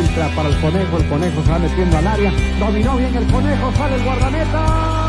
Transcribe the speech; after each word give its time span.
entra 0.00 0.28
para 0.34 0.48
el 0.48 0.60
conejo, 0.60 0.96
el 0.96 1.08
conejo 1.08 1.42
se 1.42 1.50
va 1.50 1.58
metiendo 1.58 1.98
al 1.98 2.06
área, 2.06 2.32
dominó 2.58 2.96
bien 2.96 3.14
el 3.14 3.26
conejo, 3.26 3.72
sale 3.72 3.96
el 3.96 4.04
guardameta. 4.04 5.01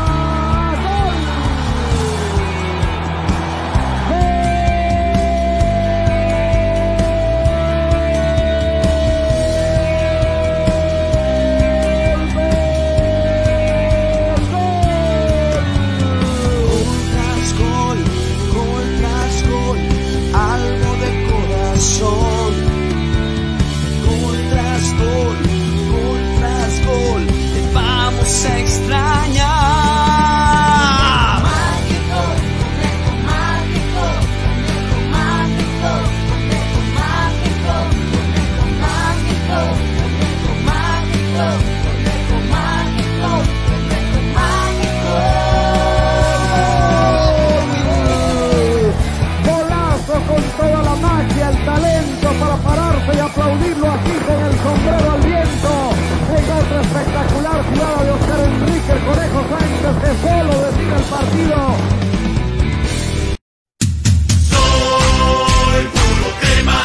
Soy 64.50 65.84
puro 65.94 66.28
crema, 66.40 66.78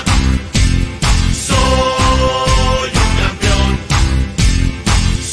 soy 1.47 2.91
un 3.03 3.11
campeón. 3.21 3.71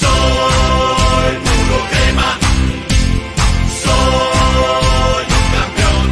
Soy 0.00 1.34
puro 1.46 1.78
crema, 1.90 2.28
soy 3.82 5.26
un 5.38 5.46
campeón. 5.56 6.06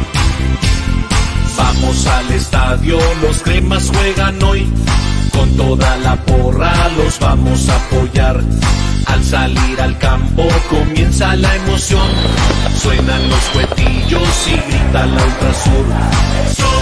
Vamos 1.57 1.97
al 2.07 2.27
estadio, 2.31 2.97
los 3.21 3.37
cremas 3.41 3.91
juegan 3.93 4.43
hoy 4.43 4.67
con 5.31 5.49
toda 5.55 5.97
la 5.97 6.15
porra, 6.25 6.89
los 6.97 7.19
vamos 7.19 7.69
a 7.69 7.84
Suenan 12.85 13.29
los 13.31 13.49
cuetillos 13.49 14.47
y 14.47 14.69
grita 14.69 15.07
la 15.07 15.23
ultrasur. 15.23 16.74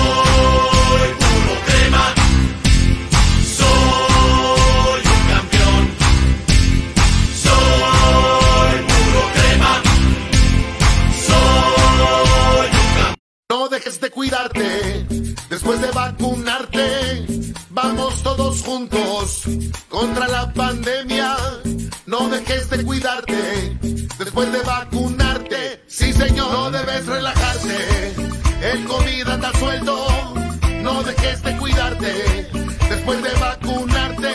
cuidarte, 22.83 23.77
después 24.17 24.51
de 24.51 24.59
vacunarte, 24.59 25.83
sí 25.88 26.13
señor, 26.13 26.51
no 26.51 26.71
debes 26.71 27.05
relajarte. 27.05 28.13
El 28.61 28.85
COVID 28.85 29.27
anda 29.27 29.51
suelto, 29.59 30.33
no 30.81 31.03
dejes 31.03 31.43
de 31.43 31.57
cuidarte, 31.57 32.49
después 32.90 33.23
de 33.23 33.31
vacunarte, 33.40 34.34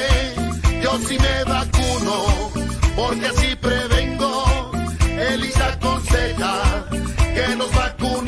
yo 0.82 0.98
sí 1.06 1.18
me 1.18 1.44
vacuno, 1.44 2.50
porque 2.96 3.26
así 3.26 3.56
prevengo, 3.56 4.72
Elisa 5.32 5.72
aconseja 5.72 6.86
que 7.34 7.56
nos 7.56 7.72
vacunemos. 7.72 8.27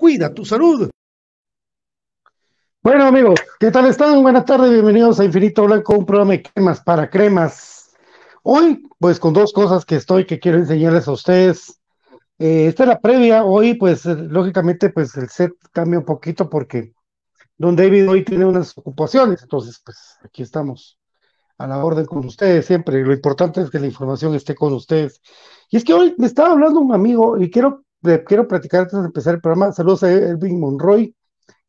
Cuida 0.00 0.32
tu 0.32 0.46
salud. 0.46 0.88
Bueno 2.82 3.04
amigos, 3.04 3.38
¿qué 3.58 3.70
tal 3.70 3.84
están? 3.84 4.22
Buenas 4.22 4.46
tardes, 4.46 4.70
bienvenidos 4.70 5.20
a 5.20 5.26
Infinito 5.26 5.64
Blanco, 5.66 5.94
un 5.94 6.06
programa 6.06 6.32
de 6.32 6.42
cremas 6.42 6.80
para 6.80 7.10
cremas. 7.10 7.90
Hoy, 8.42 8.82
pues 8.98 9.20
con 9.20 9.34
dos 9.34 9.52
cosas 9.52 9.84
que 9.84 9.96
estoy, 9.96 10.24
que 10.24 10.40
quiero 10.40 10.56
enseñarles 10.56 11.06
a 11.06 11.12
ustedes. 11.12 11.78
Eh, 12.38 12.68
esta 12.68 12.84
es 12.84 12.88
la 12.88 12.98
previa, 12.98 13.44
hoy 13.44 13.74
pues 13.74 14.06
eh, 14.06 14.14
lógicamente 14.14 14.88
pues 14.88 15.14
el 15.18 15.28
set 15.28 15.52
cambia 15.70 15.98
un 15.98 16.06
poquito 16.06 16.48
porque 16.48 16.94
Don 17.58 17.76
David 17.76 18.08
hoy 18.08 18.24
tiene 18.24 18.46
unas 18.46 18.78
ocupaciones, 18.78 19.42
entonces 19.42 19.82
pues 19.84 20.16
aquí 20.24 20.40
estamos 20.40 20.98
a 21.58 21.66
la 21.66 21.84
orden 21.84 22.06
con 22.06 22.24
ustedes 22.24 22.64
siempre. 22.64 23.04
Lo 23.04 23.12
importante 23.12 23.60
es 23.60 23.68
que 23.68 23.78
la 23.78 23.86
información 23.86 24.34
esté 24.34 24.54
con 24.54 24.72
ustedes. 24.72 25.20
Y 25.68 25.76
es 25.76 25.84
que 25.84 25.92
hoy 25.92 26.14
me 26.16 26.26
estaba 26.26 26.52
hablando 26.52 26.80
un 26.80 26.94
amigo 26.94 27.36
y 27.36 27.50
quiero, 27.50 27.84
quiero 28.26 28.48
platicar 28.48 28.82
antes 28.82 28.98
de 28.98 29.06
empezar 29.06 29.34
el 29.34 29.40
programa. 29.40 29.72
Saludos 29.72 30.02
a 30.02 30.12
Elvin 30.12 30.58
Monroy 30.60 31.14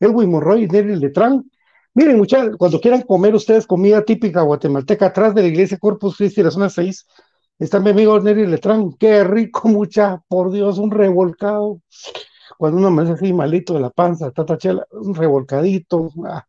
Elwin 0.02 0.32
Monroy 0.32 0.64
y 0.64 0.68
Nelly 0.68 0.96
Letrán. 0.98 1.50
Miren, 1.94 2.18
muchachos, 2.18 2.56
cuando 2.58 2.82
quieran 2.82 3.04
comer 3.04 3.36
ustedes 3.36 3.68
comida 3.68 4.04
típica 4.04 4.42
guatemalteca, 4.42 5.08
atrás 5.08 5.36
de 5.36 5.44
la 5.44 5.48
iglesia 5.48 5.78
Corpus 5.78 6.18
Christi, 6.18 6.42
la 6.42 6.52
zona 6.52 6.70
6, 6.70 7.06
está 7.60 7.80
mi 7.80 7.92
amigo 7.92 8.20
Nelly 8.20 8.48
Letrán. 8.48 8.94
Qué 8.94 9.24
rico, 9.24 9.68
mucha, 9.70 10.22
por 10.28 10.52
Dios, 10.52 10.80
un 10.80 10.92
revolcado. 10.92 11.82
Cuando 12.58 12.80
uno 12.80 12.92
me 12.92 13.04
hace 13.04 13.14
así 13.14 13.34
malito 13.34 13.74
de 13.74 13.82
la 13.82 13.92
panza, 13.92 14.32
tata 14.32 14.58
chela, 14.58 14.86
un 14.92 15.14
revolcadito. 15.14 16.10
Ah, 16.26 16.46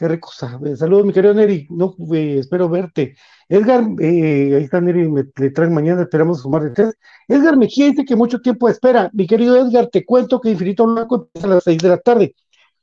qué 0.00 0.08
rico 0.08 0.30
sabe. 0.32 0.76
Saludos, 0.76 1.04
mi 1.04 1.12
querido 1.12 1.34
Neri. 1.34 1.66
No, 1.70 1.94
eh, 2.14 2.38
espero 2.40 2.68
verte. 2.70 3.14
Edgar, 3.48 3.84
eh, 4.00 4.54
ahí 4.56 4.64
está 4.64 4.80
Neri, 4.80 5.08
me, 5.08 5.24
le 5.36 5.50
traen 5.50 5.74
mañana, 5.74 6.02
esperamos 6.02 6.40
sumar 6.40 6.62
de 6.62 6.70
tres. 6.70 6.94
Edgar 7.28 7.56
Mejía 7.58 7.86
dice 7.86 8.04
que 8.06 8.16
mucho 8.16 8.40
tiempo 8.40 8.68
espera. 8.68 9.10
Mi 9.12 9.26
querido 9.26 9.56
Edgar, 9.56 9.88
te 9.88 10.04
cuento 10.04 10.40
que 10.40 10.50
Infinito 10.50 10.86
Blanco 10.86 11.28
empieza 11.34 11.46
a 11.46 11.50
las 11.50 11.64
seis 11.64 11.78
de 11.82 11.88
la 11.90 11.98
tarde 11.98 12.34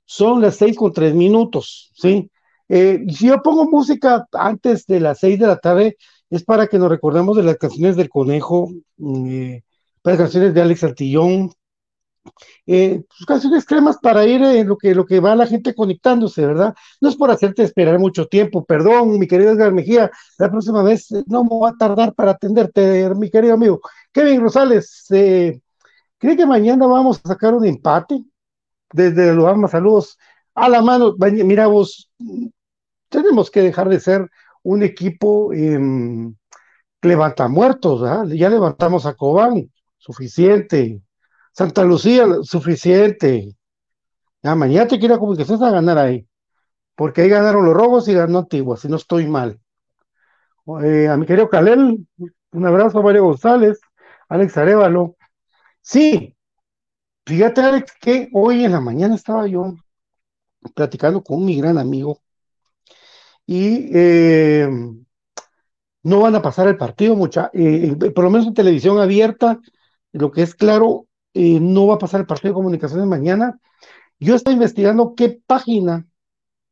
son 0.08 0.42
las 0.42 0.56
seis 0.56 0.76
con 0.76 0.94
tres 0.94 1.14
minutos, 1.14 1.92
¿sí? 1.94 2.32
Eh, 2.70 3.06
si 3.10 3.28
yo 3.28 3.42
pongo 3.44 3.70
música 3.70 4.26
antes 4.32 4.86
de 4.88 5.02
las 5.02 5.20
seis 5.20 5.38
de 5.40 5.48
la 5.48 5.58
tarde, 5.58 5.98
es 6.30 6.44
para 6.44 6.68
que 6.68 6.80
nos 6.80 6.90
recordemos 6.90 7.36
de 7.38 7.44
las 7.44 7.58
canciones 7.58 7.96
del 7.98 8.10
conejo, 8.10 8.72
mm, 8.98 9.56
las 10.04 10.18
canciones 10.18 10.54
de 10.54 10.62
Alex 10.62 10.84
Altillón, 10.86 11.52
eh, 12.66 13.04
pues, 13.08 13.26
canciones 13.26 13.66
cremas 13.66 13.98
para 14.02 14.26
ir 14.26 14.42
en 14.44 14.68
lo 14.68 14.78
que, 14.78 14.96
lo 14.96 15.06
que 15.06 15.20
va 15.20 15.36
la 15.36 15.48
gente 15.48 15.74
conectándose, 15.74 16.46
¿verdad? 16.46 16.76
No 17.02 17.10
es 17.10 17.16
por 17.16 17.32
hacerte 17.32 17.64
esperar 17.64 18.00
mucho 18.00 18.28
tiempo, 18.28 18.66
perdón, 18.66 19.18
mi 19.20 19.28
querido 19.28 19.52
Edgar 19.52 19.72
Mejía, 19.74 20.12
la 20.38 20.50
próxima 20.52 20.84
vez 20.84 21.08
no 21.28 21.44
me 21.44 21.60
va 21.60 21.70
a 21.70 21.78
tardar 21.78 22.14
para 22.14 22.32
atenderte, 22.32 23.10
mi 23.16 23.30
querido 23.30 23.54
amigo. 23.54 23.82
Kevin 24.12 24.42
Rosales, 24.42 25.06
¿cree 25.10 25.62
que 26.38 26.46
mañana 26.46 26.88
vamos 26.88 27.20
a 27.24 27.30
sacar 27.30 27.54
un 27.54 27.66
empate? 27.66 28.24
desde 28.94 29.34
los 29.34 29.72
saludos 29.72 30.18
a 30.56 30.70
la 30.70 30.82
mano. 30.82 31.16
Mira 31.18 31.68
vos, 31.68 32.12
tenemos 33.10 33.52
que 33.52 33.62
dejar 33.62 33.90
de 33.90 34.00
ser 34.00 34.30
un 34.64 34.84
equipo 34.84 35.54
eh, 35.54 35.80
levanta 37.02 37.48
muertos, 37.48 38.02
ya 38.30 38.50
levantamos 38.50 39.06
a 39.06 39.14
Cobán, 39.14 39.72
suficiente. 39.98 41.02
Santa 41.58 41.84
Lucía, 41.84 42.28
suficiente. 42.44 43.56
Ya, 44.44 44.54
mañana 44.54 44.88
te 44.88 45.00
quiero 45.00 45.18
comunicaciones 45.18 45.64
a 45.64 45.72
ganar 45.72 45.98
ahí, 45.98 46.28
porque 46.96 47.22
ahí 47.22 47.30
ganaron 47.30 47.66
los 47.66 47.74
robos 47.74 48.08
y 48.08 48.14
ganó 48.14 48.40
Antigua, 48.40 48.78
si 48.78 48.88
no 48.88 48.98
estoy 48.98 49.28
mal. 49.28 49.60
Eh, 50.84 51.08
a 51.08 51.18
mi 51.18 51.26
querido 51.26 51.50
Calel, 51.50 52.06
un 52.52 52.66
abrazo 52.66 53.00
a 53.00 53.02
Mario 53.02 53.24
González, 53.24 53.80
Alex 54.30 54.56
Arevalo. 54.58 55.16
Sí, 55.82 56.36
Fíjate, 57.26 57.62
Alex, 57.62 57.92
que 58.00 58.30
hoy 58.34 58.64
en 58.64 58.72
la 58.72 58.80
mañana 58.80 59.16
estaba 59.16 59.48
yo 59.48 59.74
platicando 60.76 61.24
con 61.24 61.44
mi 61.44 61.58
gran 61.58 61.78
amigo 61.78 62.22
y 63.46 63.90
eh, 63.94 64.70
no 66.04 66.22
van 66.22 66.36
a 66.36 66.42
pasar 66.42 66.68
el 66.68 66.78
partido, 66.78 67.16
mucha, 67.16 67.50
eh, 67.54 67.96
por 68.16 68.24
lo 68.24 68.30
menos 68.30 68.48
en 68.48 68.54
televisión 68.54 69.00
abierta, 69.00 69.60
lo 70.14 70.32
que 70.32 70.44
es 70.44 70.56
claro, 70.56 71.07
eh, 71.38 71.60
no 71.60 71.88
va 71.88 71.96
a 71.96 72.00
pasar 72.00 72.22
el 72.22 72.28
partido 72.28 72.52
de 72.54 72.56
comunicaciones 72.56 73.08
mañana. 73.08 73.60
Yo 74.20 74.36
estoy 74.36 74.54
investigando 74.54 75.14
qué 75.16 75.42
página, 75.46 76.08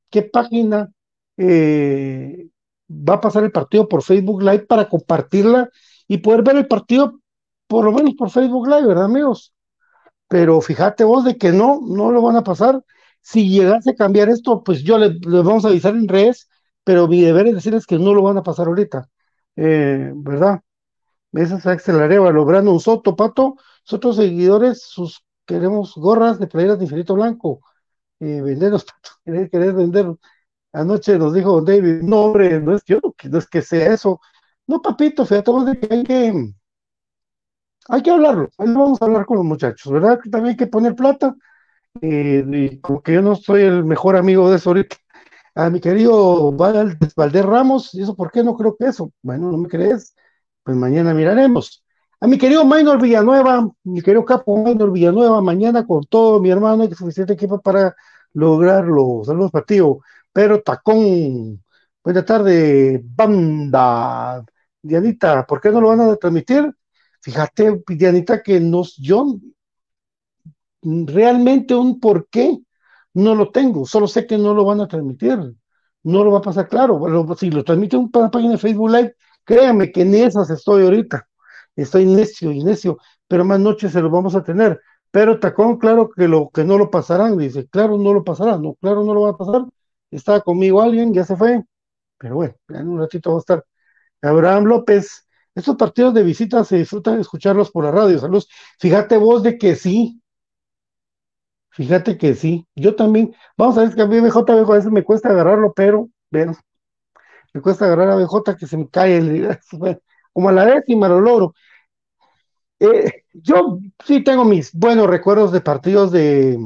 qué 0.09 0.23
página 0.23 0.91
va 1.37 3.15
a 3.15 3.21
pasar 3.21 3.43
el 3.43 3.51
partido 3.51 3.87
por 3.87 4.01
Facebook 4.03 4.41
Live 4.41 4.65
para 4.67 4.87
compartirla 4.87 5.69
y 6.07 6.17
poder 6.19 6.43
ver 6.43 6.55
el 6.57 6.67
partido 6.67 7.19
por 7.67 7.85
lo 7.85 7.91
menos 7.91 8.15
por 8.15 8.29
Facebook 8.29 8.67
Live, 8.67 8.87
¿verdad, 8.87 9.05
amigos? 9.05 9.55
pero 10.27 10.61
fíjate 10.61 11.03
vos 11.03 11.23
de 11.23 11.37
que 11.37 11.51
no, 11.51 11.79
no 11.81 12.11
lo 12.11 12.21
van 12.21 12.35
a 12.35 12.43
pasar. 12.43 12.83
Si 13.21 13.49
llegase 13.49 13.91
a 13.91 13.95
cambiar 13.95 14.29
esto, 14.29 14.63
pues 14.63 14.83
yo 14.83 14.97
le, 14.97 15.17
vamos 15.25 15.65
a 15.65 15.69
avisar 15.69 15.95
en 15.95 16.07
redes, 16.07 16.49
pero 16.83 17.07
mi 17.07 17.21
deber 17.21 17.47
es 17.47 17.55
decirles 17.55 17.85
que 17.85 17.97
no 17.97 18.13
lo 18.13 18.21
van 18.21 18.37
a 18.37 18.43
pasar 18.43 18.67
ahorita, 18.67 19.09
eh, 19.55 20.11
¿verdad? 20.15 20.61
Esa 21.33 21.57
es 21.57 21.65
Axel 21.65 21.99
Arevalo, 21.99 22.43
un 22.43 22.79
Soto, 22.79 23.15
Pato, 23.15 23.57
nosotros 23.85 24.17
seguidores, 24.17 24.81
sus 24.83 25.23
queremos 25.45 25.93
gorras 25.95 26.39
de 26.39 26.47
playeras 26.47 26.79
de 26.79 26.85
infinito 26.85 27.15
blanco, 27.15 27.61
eh, 28.19 28.41
venderlos, 28.41 28.85
querer, 29.25 29.49
querer 29.49 29.73
vender. 29.73 30.07
Anoche 30.73 31.17
nos 31.19 31.33
dijo 31.33 31.61
David, 31.61 32.01
no, 32.03 32.25
hombre, 32.25 32.59
no 32.61 32.75
es, 32.75 32.83
yo, 32.85 32.99
no 33.29 33.37
es 33.39 33.47
que 33.47 33.61
sea 33.61 33.93
eso. 33.93 34.21
No, 34.67 34.81
papito, 34.81 35.25
fíjate 35.25 35.51
de 35.65 35.79
que 35.79 35.95
hay 35.95 36.03
que 36.03 36.53
hay 37.87 38.01
que 38.01 38.11
hablarlo, 38.11 38.49
ahí 38.57 38.67
vamos 38.67 39.01
a 39.01 39.05
hablar 39.05 39.25
con 39.25 39.37
los 39.37 39.45
muchachos, 39.45 39.91
¿verdad? 39.91 40.19
También 40.31 40.51
hay 40.53 40.57
que 40.57 40.67
poner 40.67 40.95
plata, 40.95 41.35
eh, 42.01 42.45
y 42.47 42.79
como 42.81 43.03
que 43.03 43.13
yo 43.13 43.21
no 43.23 43.35
soy 43.35 43.63
el 43.63 43.85
mejor 43.85 44.17
amigo 44.17 44.49
de 44.49 44.57
eso 44.57 44.71
ahorita. 44.71 44.97
A 45.55 45.69
mi 45.71 45.81
querido 45.81 46.53
Valdés 46.53 47.45
Ramos, 47.45 47.93
¿y 47.95 48.03
eso 48.03 48.15
por 48.15 48.31
qué 48.31 48.43
no 48.43 48.57
creo 48.57 48.77
que 48.77 48.87
eso? 48.87 49.11
Bueno, 49.23 49.51
¿no 49.51 49.57
me 49.59 49.69
crees? 49.69 50.15
Pues 50.63 50.77
mañana 50.77 51.13
miraremos. 51.13 51.84
A 52.25 52.27
mi 52.27 52.39
querido 52.39 52.65
Maynor 52.65 52.99
Villanueva, 52.99 53.69
mi 53.83 54.01
querido 54.01 54.25
capo 54.25 54.57
Maynor 54.57 54.91
Villanueva, 54.91 55.41
mañana 55.41 55.85
con 55.85 56.03
todo 56.05 56.39
mi 56.39 56.49
hermano, 56.49 56.81
hay 56.81 56.91
suficiente 56.91 57.33
equipo 57.33 57.61
para 57.61 57.95
lograrlo. 58.33 59.21
Saludos 59.23 59.51
para 59.51 59.63
ti, 59.63 59.77
pero 60.33 60.59
Tacón. 60.63 61.63
Buena 62.03 62.25
tarde, 62.25 62.99
banda. 63.05 64.43
Dianita, 64.81 65.45
¿por 65.45 65.61
qué 65.61 65.69
no 65.69 65.79
lo 65.79 65.89
van 65.89 66.01
a 66.01 66.15
transmitir? 66.15 66.73
Fíjate, 67.21 67.83
Dianita, 67.89 68.41
que 68.41 68.59
nos, 68.59 68.95
yo 68.97 69.35
realmente 70.81 71.75
un 71.75 71.99
por 71.99 72.27
qué 72.29 72.57
no 73.13 73.35
lo 73.35 73.51
tengo, 73.51 73.85
solo 73.85 74.07
sé 74.07 74.25
que 74.25 74.39
no 74.39 74.55
lo 74.55 74.65
van 74.65 74.81
a 74.81 74.87
transmitir, 74.87 75.37
no 76.01 76.23
lo 76.23 76.31
va 76.31 76.39
a 76.39 76.41
pasar 76.41 76.67
claro. 76.67 76.99
Si 77.37 77.51
lo 77.51 77.63
transmiten 77.63 78.09
una 78.11 78.31
página 78.31 78.53
de 78.53 78.57
Facebook 78.57 78.89
Live, 78.89 79.15
créanme 79.43 79.91
que 79.91 80.01
en 80.01 80.15
esas 80.15 80.49
estoy 80.49 80.85
ahorita, 80.85 81.27
estoy 81.75 82.05
necio 82.05 82.51
y 82.51 82.63
necio, 82.63 82.97
pero 83.27 83.45
más 83.45 83.59
noches 83.59 83.91
se 83.91 84.01
lo 84.01 84.09
vamos 84.09 84.35
a 84.35 84.43
tener. 84.43 84.79
Pero 85.11 85.39
Tacón, 85.39 85.77
claro 85.77 86.09
que 86.09 86.27
lo 86.27 86.49
que 86.49 86.63
no 86.65 86.77
lo 86.77 86.89
pasarán, 86.91 87.37
dice, 87.37 87.67
claro, 87.67 87.97
no 87.97 88.13
lo 88.13 88.23
pasarán, 88.23 88.61
no, 88.61 88.75
claro, 88.75 89.03
no 89.03 89.13
lo 89.13 89.21
va 89.21 89.31
a 89.31 89.37
pasar. 89.37 89.65
Estaba 90.11 90.41
conmigo 90.41 90.81
alguien, 90.81 91.13
ya 91.13 91.23
se 91.25 91.35
fue, 91.35 91.63
pero 92.17 92.35
bueno, 92.35 92.55
en 92.69 92.89
un 92.89 92.99
ratito 92.99 93.31
va 93.31 93.37
a 93.37 93.39
estar. 93.39 93.65
Abraham 94.21 94.65
López, 94.65 95.27
estos 95.55 95.75
partidos 95.77 96.13
de 96.13 96.23
visita 96.23 96.63
se 96.63 96.77
disfrutan 96.77 97.19
escucharlos 97.19 97.71
por 97.71 97.85
la 97.85 97.91
radio, 97.91 98.19
saludos. 98.19 98.49
Fíjate 98.79 99.17
vos 99.17 99.43
de 99.43 99.57
que 99.57 99.75
sí. 99.75 100.21
Fíjate 101.69 102.17
que 102.17 102.35
sí. 102.35 102.65
Yo 102.75 102.95
también, 102.95 103.35
vamos 103.57 103.77
a 103.77 103.81
ver 103.81 103.95
que 103.95 104.01
a 104.01 104.07
mí 104.07 104.19
BJ, 104.19 104.53
a 104.53 104.73
veces 104.73 104.91
me 104.91 105.03
cuesta 105.03 105.29
agarrarlo, 105.29 105.73
pero, 105.73 106.09
bueno, 106.31 106.53
me 107.53 107.61
cuesta 107.61 107.85
agarrar 107.85 108.09
a 108.09 108.15
BJ 108.15 108.55
que 108.57 108.67
se 108.67 108.77
me 108.77 108.89
cae, 108.89 109.17
el, 109.17 109.57
como 110.35 110.49
a 110.49 110.51
la 110.51 110.65
décima 110.65 111.07
lo 111.09 111.21
logro. 111.21 111.55
Eh, 112.79 113.23
yo 113.33 113.79
sí 114.05 114.23
tengo 114.23 114.43
mis 114.45 114.71
buenos 114.73 115.07
recuerdos 115.07 115.51
de 115.51 115.61
partidos 115.61 116.11
de, 116.11 116.57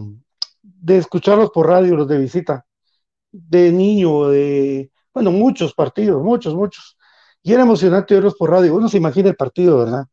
de 0.62 0.98
escucharlos 0.98 1.52
por 1.52 1.68
radio, 1.68 1.96
los 1.96 2.08
de 2.08 2.18
visita, 2.18 2.66
de 3.32 3.72
niño, 3.72 4.30
de, 4.30 4.92
bueno, 5.14 5.32
muchos 5.32 5.74
partidos, 5.76 6.24
muchos, 6.24 6.56
muchos. 6.56 6.98
Y 7.44 7.54
era 7.54 7.64
emocionante 7.64 8.16
verlos 8.16 8.36
por 8.38 8.52
radio. 8.52 8.76
Uno 8.76 8.90
se 8.90 8.98
imagina 8.98 9.30
el 9.30 9.36
partido, 9.38 9.80
¿verdad? 9.80 10.06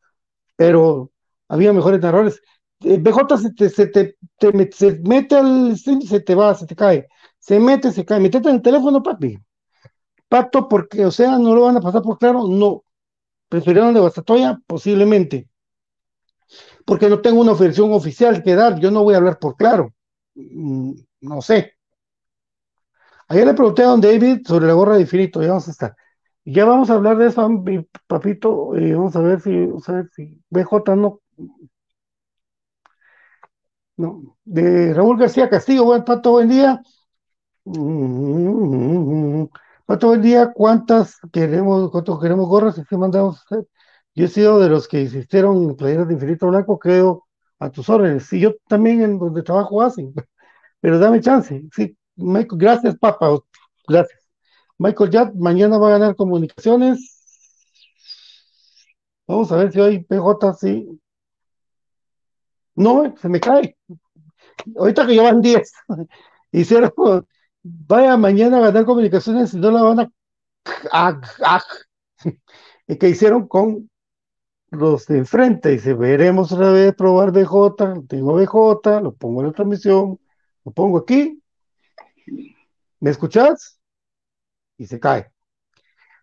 Pero 0.56 1.12
había 1.48 1.72
mejores 1.72 2.00
narradores. 2.00 2.42
eh, 2.84 2.98
BJ 3.00 3.38
se 3.38 3.52
te, 3.54 3.70
se 3.70 3.86
te, 3.88 4.16
se 4.72 5.00
mete 5.04 5.36
al 5.36 5.76
se 5.78 6.20
te 6.20 6.34
va, 6.34 6.54
se 6.54 6.66
te 6.66 6.76
cae, 6.76 7.08
se 7.38 7.60
mete, 7.60 7.92
se 7.92 8.04
cae, 8.04 8.20
metete 8.20 8.48
en 8.50 8.56
el 8.56 8.62
teléfono, 8.62 9.02
papi. 9.02 9.38
Pato, 10.28 10.68
porque, 10.68 11.06
o 11.06 11.10
sea, 11.10 11.38
no 11.38 11.54
lo 11.54 11.62
van 11.62 11.76
a 11.76 11.80
pasar 11.80 12.02
por 12.02 12.18
claro, 12.18 12.46
no. 12.48 12.84
Prefirieron 13.48 13.92
de 13.94 14.00
Guastatoya, 14.00 14.60
posiblemente. 14.66 15.48
Porque 16.84 17.08
no 17.08 17.20
tengo 17.20 17.40
una 17.40 17.54
versión 17.54 17.92
oficial 17.92 18.42
que 18.42 18.54
dar, 18.54 18.78
yo 18.80 18.90
no 18.90 19.02
voy 19.02 19.14
a 19.14 19.18
hablar 19.18 19.38
por 19.38 19.56
claro. 19.56 19.92
Mm, 20.34 20.92
no 21.22 21.42
sé. 21.42 21.72
Ayer 23.28 23.46
le 23.46 23.54
pregunté 23.54 23.82
a 23.82 23.86
don 23.86 24.00
David 24.00 24.46
sobre 24.46 24.66
la 24.66 24.74
gorra 24.74 24.94
de 24.96 25.02
infinito, 25.02 25.42
ya 25.42 25.48
vamos 25.48 25.68
a 25.68 25.70
estar. 25.72 25.96
Ya 26.44 26.64
vamos 26.64 26.90
a 26.90 26.94
hablar 26.94 27.16
de 27.18 27.26
eso, 27.26 27.48
papito, 28.06 28.68
vamos 28.68 29.16
a 29.16 29.20
ver 29.20 29.40
si, 29.40 29.66
vamos 29.66 29.88
a 29.88 29.92
ver 29.92 30.08
si 30.14 30.40
BJ 30.48 30.96
no. 30.96 31.20
No, 33.96 34.36
de 34.44 34.92
Raúl 34.94 35.18
García 35.18 35.48
Castillo, 35.48 35.84
buen 35.84 36.04
pato, 36.04 36.32
buen 36.32 36.48
día. 36.48 36.82
Pato, 37.64 39.50
buen 39.86 40.22
día. 40.22 40.52
¿Cuántas 40.52 41.18
queremos, 41.32 41.90
cuántos 41.90 42.20
queremos 42.20 42.48
gorras 42.48 42.78
y 42.78 42.84
qué 42.84 42.96
mandamos 42.96 43.42
hacer? 43.42 43.66
Yo 44.14 44.24
he 44.24 44.28
sido 44.28 44.58
de 44.58 44.68
los 44.68 44.88
que 44.88 45.02
insistieron 45.02 45.76
playeras 45.76 46.08
de 46.08 46.14
infinito 46.14 46.48
blanco, 46.48 46.78
quedo 46.78 47.24
a 47.58 47.70
tus 47.70 47.88
órdenes. 47.88 48.32
Y 48.32 48.40
yo 48.40 48.54
también 48.68 49.02
en 49.02 49.18
donde 49.18 49.42
trabajo 49.42 49.82
hacen, 49.82 50.12
pero 50.80 50.98
dame 50.98 51.20
chance. 51.20 51.62
Sí, 51.72 51.96
Michael, 52.16 52.60
gracias, 52.60 52.96
papá. 52.98 53.38
Gracias. 53.88 54.20
Michael 54.78 55.10
ya 55.10 55.32
mañana 55.34 55.78
va 55.78 55.88
a 55.88 55.98
ganar 55.98 56.16
comunicaciones. 56.16 57.12
Vamos 59.26 59.50
a 59.52 59.56
ver 59.56 59.72
si 59.72 59.80
hoy 59.80 60.04
PJ 60.04 60.54
sí. 60.54 61.00
No, 62.74 63.14
se 63.16 63.28
me 63.28 63.40
cae. 63.40 63.76
Ahorita 64.76 65.06
que 65.06 65.14
llevan 65.14 65.40
10. 65.40 65.72
Hicieron, 66.52 66.92
vaya 67.86 68.16
mañana 68.16 68.58
a 68.58 68.60
ganar 68.60 68.84
comunicaciones 68.84 69.54
y 69.54 69.58
no 69.58 69.70
la 69.70 69.82
van 69.82 70.00
a. 70.00 71.20
y 72.86 72.96
que 72.96 73.08
hicieron 73.08 73.48
con 73.48 73.90
los 74.70 75.06
de 75.06 75.18
enfrente. 75.18 75.70
Dice, 75.70 75.94
veremos 75.94 76.52
otra 76.52 76.70
vez 76.72 76.94
probar 76.94 77.32
BJ. 77.32 78.06
Tengo 78.08 78.34
BJ, 78.34 79.00
lo 79.02 79.14
pongo 79.14 79.40
en 79.40 79.48
la 79.48 79.52
transmisión, 79.52 80.18
lo 80.64 80.72
pongo 80.72 80.98
aquí. 80.98 81.42
¿Me 83.00 83.10
escuchas? 83.10 83.76
y 84.78 84.86
se 84.86 85.00
cae. 85.00 85.30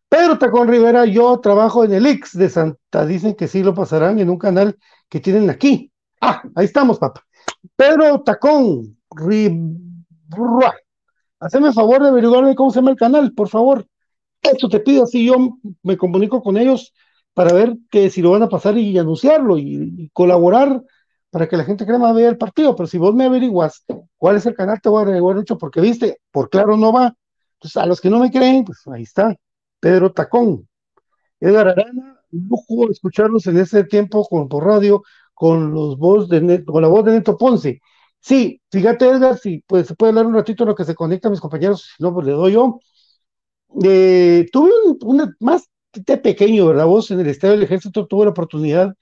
Pedro 0.10 0.38
Tacón 0.38 0.68
Rivera, 0.68 1.06
yo 1.06 1.40
trabajo 1.40 1.84
en 1.84 1.94
el 1.94 2.06
X 2.06 2.38
de 2.38 2.50
Santa, 2.50 3.06
dicen 3.06 3.36
que 3.36 3.48
sí 3.48 3.64
lo 3.64 3.74
pasarán 3.74 4.20
en 4.20 4.30
un 4.30 4.38
canal 4.38 4.78
que 5.10 5.20
tienen 5.20 5.50
aquí. 5.50 5.92
Ah, 6.22 6.44
ahí 6.56 6.66
estamos, 6.66 7.00
papá. 7.00 7.26
Pedro 7.76 8.22
Tacón 8.22 8.98
Rivera, 9.10 10.76
hazme 11.44 11.74
favor 11.74 12.02
de 12.02 12.10
averiguarme 12.10 12.56
cómo 12.56 12.72
se 12.72 12.78
llama 12.78 12.92
el 12.92 12.98
canal, 12.98 13.34
por 13.34 13.50
favor. 13.50 13.86
Esto 14.42 14.70
te 14.70 14.80
pido, 14.80 15.04
así 15.04 15.26
yo 15.26 15.58
me 15.84 15.98
comunico 15.98 16.42
con 16.42 16.58
ellos 16.58 16.94
para 17.34 17.54
ver 17.54 17.78
que 17.90 18.10
si 18.10 18.22
lo 18.22 18.32
van 18.32 18.44
a 18.44 18.50
pasar 18.50 18.78
y 18.78 18.98
anunciarlo 18.98 19.58
y, 19.58 20.10
colaborar 20.14 20.84
para 21.30 21.48
que 21.48 21.58
la 21.58 21.64
gente 21.64 21.86
crema 21.86 22.14
vea 22.14 22.30
el 22.30 22.38
partido. 22.38 22.76
Pero 22.76 22.88
si 22.88 22.98
vos 22.98 23.14
me 23.16 23.26
averiguas 23.26 23.86
cuál 24.18 24.36
es 24.36 24.46
el 24.46 24.56
canal, 24.56 24.82
te 24.82 24.90
voy 24.90 25.00
a 25.00 25.06
averiguar 25.06 25.36
mucho 25.38 25.58
porque 25.58 25.82
viste, 25.82 26.20
por 26.32 26.50
claro 26.50 26.78
no 26.78 26.92
va 26.94 27.16
pues 27.60 27.78
a 27.78 27.86
los 27.86 28.02
que 28.02 28.10
no 28.10 28.20
me 28.20 28.30
creen, 28.30 28.66
pues 28.66 28.80
ahí 28.88 29.04
está, 29.04 29.34
Pedro 29.80 30.12
Tacón, 30.12 30.68
Edgar 31.40 31.70
Arana, 31.70 32.20
lujo 32.32 32.92
escucharlos 32.92 33.48
en 33.48 33.58
ese 33.58 33.86
tiempo 33.86 34.26
con, 34.26 34.50
por 34.50 34.66
radio 34.66 35.02
con 35.34 35.74
los 35.74 35.98
voz 35.98 36.28
de 36.28 36.64
con 36.66 36.82
la 36.82 36.90
voz 36.90 37.06
de 37.06 37.14
Neto 37.14 37.38
Ponce. 37.38 37.82
Sí, 38.24 38.62
fíjate 38.72 39.06
Edgar, 39.10 39.38
si 39.38 39.64
pues, 39.68 39.88
se 39.88 39.96
puede 39.96 40.12
hablar 40.12 40.26
un 40.28 40.34
ratito 40.36 40.64
en 40.64 40.70
lo 40.70 40.76
que 40.76 40.86
se 40.86 40.96
conecta 40.96 41.28
a 41.28 41.32
mis 41.32 41.42
compañeros, 41.42 41.90
si 41.98 42.02
no, 42.04 42.14
pues 42.14 42.26
le 42.26 42.32
doy 42.32 42.54
yo. 42.54 42.80
Eh, 43.84 44.48
tuve 44.52 44.72
un, 45.02 45.36
más 45.40 45.68
de 45.94 46.18
pequeño, 46.18 46.68
¿verdad? 46.68 46.86
Vos 46.86 47.12
en 47.12 47.20
el 47.20 47.28
Estadio 47.28 47.56
del 47.56 47.64
Ejército 47.64 48.08
tuve 48.08 48.26
la 48.26 48.32
oportunidad 48.32 48.96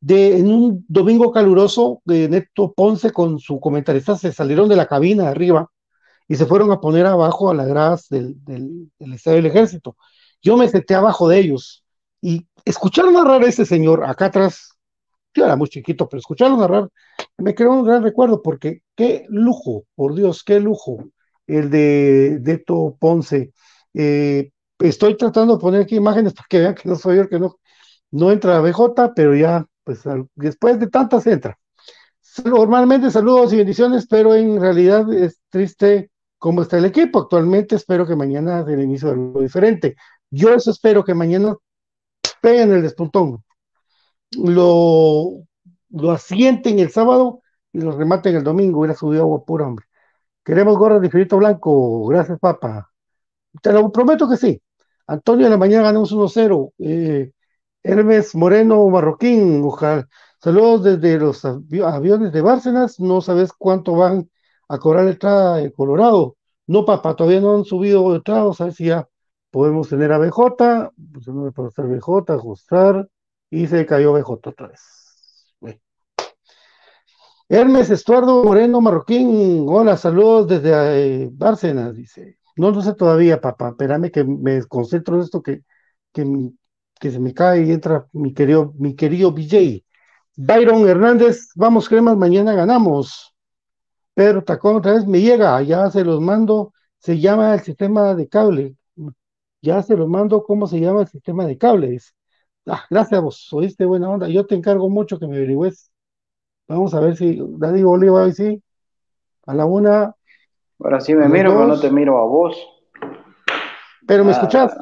de, 0.00 0.38
en 0.38 0.50
un 0.50 0.84
domingo 0.88 1.32
caluroso, 1.32 2.02
de 2.04 2.28
Neto 2.28 2.72
Ponce 2.74 3.12
con 3.12 3.38
su 3.40 3.60
comentarista 3.60 4.16
se 4.18 4.32
salieron 4.32 4.68
de 4.68 4.76
la 4.76 4.86
cabina 4.86 5.28
arriba 5.28 5.70
y 6.28 6.36
se 6.36 6.46
fueron 6.46 6.70
a 6.72 6.80
poner 6.80 7.06
abajo 7.06 7.50
a 7.50 7.54
las 7.54 7.68
gradas 7.68 8.08
del, 8.10 8.44
del, 8.44 8.90
del 8.98 9.46
Ejército. 9.46 9.96
Yo 10.42 10.56
me 10.56 10.68
senté 10.68 10.94
abajo 10.94 11.28
de 11.28 11.40
ellos 11.40 11.84
y 12.20 12.46
escuchar 12.64 13.10
narrar 13.12 13.42
a 13.42 13.48
ese 13.48 13.64
señor 13.66 14.04
acá 14.04 14.26
atrás, 14.26 14.72
yo 15.34 15.44
era 15.44 15.56
muy 15.56 15.68
chiquito, 15.68 16.08
pero 16.08 16.18
escucharlo 16.20 16.56
narrar 16.58 16.88
me 17.38 17.54
creó 17.54 17.72
un 17.72 17.84
gran 17.84 18.02
recuerdo 18.02 18.42
porque 18.42 18.82
qué 18.94 19.26
lujo, 19.28 19.84
por 19.94 20.14
Dios, 20.14 20.42
qué 20.44 20.60
lujo 20.60 20.98
el 21.46 21.70
de 21.70 22.38
Deto 22.40 22.96
Ponce. 22.98 23.52
Eh, 23.94 24.50
estoy 24.80 25.16
tratando 25.16 25.54
de 25.56 25.60
poner 25.60 25.82
aquí 25.82 25.96
imágenes 25.96 26.34
para 26.34 26.46
que 26.48 26.58
vean 26.60 26.74
que 26.74 26.88
no 26.88 26.96
soy 26.96 27.16
yo, 27.16 27.28
que 27.28 27.38
no, 27.38 27.58
no 28.10 28.32
entra 28.32 28.60
BJ, 28.60 29.14
pero 29.14 29.34
ya, 29.34 29.64
pues 29.84 30.02
después 30.34 30.78
de 30.78 30.88
tantas 30.88 31.26
entra. 31.26 31.58
Normalmente 32.44 33.10
saludos 33.10 33.52
y 33.52 33.56
bendiciones, 33.56 34.06
pero 34.08 34.34
en 34.34 34.60
realidad 34.60 35.12
es 35.12 35.40
triste 35.48 36.10
cómo 36.38 36.62
está 36.62 36.78
el 36.78 36.84
equipo. 36.84 37.20
Actualmente 37.20 37.76
espero 37.76 38.06
que 38.06 38.16
mañana 38.16 38.64
sea 38.64 38.74
el 38.74 38.82
inicio 38.82 39.08
de 39.08 39.14
algo 39.14 39.40
diferente. 39.42 39.96
Yo 40.30 40.54
eso 40.54 40.70
espero 40.70 41.04
que 41.04 41.14
mañana 41.14 41.56
peguen 42.40 42.72
el 42.72 42.82
despuntón, 42.82 43.42
lo, 44.32 45.42
lo 45.90 46.10
asienten 46.12 46.78
el 46.78 46.90
sábado 46.90 47.42
y 47.72 47.80
lo 47.80 47.92
rematen 47.92 48.36
el 48.36 48.44
domingo. 48.44 48.80
Hubiera 48.80 48.94
subido 48.94 49.22
agua 49.22 49.44
pura, 49.44 49.66
hombre. 49.66 49.86
Queremos 50.44 50.76
gorras 50.78 51.00
de 51.02 51.10
Filito 51.10 51.38
Blanco. 51.38 52.06
Gracias, 52.08 52.38
papá. 52.38 52.90
Te 53.62 53.72
lo 53.72 53.90
prometo 53.92 54.28
que 54.28 54.36
sí. 54.36 54.62
Antonio, 55.06 55.46
en 55.46 55.52
la 55.52 55.58
mañana 55.58 55.84
ganamos 55.84 56.12
1-0. 56.12 56.72
Eh, 56.78 57.32
Hermes 57.82 58.34
Moreno 58.34 58.88
Marroquín, 58.88 59.62
ojalá. 59.64 60.08
Saludos 60.40 60.84
desde 60.84 61.18
los 61.18 61.44
aviones 61.44 62.32
de 62.32 62.42
Bárcenas. 62.42 63.00
No 63.00 63.20
sabes 63.20 63.52
cuánto 63.52 63.94
van 63.96 64.30
a 64.68 64.78
cobrar 64.78 65.08
entrada 65.08 65.56
de 65.56 65.72
Colorado. 65.72 66.36
No, 66.66 66.84
papá, 66.84 67.16
todavía 67.16 67.40
no 67.40 67.56
han 67.56 67.64
subido 67.64 68.14
entradas, 68.14 68.60
a 68.60 68.64
ver 68.64 68.74
si 68.74 68.86
ya 68.86 69.08
podemos 69.50 69.88
tener 69.88 70.12
a 70.12 70.18
BJ, 70.18 70.92
pues 71.12 71.26
no 71.28 71.44
me 71.44 71.52
puedo 71.52 71.68
hacer 71.68 71.86
BJ, 71.86 72.34
ajustar, 72.34 73.08
y 73.50 73.66
se 73.66 73.86
cayó 73.86 74.12
BJ 74.12 74.50
otra 74.50 74.68
vez. 74.68 74.97
Hermes 77.50 77.88
Estuardo 77.90 78.44
Moreno 78.44 78.80
Marroquín, 78.82 79.64
hola, 79.68 79.96
saludos 79.96 80.48
desde 80.48 81.24
eh, 81.24 81.30
Bárcenas, 81.32 81.94
dice. 81.94 82.38
No, 82.56 82.72
no 82.72 82.82
sé 82.82 82.92
todavía, 82.94 83.40
papá, 83.40 83.70
espérame 83.70 84.10
que 84.10 84.22
me 84.24 84.62
concentro 84.66 85.16
en 85.16 85.22
esto 85.22 85.42
que, 85.42 85.62
que, 86.12 87.10
se 87.10 87.20
me 87.20 87.32
cae 87.32 87.64
y 87.64 87.72
entra 87.72 88.06
mi 88.12 88.34
querido, 88.34 88.74
mi 88.78 88.94
querido 88.94 89.32
BJ. 89.32 89.82
Byron 90.36 90.88
Hernández, 90.88 91.50
vamos, 91.56 91.88
cremas, 91.88 92.16
mañana 92.18 92.54
ganamos. 92.54 93.34
Pedro 94.14 94.44
Tacón 94.44 94.76
otra 94.76 94.94
vez 94.94 95.06
me 95.06 95.20
llega, 95.20 95.62
ya 95.62 95.90
se 95.90 96.04
los 96.04 96.20
mando, 96.20 96.74
se 96.98 97.18
llama 97.20 97.54
el 97.54 97.60
sistema 97.60 98.14
de 98.14 98.28
cable, 98.28 98.76
ya 99.62 99.82
se 99.82 99.96
los 99.96 100.08
mando, 100.08 100.44
¿cómo 100.44 100.66
se 100.66 100.80
llama 100.80 101.02
el 101.02 101.08
sistema 101.08 101.46
de 101.46 101.58
cables? 101.58 102.14
Ah, 102.66 102.84
gracias 102.90 103.22
vos, 103.22 103.52
oíste 103.52 103.86
buena 103.86 104.10
onda, 104.10 104.28
yo 104.28 104.46
te 104.46 104.54
encargo 104.54 104.90
mucho 104.90 105.18
que 105.18 105.26
me 105.26 105.36
averigües. 105.36 105.90
Vamos 106.68 106.92
a 106.92 107.00
ver 107.00 107.16
si 107.16 107.40
Daddy 107.40 107.82
Bolívar 107.82 108.24
hoy 108.24 108.32
sí, 108.32 108.62
a 109.46 109.54
la 109.54 109.64
una. 109.64 110.14
Ahora 110.78 111.00
sí 111.00 111.14
me 111.14 111.26
miro, 111.26 111.50
pero 111.50 111.66
no 111.66 111.80
te 111.80 111.90
miro 111.90 112.18
a 112.18 112.26
vos. 112.26 112.56
Pero 114.06 114.22
me 114.22 114.32
ah, 114.32 114.34
escuchás. 114.34 114.76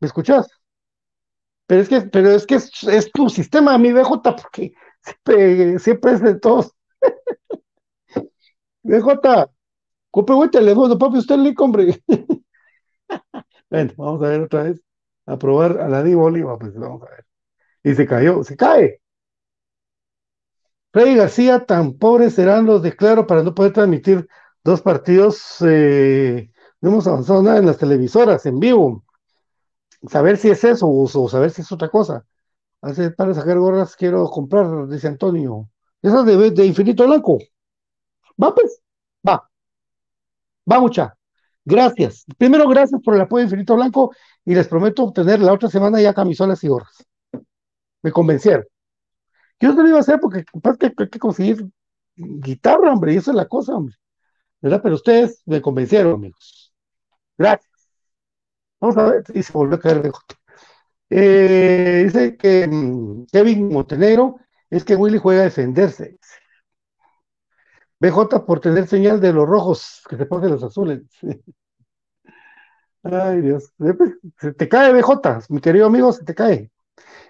¿Me 0.00 0.06
escuchás? 0.06 0.48
Pero 1.66 1.80
es 1.80 1.88
que, 1.88 2.00
pero 2.02 2.30
es 2.30 2.46
que 2.46 2.54
es, 2.54 3.10
tu 3.12 3.28
sistema, 3.28 3.76
mi 3.76 3.92
BJ, 3.92 4.22
porque 4.22 4.72
siempre, 5.00 5.78
siempre 5.80 6.12
es 6.12 6.22
de 6.22 6.38
todos. 6.38 6.72
BJ, 8.84 9.50
ocupe 10.10 10.32
buen 10.32 10.50
teléfono, 10.50 10.96
papi, 10.96 11.18
usted 11.18 11.38
le 11.38 11.54
hombre. 11.58 12.00
bueno, 13.68 13.92
vamos 13.96 14.22
a 14.22 14.28
ver 14.28 14.42
otra 14.42 14.62
vez. 14.64 14.80
A 15.26 15.38
probar 15.38 15.80
a 15.80 15.88
la 15.88 16.02
Di 16.02 16.14
Bolívar, 16.14 16.58
pues 16.58 16.74
vamos 16.74 17.02
a 17.02 17.10
ver. 17.10 17.24
Y 17.82 17.94
se 17.94 18.06
cayó, 18.06 18.44
se 18.44 18.56
cae. 18.56 19.00
Rey 20.94 21.16
García, 21.16 21.66
tan 21.66 21.94
pobres 21.94 22.34
serán 22.34 22.66
los 22.66 22.80
de 22.80 22.94
Claro 22.96 23.26
para 23.26 23.42
no 23.42 23.54
poder 23.54 23.72
transmitir 23.72 24.28
dos 24.62 24.80
partidos. 24.80 25.56
Eh, 25.66 26.50
no 26.80 26.90
hemos 26.90 27.06
avanzado 27.08 27.42
nada 27.42 27.58
en 27.58 27.66
las 27.66 27.78
televisoras 27.78 28.46
en 28.46 28.60
vivo. 28.60 29.04
Saber 30.08 30.36
si 30.36 30.50
es 30.50 30.62
eso 30.64 30.88
o, 30.88 31.28
saber 31.28 31.50
si 31.50 31.62
es 31.62 31.72
otra 31.72 31.88
cosa. 31.88 32.24
Hace 32.82 33.10
para 33.10 33.34
sacar 33.34 33.58
gorras 33.58 33.96
quiero 33.96 34.24
comprar, 34.30 34.88
dice 34.88 35.08
Antonio. 35.08 35.68
Esas 36.02 36.24
de, 36.26 36.50
de 36.52 36.66
infinito 36.66 37.06
blanco. 37.06 37.38
Va 38.40 38.54
pues, 38.54 38.80
va. 39.26 39.50
Va 40.70 40.80
mucha. 40.80 41.16
Gracias. 41.64 42.24
Primero, 42.38 42.68
gracias 42.68 43.00
por 43.02 43.14
el 43.14 43.22
apoyo 43.22 43.44
Infinito 43.44 43.74
Blanco 43.74 44.14
y 44.44 44.54
les 44.54 44.68
prometo 44.68 45.04
obtener 45.04 45.40
la 45.40 45.52
otra 45.52 45.70
semana 45.70 46.00
ya 46.00 46.12
camisolas 46.14 46.62
y 46.62 46.68
gorras. 46.68 47.04
Me 48.02 48.12
convencieron. 48.12 48.64
Yo 49.60 49.74
te 49.74 49.82
lo 49.82 49.88
iba 49.88 49.98
a 49.98 50.00
hacer 50.00 50.20
porque 50.20 50.44
que 50.44 50.92
hay 50.98 51.08
que 51.08 51.18
conseguir 51.18 51.66
guitarra, 52.16 52.92
hombre, 52.92 53.14
y 53.14 53.16
esa 53.16 53.30
es 53.30 53.36
la 53.36 53.48
cosa, 53.48 53.74
hombre. 53.74 53.96
¿Verdad? 54.60 54.80
Pero 54.82 54.94
ustedes 54.96 55.42
me 55.46 55.62
convencieron, 55.62 56.14
amigos. 56.14 56.72
Gracias. 57.36 57.70
Vamos 58.80 58.96
a 58.96 59.10
ver 59.10 59.24
si 59.26 59.42
se 59.42 59.52
volvió 59.52 59.76
a 59.76 59.80
caer 59.80 60.02
de 60.02 60.12
eh, 61.10 62.02
dice 62.04 62.36
que 62.36 62.66
mm, 62.66 63.26
Kevin 63.30 63.68
Montenegro 63.68 64.36
es 64.70 64.84
que 64.84 64.96
Willy 64.96 65.18
juega 65.18 65.42
a 65.42 65.44
defenderse. 65.44 66.18
BJ 68.00 68.44
por 68.46 68.60
tener 68.60 68.86
señal 68.86 69.20
de 69.20 69.32
los 69.32 69.48
rojos, 69.48 70.02
que 70.08 70.16
se 70.16 70.26
pongan 70.26 70.50
los 70.50 70.62
azules. 70.62 71.02
Ay, 73.02 73.40
Dios. 73.42 73.72
Se 74.40 74.52
te 74.52 74.68
cae 74.68 74.92
BJ, 74.92 75.46
mi 75.50 75.60
querido 75.60 75.86
amigo, 75.86 76.12
se 76.12 76.24
te 76.24 76.34
cae. 76.34 76.70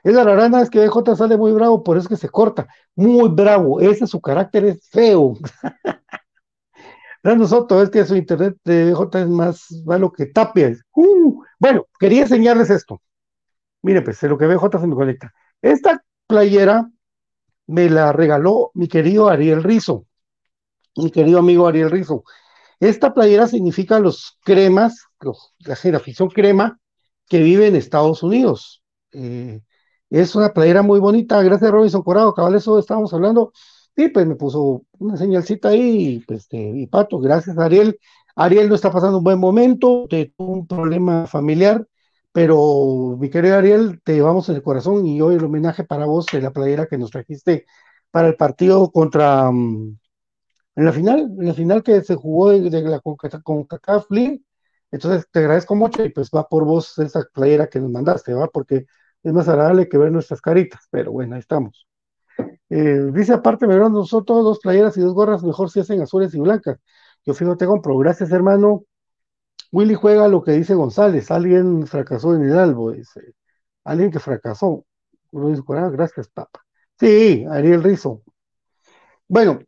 Edgar 0.05 0.29
Arana 0.29 0.61
es 0.61 0.69
que 0.69 0.87
BJ 0.87 1.17
sale 1.17 1.37
muy 1.39 1.53
bravo, 1.53 1.83
por 1.83 1.97
eso 1.97 2.05
es 2.05 2.09
que 2.11 2.27
se 2.27 2.29
corta. 2.29 2.69
Muy 2.95 3.29
bravo. 3.31 3.81
Ese 3.81 4.07
su 4.07 4.21
carácter 4.21 4.67
es 4.67 4.89
feo. 4.91 5.35
Rando 7.23 7.49
Soto, 7.49 7.83
es 7.83 7.89
que 7.89 8.05
su 8.05 8.15
internet 8.15 8.59
de 8.65 8.93
BJ 8.93 9.21
es 9.23 9.29
más 9.29 9.73
malo 9.87 10.13
que 10.13 10.27
Tapia. 10.27 10.77
Uh, 10.95 11.43
bueno, 11.59 11.87
quería 11.99 12.23
enseñarles 12.23 12.69
esto. 12.69 13.01
Mire, 13.81 14.03
pues, 14.03 14.23
lo 14.25 14.37
que 14.37 14.47
BJ 14.47 14.79
se 14.79 14.87
me 14.87 14.95
conecta. 14.95 15.33
Esta 15.63 16.05
playera 16.27 16.91
me 17.67 17.89
la 17.89 18.13
regaló 18.13 18.71
mi 18.75 18.89
querido 18.89 19.31
Ariel 19.31 19.63
Rizo, 19.63 20.07
mi 20.97 21.11
querido 21.11 21.39
amigo 21.39 21.67
Ariel 21.67 21.91
Rizo. 21.91 22.25
Esta 22.79 23.15
playera 23.15 23.47
significa 23.47 23.99
los 23.99 24.39
cremas, 24.45 25.07
la 25.61 25.77
generación 25.77 26.29
crema 26.29 26.79
que 27.27 27.43
vive 27.43 27.69
en 27.69 27.77
Estados 27.77 28.23
Unidos. 28.23 28.83
Eh, 29.13 29.63
es 30.21 30.35
una 30.37 30.53
playera 30.53 30.83
muy 30.83 31.01
bonita, 31.01 31.43
gracias 31.43 31.71
Robinson 31.71 32.03
Corado, 32.03 32.35
cabal, 32.35 32.55
eso 32.55 32.79
estábamos 32.79 33.13
hablando. 33.13 33.53
Y 33.97 34.09
pues 34.09 34.27
me 34.27 34.37
puso 34.37 34.85
una 34.99 35.17
señalcita 35.17 35.69
ahí, 35.71 36.17
y, 36.17 36.19
pues, 36.21 36.43
este, 36.43 36.59
y 36.59 36.87
Pato, 36.87 37.19
gracias 37.19 37.59
Ariel. 37.59 37.99
Ariel 38.37 38.69
no 38.69 38.75
está 38.75 38.91
pasando 38.93 39.19
un 39.19 39.25
buen 39.25 39.39
momento, 39.39 40.07
tuvo 40.09 40.53
un 40.53 40.67
problema 40.67 41.27
familiar, 41.27 41.87
pero 42.33 43.17
mi 43.19 43.31
querido 43.31 43.57
Ariel, 43.57 44.01
te 44.05 44.15
llevamos 44.15 44.49
en 44.49 44.57
el 44.57 44.63
corazón 44.63 45.07
y 45.07 45.21
hoy 45.21 45.37
el 45.37 45.45
homenaje 45.45 45.85
para 45.85 46.07
vos 46.07 46.27
de 46.33 46.41
la 46.43 46.53
playera 46.53 46.87
que 46.87 46.99
nos 46.99 47.11
trajiste 47.11 47.67
para 48.11 48.29
el 48.29 48.37
partido 48.37 48.91
contra, 48.93 49.51
mm, 49.51 49.99
en 50.77 50.85
la 50.85 50.93
final, 50.93 51.21
en 51.39 51.47
la 51.47 51.55
final 51.55 51.83
que 51.83 52.03
se 52.03 52.15
jugó 52.17 52.51
de, 52.51 52.71
la 52.83 53.01
con, 53.01 53.17
con 53.43 53.67
entonces 54.91 55.27
te 55.33 55.41
agradezco 55.41 55.75
mucho 55.75 56.05
y 56.05 56.11
pues 56.11 56.31
va 56.31 56.49
por 56.49 56.65
vos 56.65 56.99
esa 56.99 57.27
playera 57.33 57.67
que 57.69 57.81
nos 57.81 57.91
mandaste, 57.91 58.33
¿va? 58.33 58.47
Porque 58.47 58.87
es 59.25 59.33
más 59.33 59.49
agradable 59.49 59.89
que 59.89 59.99
ver 59.99 60.13
nuestras 60.13 60.41
caritas, 60.41 60.87
pero 60.91 61.13
bueno, 61.13 61.35
ahí 61.35 61.41
estamos. 61.41 61.89
Eh, 62.71 63.11
dice 63.13 63.33
aparte, 63.33 63.67
Verón, 63.67 63.93
nosotros 63.93 64.45
dos 64.45 64.61
playeras 64.61 64.97
y 64.97 65.01
dos 65.01 65.15
gorras, 65.15 65.43
mejor 65.43 65.71
si 65.71 65.81
hacen 65.81 66.01
azules 66.03 66.35
y 66.35 66.41
blancas. 66.41 66.79
Yo 67.25 67.35
fijo 67.35 67.57
te 67.57 67.67
compro. 67.67 67.97
Gracias, 67.99 68.31
hermano. 68.33 68.85
Willy 69.73 69.95
juega 69.95 70.29
lo 70.29 70.43
que 70.43 70.53
dice 70.53 70.75
González. 70.75 71.31
Alguien 71.31 71.87
fracasó 71.87 72.35
en 72.35 72.53
albo, 72.53 72.93
dice. 72.93 73.35
Alguien 73.85 74.11
que 74.11 74.21
fracasó. 74.21 74.85
Gracias, 75.33 76.29
papá. 76.29 76.61
Sí, 76.99 77.45
Ariel 77.51 77.83
Rizo. 77.83 78.23
Bueno, 79.29 79.61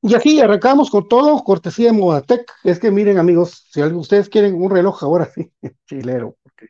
y 0.00 0.14
aquí 0.14 0.40
arrancamos 0.40 0.90
con 0.90 1.08
todo, 1.08 1.42
cortesía 1.42 1.90
de 1.92 1.98
Modatec. 1.98 2.52
Es 2.64 2.78
que 2.78 2.90
miren, 2.90 3.18
amigos, 3.18 3.66
si 3.70 3.82
ustedes 3.82 4.28
quieren 4.28 4.54
un 4.54 4.70
reloj 4.70 5.02
ahora 5.02 5.28
sí, 5.34 5.52
chilero, 5.86 6.36
porque 6.42 6.68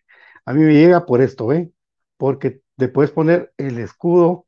a 0.48 0.54
mí 0.54 0.62
me 0.62 0.72
llega 0.72 1.04
por 1.04 1.20
esto, 1.20 1.52
¿eh? 1.52 1.70
Porque 2.16 2.62
te 2.76 2.88
puedes 2.88 3.10
poner 3.10 3.52
el 3.58 3.78
escudo 3.78 4.46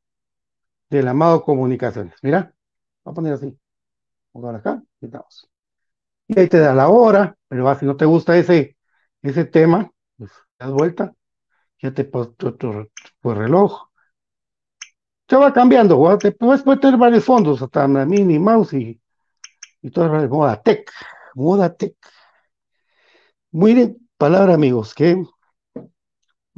del 0.89 1.07
amado 1.09 1.45
Comunicaciones. 1.45 2.15
Mira, 2.23 2.55
voy 3.05 3.13
a 3.13 3.15
poner 3.15 3.35
así. 3.35 3.59
Vamos 4.33 4.55
a 4.55 4.57
acá, 4.57 4.83
quitamos. 4.99 5.51
Y 6.27 6.41
ahí 6.41 6.49
te 6.49 6.59
da 6.59 6.75
la 6.75 6.89
hora, 6.89 7.37
pero 7.49 7.75
si 7.75 7.85
no 7.85 7.99
te 7.99 8.07
gusta 8.07 8.35
ese, 8.39 8.79
ese 9.21 9.45
tema, 9.45 9.91
pues 10.17 10.31
das 10.59 10.71
vuelta, 10.71 11.13
ya 11.83 11.93
te 11.93 12.07
pones 12.07 12.35
tu, 12.37 12.89
reloj. 13.23 13.91
Se 15.29 15.37
va 15.37 15.53
cambiando, 15.53 16.17
te 16.17 16.33
puedes 16.33 16.65
tener 16.65 16.97
varios 16.97 17.25
fondos, 17.27 17.61
hasta 17.61 17.87
mini 17.87 18.39
mouse 18.39 18.73
y, 18.73 18.99
y 19.83 19.91
todo 19.91 20.09
moda 20.29 20.63
tech, 20.63 20.91
moda 21.35 21.77
tech. 21.77 21.95
Muy 23.51 23.75
bien, 23.75 24.09
palabra 24.17 24.55
amigos, 24.55 24.95
que 24.95 25.23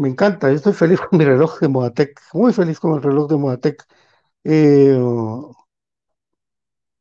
me 0.02 0.08
encanta, 0.08 0.50
yo 0.50 0.56
estoy 0.56 0.72
feliz 0.74 1.00
con 1.08 1.18
mi 1.18 1.24
reloj 1.24 1.60
de 1.60 1.68
Modatec, 1.68 2.20
muy 2.34 2.52
feliz 2.52 2.80
con 2.80 2.94
el 2.94 3.02
reloj 3.02 3.28
de 3.30 3.36
Modatec. 3.36 3.84
Eh, 4.44 4.98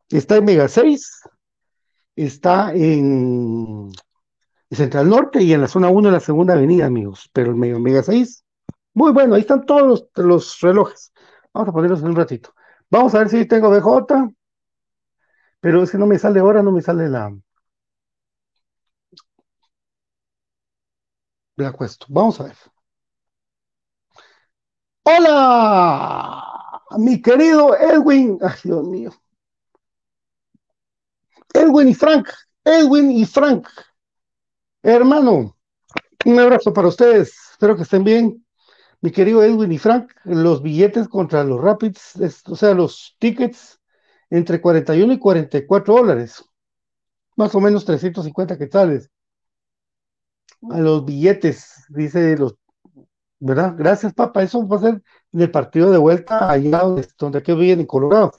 está 0.09 0.37
en 0.37 0.45
Mega 0.45 0.67
6, 0.67 1.21
está 2.15 2.73
en 2.73 3.91
Central 4.71 5.09
Norte 5.09 5.43
y 5.43 5.53
en 5.53 5.61
la 5.61 5.67
zona 5.67 5.89
1 5.89 6.09
de 6.09 6.13
la 6.13 6.19
segunda 6.19 6.53
avenida, 6.53 6.85
amigos, 6.85 7.29
pero 7.33 7.51
el 7.51 7.57
Mega, 7.57 7.79
Mega 7.79 8.03
6, 8.03 8.45
muy 8.93 9.11
bueno, 9.13 9.35
ahí 9.35 9.41
están 9.41 9.65
todos 9.65 10.07
los, 10.15 10.59
relojes. 10.61 11.13
Vamos 11.53 11.69
a 11.69 11.73
ponerlos 11.73 12.01
en 12.01 12.07
un 12.09 12.15
ratito. 12.15 12.53
Vamos 12.89 13.15
a 13.15 13.19
ver 13.19 13.29
si 13.29 13.45
tengo 13.47 13.69
BJ, 13.69 14.31
pero 15.59 15.85
si 15.85 15.97
no 15.97 16.05
me 16.07 16.19
sale 16.19 16.39
ahora, 16.39 16.61
no 16.63 16.71
me 16.71 16.81
sale 16.81 17.09
la, 17.09 17.31
la 21.55 21.71
cuesta. 21.71 22.05
Vamos 22.09 22.39
a 22.41 22.43
ver. 22.45 22.55
Hola, 25.03 26.43
mi 26.97 27.21
querido 27.21 27.75
Edwin. 27.75 28.37
Ay, 28.41 28.53
Dios 28.63 28.87
mío. 28.87 29.11
Edwin 31.53 31.89
y 31.89 31.95
Frank. 31.95 32.29
Edwin 32.63 33.11
y 33.11 33.25
Frank. 33.25 33.67
Hermano, 34.83 35.57
un 36.25 36.39
abrazo 36.39 36.71
para 36.73 36.87
ustedes. 36.87 37.35
Espero 37.51 37.75
que 37.75 37.83
estén 37.83 38.03
bien. 38.03 38.45
Mi 39.01 39.11
querido 39.11 39.43
Edwin 39.43 39.71
y 39.71 39.79
Frank, 39.79 40.11
los 40.23 40.61
billetes 40.61 41.07
contra 41.07 41.43
los 41.43 41.59
Rapids, 41.59 42.13
o 42.45 42.55
sea, 42.55 42.75
los 42.75 43.15
tickets 43.19 43.79
entre 44.29 44.61
41 44.61 45.13
y 45.13 45.19
44 45.19 45.95
dólares. 45.95 46.43
Más 47.35 47.55
o 47.55 47.61
menos 47.61 47.85
350 47.85 48.57
quetzales. 48.57 49.09
A 50.69 50.79
los 50.79 51.03
billetes, 51.05 51.85
dice 51.89 52.37
los 52.37 52.55
¿verdad? 53.41 53.75
Gracias, 53.77 54.13
papá. 54.13 54.43
Eso 54.43 54.65
va 54.67 54.77
a 54.77 54.79
ser 54.79 55.01
en 55.33 55.41
el 55.41 55.51
partido 55.51 55.91
de 55.91 55.97
vuelta 55.97 56.49
allá 56.49 56.83
donde, 57.17 57.39
aquí 57.39 57.53
viven 57.53 57.81
en 57.81 57.85
Colorado. 57.87 58.31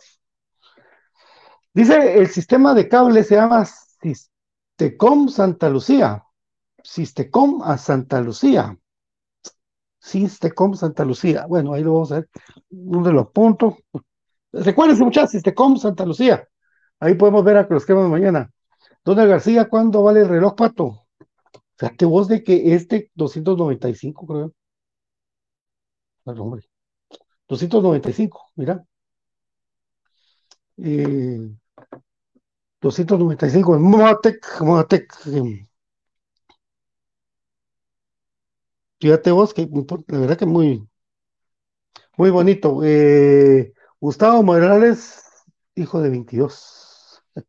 Dice, 1.74 2.18
el 2.18 2.28
sistema 2.28 2.72
de 2.74 2.88
cable 2.88 3.24
se 3.24 3.34
llama 3.34 3.66
Sistecom 3.66 5.28
Santa 5.28 5.68
Lucía. 5.68 6.24
Sistecom 6.82 7.62
a 7.62 7.78
Santa 7.78 8.20
Lucía. 8.20 8.78
Sistecom 9.98 10.74
Santa 10.74 11.04
Lucía. 11.04 11.46
Bueno, 11.46 11.74
ahí 11.74 11.82
lo 11.82 11.94
vamos 11.94 12.12
a 12.12 12.16
ver. 12.16 12.28
¿Dónde 12.70 13.12
lo 13.12 13.20
apunto? 13.20 13.78
Recuérdense, 14.52 15.02
muchachos, 15.02 15.32
Sistecom 15.32 15.76
Santa 15.78 16.04
Lucía. 16.06 16.46
Ahí 17.00 17.14
podemos 17.14 17.42
ver 17.42 17.56
a 17.56 17.66
los 17.68 17.84
que 17.84 17.94
mañana. 17.94 18.50
Dona 19.04 19.24
García, 19.24 19.68
¿cuándo 19.68 20.04
vale 20.04 20.20
el 20.20 20.28
reloj, 20.28 20.54
pato? 20.54 21.06
Fíjate 21.76 22.04
vos 22.04 22.28
de 22.28 22.44
que 22.44 22.74
este 22.74 23.10
295, 23.14 24.26
creo. 24.26 24.52
Bueno, 26.24 26.42
hombre. 26.42 26.62
295, 27.48 28.52
mira. 28.56 28.84
Eh, 30.78 31.50
295 32.80 33.76
en 33.76 33.82
Moatec, 33.82 34.60
Moatec. 34.60 35.12
Fíjate 39.00 39.30
vos 39.32 39.52
que 39.52 39.68
la 40.08 40.18
verdad 40.18 40.38
que 40.38 40.46
muy, 40.46 40.88
muy 42.16 42.30
bonito. 42.30 42.80
Eh, 42.84 43.72
Gustavo 44.00 44.42
Morales, 44.42 45.22
hijo 45.74 46.00
de 46.00 46.10
22. 46.10 47.22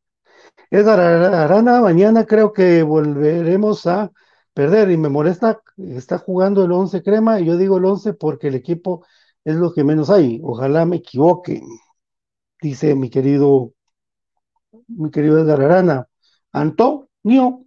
Edgar 0.72 1.00
Arana, 1.00 1.82
mañana 1.82 2.26
creo 2.26 2.54
que 2.54 2.84
volveremos 2.84 3.88
a 3.88 4.12
perder 4.54 4.92
y 4.92 4.98
me 4.98 5.10
molesta, 5.10 5.62
está 5.78 6.18
jugando 6.20 6.63
el 6.66 6.72
11 6.72 7.04
crema 7.04 7.39
y 7.39 7.46
yo 7.46 7.58
digo 7.58 7.78
el 7.78 7.86
11 7.86 8.13
porque 8.13 8.48
el 8.50 8.56
equipo 8.56 9.06
es 9.44 9.56
lo 9.56 9.74
que 9.74 9.84
menos 9.84 10.10
hay. 10.10 10.39
Ojalá 10.44 10.86
me 10.86 10.98
equivoque, 10.98 11.62
dice 12.62 12.96
mi 12.96 13.10
querido, 13.12 13.74
mi 14.88 15.12
querido 15.12 15.39
Edgar 15.39 15.62
Arana. 15.62 16.08
Antonio, 16.52 17.66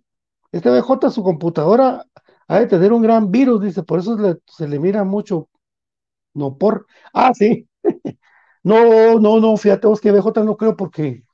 este 0.52 0.70
BJ, 0.70 1.10
su 1.10 1.22
computadora 1.22 2.04
ha 2.48 2.58
de 2.60 2.66
tener 2.66 2.92
un 2.92 3.02
gran 3.02 3.30
virus, 3.30 3.62
dice, 3.62 3.82
por 3.82 3.98
eso 4.00 4.16
se 4.46 4.68
le 4.68 4.78
mira 4.78 5.04
mucho. 5.04 5.48
No 6.34 6.58
por. 6.58 6.86
Ah, 7.14 7.32
sí. 7.34 7.68
no, 8.64 9.18
no, 9.20 9.40
no, 9.40 9.56
fíjate 9.56 9.86
vos 9.88 10.00
que 10.00 10.12
BJ 10.12 10.44
no 10.44 10.56
creo 10.56 10.76
porque 10.76 11.24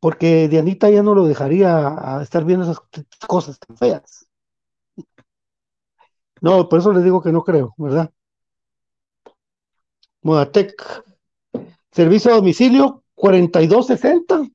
porque 0.00 0.48
Dianita 0.48 0.90
ya 0.90 1.02
no 1.02 1.14
lo 1.14 1.26
dejaría 1.26 1.88
a 2.18 2.22
estar 2.22 2.44
viendo 2.44 2.64
esas 2.64 2.80
cosas 3.28 3.58
tan 3.60 3.76
feas. 3.76 4.23
No, 6.44 6.68
por 6.68 6.78
eso 6.78 6.92
les 6.92 7.02
digo 7.02 7.22
que 7.22 7.32
no 7.32 7.42
creo, 7.42 7.74
¿verdad? 7.78 8.10
Modatec. 10.22 10.74
Servicio 11.90 12.32
a 12.32 12.36
domicilio 12.36 13.02
4260 13.14 14.50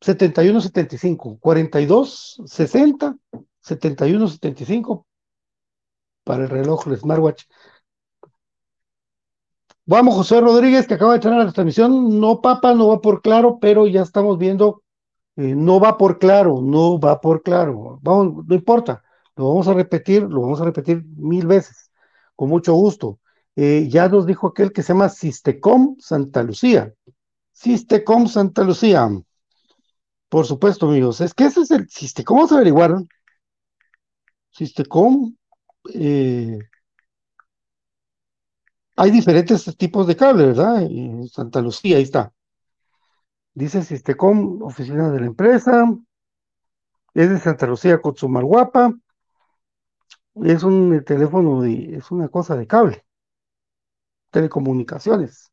7175. 0.00 1.38
4260 1.40 3.16
7175 3.60 5.06
para 6.24 6.44
el 6.44 6.50
reloj, 6.50 6.86
el 6.86 6.98
smartwatch. 6.98 7.42
Vamos, 9.86 10.14
José 10.14 10.40
Rodríguez, 10.40 10.86
que 10.86 10.94
acaba 10.94 11.12
de 11.12 11.16
entrar 11.16 11.34
a 11.34 11.44
la 11.44 11.52
transmisión. 11.52 12.20
No, 12.20 12.40
papa, 12.40 12.74
no 12.74 12.88
va 12.88 13.00
por 13.00 13.22
claro, 13.22 13.58
pero 13.60 13.88
ya 13.88 14.02
estamos 14.02 14.38
viendo. 14.38 14.82
eh, 15.36 15.54
no 15.56 15.80
va 15.80 15.98
por 15.98 16.18
claro, 16.20 16.60
no 16.62 17.00
va 17.00 17.20
por 17.20 17.42
claro. 17.42 17.98
Vamos, 18.02 18.46
no 18.46 18.54
importa. 18.54 19.02
Lo 19.36 19.48
vamos 19.48 19.68
a 19.68 19.74
repetir, 19.74 20.22
lo 20.22 20.42
vamos 20.42 20.60
a 20.60 20.64
repetir 20.64 21.04
mil 21.16 21.46
veces, 21.46 21.90
con 22.36 22.48
mucho 22.48 22.74
gusto. 22.74 23.20
Eh, 23.56 23.88
ya 23.88 24.08
nos 24.08 24.26
dijo 24.26 24.48
aquel 24.48 24.72
que 24.72 24.82
se 24.82 24.92
llama 24.92 25.08
Sistecom 25.08 25.96
Santa 25.98 26.42
Lucía. 26.42 26.94
Sistecom 27.52 28.26
Santa 28.26 28.62
Lucía. 28.64 29.08
Por 30.28 30.46
supuesto, 30.46 30.88
amigos. 30.88 31.20
Es 31.20 31.34
que 31.34 31.44
ese 31.44 31.62
es 31.62 31.70
el 31.70 31.88
Sistecom. 31.88 32.36
Vamos 32.36 32.52
a 32.52 32.56
averiguar. 32.56 32.94
Sistecom. 34.50 35.34
eh, 35.94 36.58
hay 38.96 39.10
diferentes 39.10 39.64
tipos 39.76 40.06
de 40.06 40.14
cable, 40.14 40.46
¿verdad? 40.46 40.82
En 40.82 41.26
Santa 41.28 41.60
Lucía, 41.60 41.96
ahí 41.96 42.02
está. 42.02 42.32
Dice 43.54 43.82
Sistecom, 43.82 44.62
oficina 44.62 45.10
de 45.10 45.20
la 45.20 45.26
empresa. 45.26 45.86
Es 47.14 47.30
de 47.30 47.38
Santa 47.38 47.66
Lucía 47.66 48.00
con 48.00 48.16
su 48.16 48.28
guapa. 48.28 48.94
Es 50.44 50.64
un 50.64 51.04
teléfono, 51.04 51.62
de, 51.62 51.94
es 51.96 52.10
una 52.10 52.28
cosa 52.28 52.56
de 52.56 52.66
cable. 52.66 53.04
Telecomunicaciones. 54.30 55.52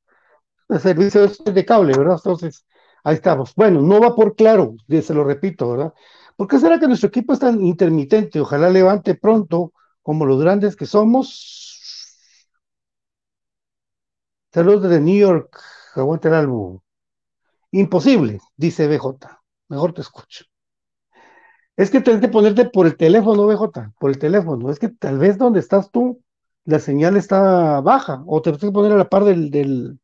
El 0.69 0.80
servicio 0.82 1.26
es 1.26 1.43
de 1.43 1.65
cable, 1.65 1.97
¿verdad? 1.97 2.17
Entonces, 2.17 2.65
ahí 3.04 3.15
estamos. 3.15 3.54
Bueno, 3.56 3.82
no 3.82 4.02
va 4.02 4.15
por 4.15 4.36
claro, 4.36 4.76
se 4.89 5.13
lo 5.13 5.23
repito, 5.23 5.71
¿verdad? 5.71 5.93
¿Por 6.38 6.47
qué 6.47 6.60
será 6.60 6.80
que 6.80 6.88
nuestro 6.88 7.10
equipo 7.10 7.34
es 7.34 7.39
tan 7.39 7.62
intermitente? 7.65 8.41
Ojalá 8.41 8.69
levante 8.69 9.15
pronto, 9.15 9.73
como 10.04 10.26
los 10.26 10.41
grandes 10.41 10.76
que 10.76 10.86
somos. 10.88 11.65
Saludos 14.54 14.84
desde 14.84 15.00
New 15.00 15.17
York, 15.17 15.58
aguante 15.95 16.28
el 16.28 16.34
álbum. 16.34 16.80
Imposible, 17.71 18.39
dice 18.58 18.88
BJ. 18.88 19.41
Mejor 19.69 19.93
te 19.93 20.02
escucho. 20.02 20.45
Es 21.78 21.92
que 21.92 22.02
tienes 22.02 22.22
que 22.22 22.28
ponerte 22.28 22.66
por 22.66 22.88
el 22.88 22.98
teléfono, 22.98 23.48
BJ, 23.48 23.94
por 24.00 24.10
el 24.10 24.20
teléfono. 24.20 24.70
Es 24.72 24.80
que 24.80 24.90
tal 24.90 25.20
vez 25.20 25.38
donde 25.38 25.60
estás 25.60 25.92
tú, 25.92 26.22
la 26.66 26.80
señal 26.80 27.16
está 27.18 27.82
baja, 27.82 28.24
o 28.28 28.42
te 28.42 28.52
tienes 28.52 28.62
que 28.62 28.72
poner 28.72 28.92
a 28.94 28.98
la 28.98 29.10
par 29.10 29.24
del, 29.24 29.52
del, 29.52 30.00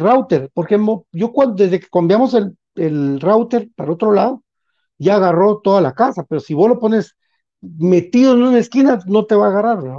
router, 0.00 0.50
porque 0.52 0.78
yo 1.12 1.32
cuando, 1.32 1.54
desde 1.54 1.80
que 1.80 1.88
cambiamos 1.88 2.34
el, 2.34 2.56
el 2.74 3.20
router 3.20 3.70
para 3.76 3.92
otro 3.92 4.12
lado, 4.12 4.42
ya 4.98 5.16
agarró 5.16 5.60
toda 5.60 5.80
la 5.80 5.94
casa, 5.94 6.24
pero 6.28 6.40
si 6.40 6.54
vos 6.54 6.68
lo 6.68 6.78
pones 6.78 7.16
metido 7.60 8.34
en 8.34 8.42
una 8.42 8.58
esquina, 8.58 8.98
no 9.06 9.26
te 9.26 9.34
va 9.34 9.46
a 9.46 9.50
agarrar, 9.50 9.82
¿verdad? 9.82 9.98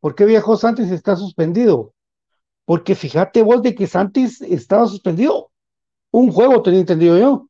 ¿Por 0.00 0.14
qué 0.14 0.26
viejo 0.26 0.56
Santis 0.56 0.90
está 0.90 1.16
suspendido? 1.16 1.94
Porque 2.64 2.94
fíjate 2.94 3.42
vos 3.42 3.62
de 3.62 3.74
que 3.74 3.86
Santis 3.86 4.40
estaba 4.42 4.86
suspendido. 4.86 5.50
Un 6.10 6.30
juego 6.32 6.62
tenía 6.62 6.80
entendido 6.80 7.18
yo, 7.18 7.47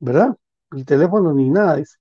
¿verdad? 0.00 0.36
Ni 0.72 0.84
teléfono 0.84 1.32
ni 1.32 1.50
nada. 1.50 1.76
Dice. 1.76 1.96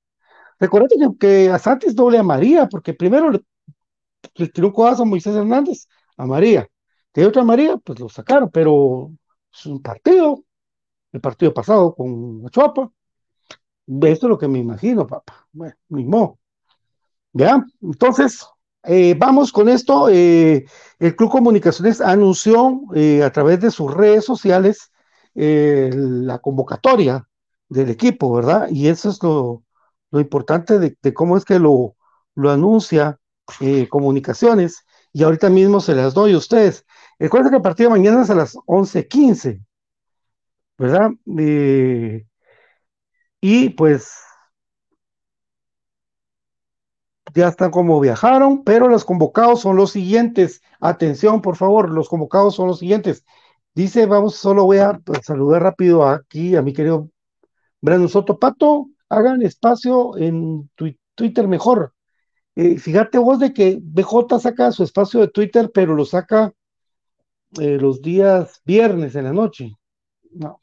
Recuerda 0.59 0.87
que, 0.89 1.17
que 1.17 1.49
a 1.49 1.59
Santis 1.59 1.95
doble 1.95 2.17
a 2.17 2.23
María, 2.23 2.67
porque 2.67 2.93
primero 2.93 3.31
le, 3.31 3.41
le 4.35 4.47
tiró 4.49 4.73
un 4.75 4.87
a 4.87 5.05
Moisés 5.05 5.35
Hernández, 5.35 5.87
a 6.17 6.25
María. 6.25 6.67
De 7.13 7.25
otra 7.25 7.43
María, 7.43 7.77
pues 7.77 7.99
lo 7.99 8.09
sacaron, 8.09 8.49
pero 8.51 9.11
es 9.53 9.65
un 9.65 9.81
partido, 9.81 10.43
el 11.11 11.21
partido 11.21 11.53
pasado 11.53 11.95
con 11.95 12.43
Achuapa. 12.45 12.91
Esto 13.87 14.27
es 14.27 14.29
lo 14.29 14.37
que 14.37 14.47
me 14.47 14.59
imagino, 14.59 15.07
papá. 15.07 15.47
Bueno, 15.51 15.75
modo. 15.89 16.39
¿Ya? 17.33 17.65
Entonces, 17.81 18.45
eh, 18.83 19.15
vamos 19.17 19.51
con 19.51 19.69
esto. 19.69 20.09
Eh, 20.09 20.65
el 20.99 21.15
Club 21.15 21.31
Comunicaciones 21.31 22.01
anunció 22.01 22.81
eh, 22.95 23.23
a 23.23 23.31
través 23.31 23.59
de 23.61 23.71
sus 23.71 23.93
redes 23.93 24.25
sociales 24.25 24.91
la 25.35 26.39
convocatoria 26.39 27.28
del 27.69 27.89
equipo, 27.89 28.33
¿verdad? 28.33 28.67
Y 28.69 28.87
eso 28.89 29.09
es 29.09 29.21
lo, 29.23 29.63
lo 30.11 30.19
importante 30.19 30.79
de, 30.79 31.13
cómo 31.13 31.37
es 31.37 31.45
que 31.45 31.59
lo, 31.59 31.95
lo 32.35 32.51
anuncia 32.51 33.19
eh, 33.61 33.87
Comunicaciones. 33.89 34.85
Y 35.13 35.23
ahorita 35.23 35.49
mismo 35.49 35.81
se 35.81 35.95
las 35.95 36.13
doy 36.13 36.33
a 36.33 36.37
ustedes. 36.37 36.85
Recuerden 37.17 37.51
que 37.51 37.57
el 37.57 37.61
partido 37.63 37.89
de 37.89 37.97
mañana 37.97 38.21
es 38.23 38.29
a 38.29 38.35
las 38.35 38.55
11:15, 38.67 39.61
¿verdad? 40.77 41.11
Eh, 41.37 42.25
y 43.41 43.69
pues 43.69 44.11
ya 47.33 47.47
están 47.47 47.71
como 47.71 47.99
viajaron, 47.99 48.63
pero 48.63 48.87
los 48.87 49.05
convocados 49.05 49.61
son 49.61 49.75
los 49.75 49.91
siguientes. 49.91 50.61
Atención, 50.79 51.41
por 51.41 51.55
favor, 51.55 51.89
los 51.89 52.09
convocados 52.09 52.55
son 52.55 52.67
los 52.67 52.79
siguientes. 52.79 53.25
Dice, 53.75 54.05
vamos, 54.05 54.35
solo 54.35 54.65
voy 54.65 54.79
a 54.79 54.93
pues, 54.93 55.21
saludar 55.25 55.63
rápido 55.63 56.05
aquí 56.07 56.55
a 56.55 56.61
mi 56.61 56.73
querido 56.73 57.09
Brandon 57.81 58.09
Soto 58.09 58.39
Pato. 58.39 58.89
Hagan 59.09 59.41
espacio 59.41 60.17
en 60.17 60.69
Twitter 61.15 61.47
mejor. 61.47 61.93
Eh, 62.55 62.77
fíjate 62.77 63.17
vos 63.17 63.39
de 63.39 63.53
que 63.53 63.79
BJ 63.81 64.39
saca 64.39 64.71
su 64.71 64.83
espacio 64.83 65.21
de 65.21 65.29
Twitter, 65.29 65.71
pero 65.73 65.95
lo 65.95 66.05
saca 66.05 66.53
eh, 67.59 67.77
los 67.79 68.01
días 68.01 68.61
viernes 68.65 69.15
en 69.15 69.25
la 69.25 69.33
noche. 69.33 69.71
No. 70.31 70.61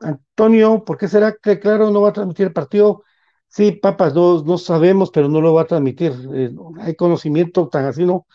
Antonio, 0.00 0.84
¿por 0.84 0.98
qué 0.98 1.08
será 1.08 1.36
que 1.42 1.58
claro 1.58 1.90
no 1.90 2.02
va 2.02 2.10
a 2.10 2.12
transmitir 2.12 2.46
el 2.46 2.52
partido? 2.52 3.02
Sí, 3.48 3.72
papas, 3.72 4.14
no, 4.14 4.42
no 4.42 4.58
sabemos, 4.58 5.10
pero 5.10 5.28
no 5.28 5.40
lo 5.40 5.54
va 5.54 5.62
a 5.62 5.66
transmitir. 5.66 6.12
Eh, 6.34 6.50
hay 6.80 6.94
conocimiento 6.96 7.68
tan 7.68 7.86
así, 7.86 8.04
¿no? 8.04 8.26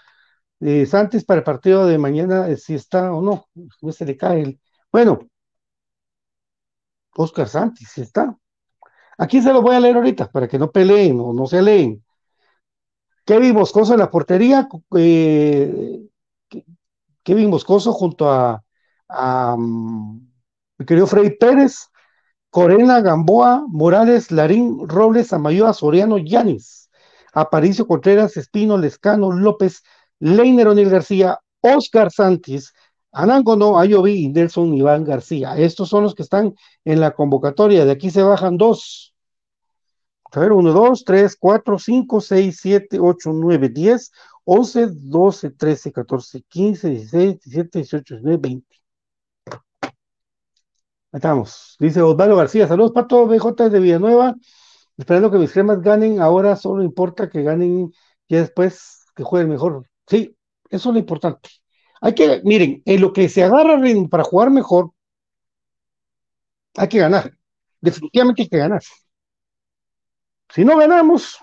Eh, 0.61 0.85
Santis 0.85 1.25
para 1.25 1.39
el 1.39 1.43
partido 1.45 1.87
de 1.87 1.97
mañana, 1.97 2.55
si 2.57 2.75
está 2.75 3.13
o 3.13 3.21
no, 3.21 3.47
no 3.81 3.91
se 3.91 4.05
le 4.05 4.17
cae. 4.17 4.59
Bueno, 4.91 5.19
Oscar 7.15 7.47
Santis, 7.47 7.89
si 7.89 8.01
está. 8.01 8.35
Aquí 9.17 9.41
se 9.41 9.53
lo 9.53 9.61
voy 9.61 9.75
a 9.75 9.79
leer 9.79 9.97
ahorita 9.97 10.31
para 10.31 10.47
que 10.47 10.57
no 10.57 10.71
peleen 10.71 11.19
o 11.19 11.33
no 11.33 11.45
se 11.45 11.61
leen. 11.61 12.03
Kevin 13.25 13.53
Moscoso 13.53 13.93
en 13.93 13.99
la 13.99 14.09
portería, 14.09 14.67
eh, 14.97 16.01
Kevin 17.23 17.49
Moscoso 17.49 17.93
junto 17.93 18.29
a, 18.29 18.63
um, 19.55 20.27
mi 20.77 20.85
querido 20.85 21.05
Freddy 21.05 21.37
Pérez, 21.37 21.87
Corena, 22.49 23.01
Gamboa, 23.01 23.63
Morales, 23.67 24.31
Larín, 24.31 24.87
Robles, 24.87 25.31
Amayoa, 25.31 25.73
Soriano, 25.73 26.17
Yanis, 26.17 26.89
Aparicio 27.33 27.87
Contreras, 27.87 28.35
Espino, 28.37 28.77
Lescano, 28.77 29.31
López, 29.31 29.83
Leiner 30.19 30.67
O'Neill 30.67 30.89
García, 30.89 31.39
Oscar 31.61 32.11
Santis, 32.11 32.73
Anángono, 33.11 33.77
Ayoví 33.79 34.29
Nelson 34.29 34.73
Iván 34.73 35.03
García. 35.03 35.57
Estos 35.57 35.89
son 35.89 36.03
los 36.03 36.15
que 36.15 36.23
están 36.23 36.55
en 36.85 36.99
la 36.99 37.11
convocatoria. 37.13 37.85
De 37.85 37.91
aquí 37.91 38.09
se 38.09 38.23
bajan 38.23 38.57
dos. 38.57 39.13
A 40.33 40.39
ver, 40.39 40.53
1, 40.53 40.71
2, 40.71 41.03
3, 41.03 41.35
4, 41.37 41.77
5, 41.77 42.21
6, 42.21 42.59
7, 42.61 42.99
8, 42.99 43.31
9, 43.33 43.69
10, 43.69 44.11
11, 44.45 44.87
12, 44.91 45.49
13, 45.51 45.91
14, 45.91 46.41
15, 46.47 46.89
16, 46.89 47.39
17, 47.41 47.79
18, 47.79 48.15
19, 48.15 48.37
20. 48.37 48.81
Ahí 51.11 51.17
estamos. 51.17 51.75
Dice 51.79 52.01
Osvaldo 52.01 52.37
García, 52.37 52.67
saludos 52.67 52.91
Pato 52.93 53.27
BJ 53.27 53.69
de 53.69 53.79
Villanueva, 53.79 54.35
esperando 54.97 55.29
que 55.29 55.37
mis 55.37 55.51
cremas 55.51 55.81
ganen, 55.81 56.21
ahora 56.21 56.55
solo 56.55 56.83
importa 56.83 57.29
que 57.29 57.43
ganen 57.43 57.91
y 58.27 58.35
después 58.35 59.05
que 59.15 59.23
jueguen 59.23 59.49
mejor. 59.49 59.89
Sí, 60.07 60.37
eso 60.69 60.89
es 60.89 60.93
lo 60.93 60.99
importante. 60.99 61.49
Hay 62.01 62.13
que, 62.15 62.41
miren, 62.43 62.81
en 62.85 63.01
lo 63.01 63.13
que 63.13 63.29
se 63.29 63.43
agarra 63.43 63.79
para 64.09 64.23
jugar 64.23 64.49
mejor, 64.51 64.91
hay 66.75 66.87
que 66.89 66.99
ganar. 66.99 67.31
Definitivamente 67.81 68.43
hay 68.43 68.49
que 68.49 68.57
ganar. 68.57 68.81
Si 70.53 70.63
no 70.65 70.77
ganamos, 70.77 71.37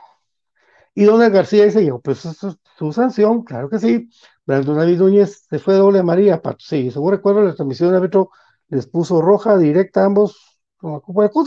y 0.94 1.04
Donald 1.04 1.32
García 1.32 1.64
dice 1.64 1.84
yo, 1.84 2.00
pues 2.00 2.24
eso 2.24 2.48
es 2.48 2.56
su 2.76 2.92
sanción, 2.92 3.44
claro 3.44 3.68
que 3.70 3.78
sí. 3.78 4.08
Brandon 4.46 4.78
David 4.78 4.98
Núñez 4.98 5.44
se 5.48 5.58
fue 5.58 5.74
doble 5.74 6.02
María, 6.02 6.42
Pato. 6.42 6.58
Sí, 6.60 6.90
según 6.90 7.12
recuerdo, 7.12 7.42
la 7.44 7.54
transmisión 7.54 7.90
de 7.90 7.98
árbitro 7.98 8.30
les 8.68 8.86
puso 8.86 9.20
roja 9.22 9.56
directa 9.58 10.02
a 10.02 10.06
ambos 10.06 10.58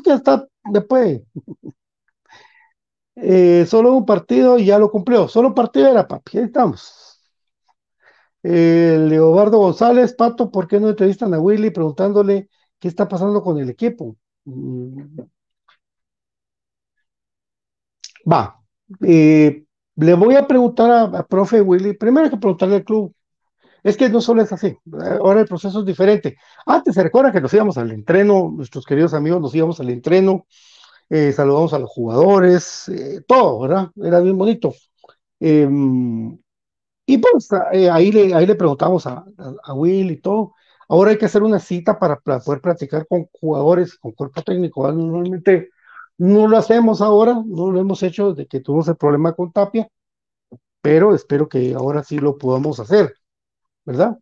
que 0.04 0.14
está 0.14 0.48
después. 0.66 1.22
Eh, 3.16 3.66
solo 3.68 3.94
un 3.94 4.06
partido 4.06 4.58
y 4.58 4.66
ya 4.66 4.80
lo 4.80 4.90
cumplió. 4.90 5.28
Solo 5.28 5.50
un 5.50 5.54
partido 5.56 5.88
era, 5.90 6.08
papi. 6.08 6.38
Ahí 6.38 6.46
estamos. 6.46 6.94
Leobardo 8.44 9.58
González, 9.60 10.14
Pato, 10.14 10.52
¿por 10.52 10.68
qué 10.68 10.80
no 10.80 10.90
entrevistan 10.90 11.34
a 11.34 11.40
Willy 11.40 11.70
preguntándole 11.72 12.50
qué 12.80 12.88
está 12.88 13.08
pasando 13.08 13.42
con 13.44 13.60
el 13.60 13.70
equipo? 13.70 14.18
Mm. 14.46 15.22
Va. 18.32 18.60
Eh, 19.06 19.64
Le 19.96 20.14
voy 20.16 20.36
a 20.36 20.48
preguntar 20.48 20.92
a, 21.16 21.26
profe 21.28 21.62
Willy, 21.62 21.94
primero 21.94 22.26
hay 22.26 22.32
que 22.32 22.38
preguntarle 22.38 22.78
al 22.78 22.84
club. 22.84 23.14
Es 23.84 23.98
que 23.98 24.10
no 24.10 24.22
solo 24.22 24.44
es 24.44 24.52
así, 24.54 24.78
ahora 25.22 25.42
el 25.42 25.48
proceso 25.48 25.82
es 25.82 25.86
diferente. 25.86 26.38
Antes 26.66 26.96
se 26.96 27.04
recuerda 27.04 27.32
que 27.32 27.42
nos 27.42 27.54
íbamos 27.54 27.78
al 27.78 27.92
entreno, 27.92 28.52
nuestros 28.56 28.86
queridos 28.86 29.14
amigos 29.14 29.42
nos 29.42 29.56
íbamos 29.56 29.80
al 29.80 29.90
entreno, 29.90 30.48
eh, 31.10 31.32
saludamos 31.34 31.74
a 31.74 31.80
los 31.80 31.90
jugadores, 31.92 32.90
eh, 32.90 33.22
todo, 33.28 33.62
¿verdad? 33.62 33.92
Era 34.04 34.20
bien 34.22 34.38
bonito. 34.38 34.74
Y 37.06 37.18
pues 37.18 37.50
eh, 37.74 37.90
ahí, 37.90 38.12
le, 38.12 38.34
ahí 38.34 38.46
le 38.46 38.56
preguntamos 38.56 39.06
a, 39.08 39.26
a, 39.64 39.74
Will 39.74 40.12
y 40.12 40.22
todo. 40.22 40.54
Ahora 40.88 41.12
hay 41.12 41.18
que 41.18 41.26
hacer 41.26 41.44
una 41.44 41.60
cita 41.60 42.00
para, 42.00 42.18
poder 42.20 42.62
practicar 42.62 43.08
con 43.08 43.26
jugadores, 43.32 43.98
con 43.98 44.12
cuerpo 44.14 44.42
técnico. 44.44 44.92
Normalmente 44.92 45.70
no 46.18 46.48
lo 46.48 46.58
hacemos 46.58 47.02
ahora, 47.02 47.34
no 47.46 47.72
lo 47.72 47.80
hemos 47.80 48.04
hecho 48.04 48.34
desde 48.34 48.48
que 48.48 48.62
tuvimos 48.62 48.88
el 48.88 48.98
problema 48.98 49.34
con 49.34 49.52
Tapia, 49.52 49.88
pero 50.82 51.16
espero 51.16 51.50
que 51.50 51.74
ahora 51.74 52.04
sí 52.04 52.20
lo 52.20 52.38
podamos 52.38 52.80
hacer, 52.80 53.14
¿verdad? 53.86 54.18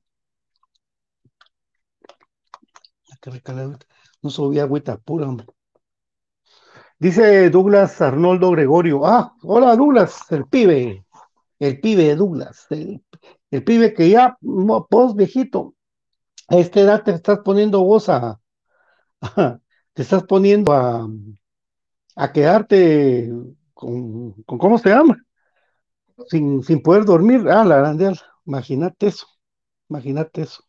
No 4.21 4.29
subía 4.29 4.63
agüita 4.63 4.97
pura, 4.97 5.27
hombre. 5.27 5.47
Dice 6.97 7.49
Douglas 7.49 8.01
Arnoldo 8.01 8.51
Gregorio. 8.51 9.05
Ah, 9.05 9.33
hola 9.43 9.75
Douglas, 9.75 10.31
el 10.31 10.45
pibe 10.45 11.05
el 11.59 11.79
pibe 11.79 12.03
de 12.05 12.15
Douglas, 12.15 12.67
el, 12.69 13.63
pibe 13.63 13.93
que 13.93 14.09
ya, 14.09 14.37
vos 14.41 15.15
viejito, 15.15 15.75
a 16.47 16.57
esta 16.57 16.79
edad 16.81 17.03
te 17.03 17.11
estás 17.11 17.39
poniendo 17.39 17.83
vos 17.83 18.09
a, 18.09 18.39
te 19.93 20.01
estás 20.01 20.23
poniendo 20.23 20.73
a, 20.73 21.07
a 22.15 22.31
quedarte 22.31 23.31
con, 23.73 24.33
con, 24.43 24.57
¿cómo 24.57 24.77
se 24.77 24.89
llama? 24.89 25.17
Sin, 26.27 26.63
sin 26.63 26.81
poder 26.81 27.05
dormir. 27.05 27.47
Ah, 27.49 27.63
la 27.63 27.77
grande, 27.77 28.13
imagínate 28.45 29.07
eso, 29.07 29.27
imagínate 29.89 30.41
eso. 30.43 30.63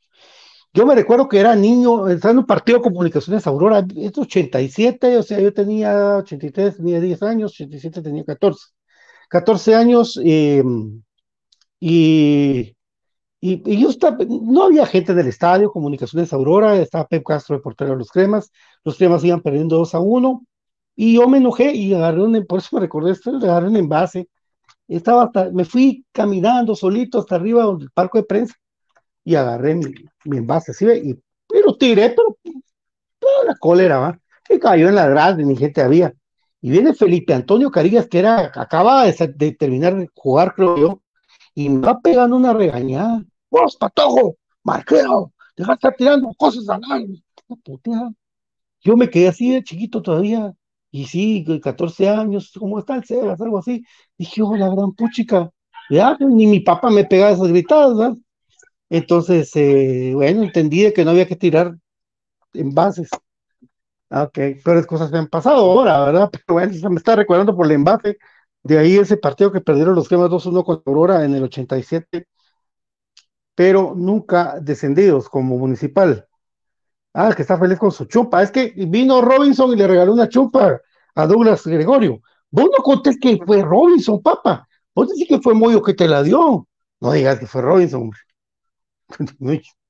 Yo 0.73 0.87
me 0.87 0.95
recuerdo 0.95 1.29
que 1.29 1.41
era 1.41 1.57
niño, 1.57 2.09
estaba 2.09 2.33
en 2.33 2.39
un 2.39 2.47
partido 2.47 2.79
de 2.79 2.85
comunicaciones 2.85 3.47
Aurora, 3.47 3.85
es 3.97 4.17
87, 4.17 5.19
o 5.19 5.23
sea, 5.23 5.41
yo 5.41 5.53
tenía 5.53 6.19
83, 6.19 6.77
tenía 6.77 7.01
10 7.01 7.23
años, 7.25 7.53
87 7.53 8.03
tenía 8.03 8.25
14. 8.25 8.67
14 9.31 9.75
años 9.77 10.21
eh, 10.25 10.63
y, 11.79 12.75
y, 13.41 13.81
yo 13.81 13.89
estaba, 13.89 14.19
no 14.29 14.65
había 14.65 14.85
gente 14.87 15.15
del 15.15 15.29
estadio, 15.29 15.71
Comunicaciones 15.71 16.33
Aurora, 16.33 16.77
estaba 16.77 17.07
Pep 17.07 17.25
Castro 17.25 17.57
de 17.57 17.63
portero 17.63 17.93
de 17.93 17.99
los 17.99 18.11
Cremas, 18.11 18.51
los 18.85 18.97
Cremas 18.99 19.25
iban 19.25 19.41
perdiendo 19.41 19.77
2 19.77 19.95
a 19.95 20.01
1 20.01 20.45
y 20.97 21.15
yo 21.15 21.29
me 21.29 21.39
enojé 21.39 21.73
y 21.73 21.95
agarré 21.95 22.23
un, 22.23 22.45
por 22.45 22.59
eso 22.59 22.71
me 22.73 22.81
recordé 22.81 23.13
esto, 23.13 23.31
agarré 23.37 23.69
un 23.69 23.77
envase, 23.77 24.29
estaba 24.89 25.25
hasta, 25.25 25.51
me 25.53 25.65
fui 25.65 26.05
caminando 26.13 26.75
solito 26.75 27.21
hasta 27.21 27.37
arriba 27.37 27.65
del 27.67 27.91
parque 27.93 28.19
de 28.19 28.25
prensa 28.25 28.55
y 29.25 29.37
agarré 29.37 29.77
mi, 29.77 29.95
envase, 30.37 30.75
¿sí? 30.75 30.87
Y, 30.87 31.23
pero 31.47 31.77
tiré, 31.77 32.11
pero 32.11 32.37
toda 33.21 33.45
la 33.47 33.55
cólera, 33.57 33.99
¿va? 33.99 34.21
Y 34.49 34.59
cayó 34.59 34.89
en 34.89 34.97
la 34.97 35.09
grada, 35.09 35.37
mi 35.37 35.57
gente 35.57 35.81
había. 35.81 36.13
Y 36.61 36.71
viene 36.71 36.95
Felipe 36.95 37.33
Antonio 37.35 37.71
Carillas, 37.71 38.07
que 38.09 38.19
era, 38.19 38.53
acaba 38.55 39.05
de, 39.05 39.53
terminar 39.53 39.97
de 39.97 40.09
jugar, 40.15 40.55
creo 40.55 40.77
yo, 40.77 41.03
y 41.55 41.69
me 41.69 41.87
va 41.87 42.01
pegando 42.01 42.37
una 42.37 42.53
regañada. 42.53 43.25
¡Vos, 43.51 43.77
patojo! 43.77 44.37
¡Marquero! 44.63 45.33
Deja 45.57 45.73
de 45.73 45.75
estar 45.75 45.95
tirando 45.97 46.33
cosas 46.37 46.69
al 46.69 46.81
aire. 46.93 47.23
Yo 48.83 48.97
me 48.97 49.11
quedé 49.11 49.29
así 49.29 49.53
de 49.53 49.63
chiquito 49.63 50.03
todavía, 50.03 50.55
y 50.91 51.07
sí, 51.07 51.45
14 51.63 52.09
años, 52.09 52.53
como 52.59 52.79
está 52.79 52.97
el 52.97 53.05
Sebas, 53.05 53.41
algo 53.41 53.59
así. 53.59 53.85
Dije, 54.19 54.43
oh, 54.43 54.57
la 54.57 54.69
gran 54.69 54.93
puchica. 54.93 55.51
Ya, 55.91 56.17
ni 56.21 56.47
mi 56.47 56.61
papá 56.61 56.91
me 56.91 57.05
pegaba 57.05 57.33
esas 57.33 57.49
gritadas, 57.49 57.97
¿verdad? 57.97 58.17
Entonces, 58.91 59.51
eh, 59.57 60.13
bueno, 60.15 60.43
entendí 60.43 60.93
que 60.93 61.05
no 61.05 61.13
había 61.13 61.27
que 61.27 61.37
tirar 61.37 61.77
envases. 62.55 63.11
Ah, 64.11 64.25
ok, 64.25 64.39
peores 64.65 64.87
cosas 64.87 65.11
me 65.13 65.19
han 65.19 65.29
pasado 65.29 65.57
ahora, 65.59 66.05
¿verdad? 66.05 66.31
Pero 66.33 66.45
bueno, 66.55 66.91
me 66.91 66.97
está 66.97 67.15
recordando 67.17 67.55
por 67.57 67.67
el 67.67 67.73
embate. 67.73 68.19
De 68.63 68.79
ahí 68.79 68.97
ese 68.99 69.17
partido 69.17 69.53
que 69.53 69.61
perdieron 69.61 69.95
los 69.95 70.09
cremas 70.09 70.31
2-1 70.31 70.65
con 70.65 70.83
Aurora 70.85 71.25
en 71.25 71.35
el 71.35 71.45
87, 71.45 72.27
pero 73.55 73.95
nunca 73.97 74.59
descendidos 74.61 75.29
como 75.29 75.59
municipal. 75.59 76.27
Ah, 77.15 77.33
que 77.37 77.43
está 77.43 77.59
feliz 77.59 77.79
con 77.79 77.93
su 77.93 78.07
chumpa. 78.07 78.43
Es 78.43 78.51
que 78.53 78.75
vino 78.89 79.21
Robinson 79.23 79.73
y 79.73 79.77
le 79.77 79.87
regaló 79.89 80.13
una 80.15 80.29
chumpa 80.29 80.81
a 81.17 81.27
Douglas 81.27 81.67
Gregorio. 81.67 82.21
Vos 82.51 82.71
no 82.77 82.83
contés 82.85 83.19
que 83.21 83.39
fue 83.47 83.63
Robinson, 83.63 84.23
papá. 84.23 84.69
Vos 84.95 85.09
decís 85.11 85.29
que 85.29 85.41
fue 85.41 85.55
Moyo 85.55 85.83
que 85.83 85.95
te 85.95 86.09
la 86.09 86.23
dio. 86.23 86.69
No 87.01 87.13
digas 87.13 87.39
que 87.41 87.47
fue 87.47 87.63
Robinson. 87.63 88.11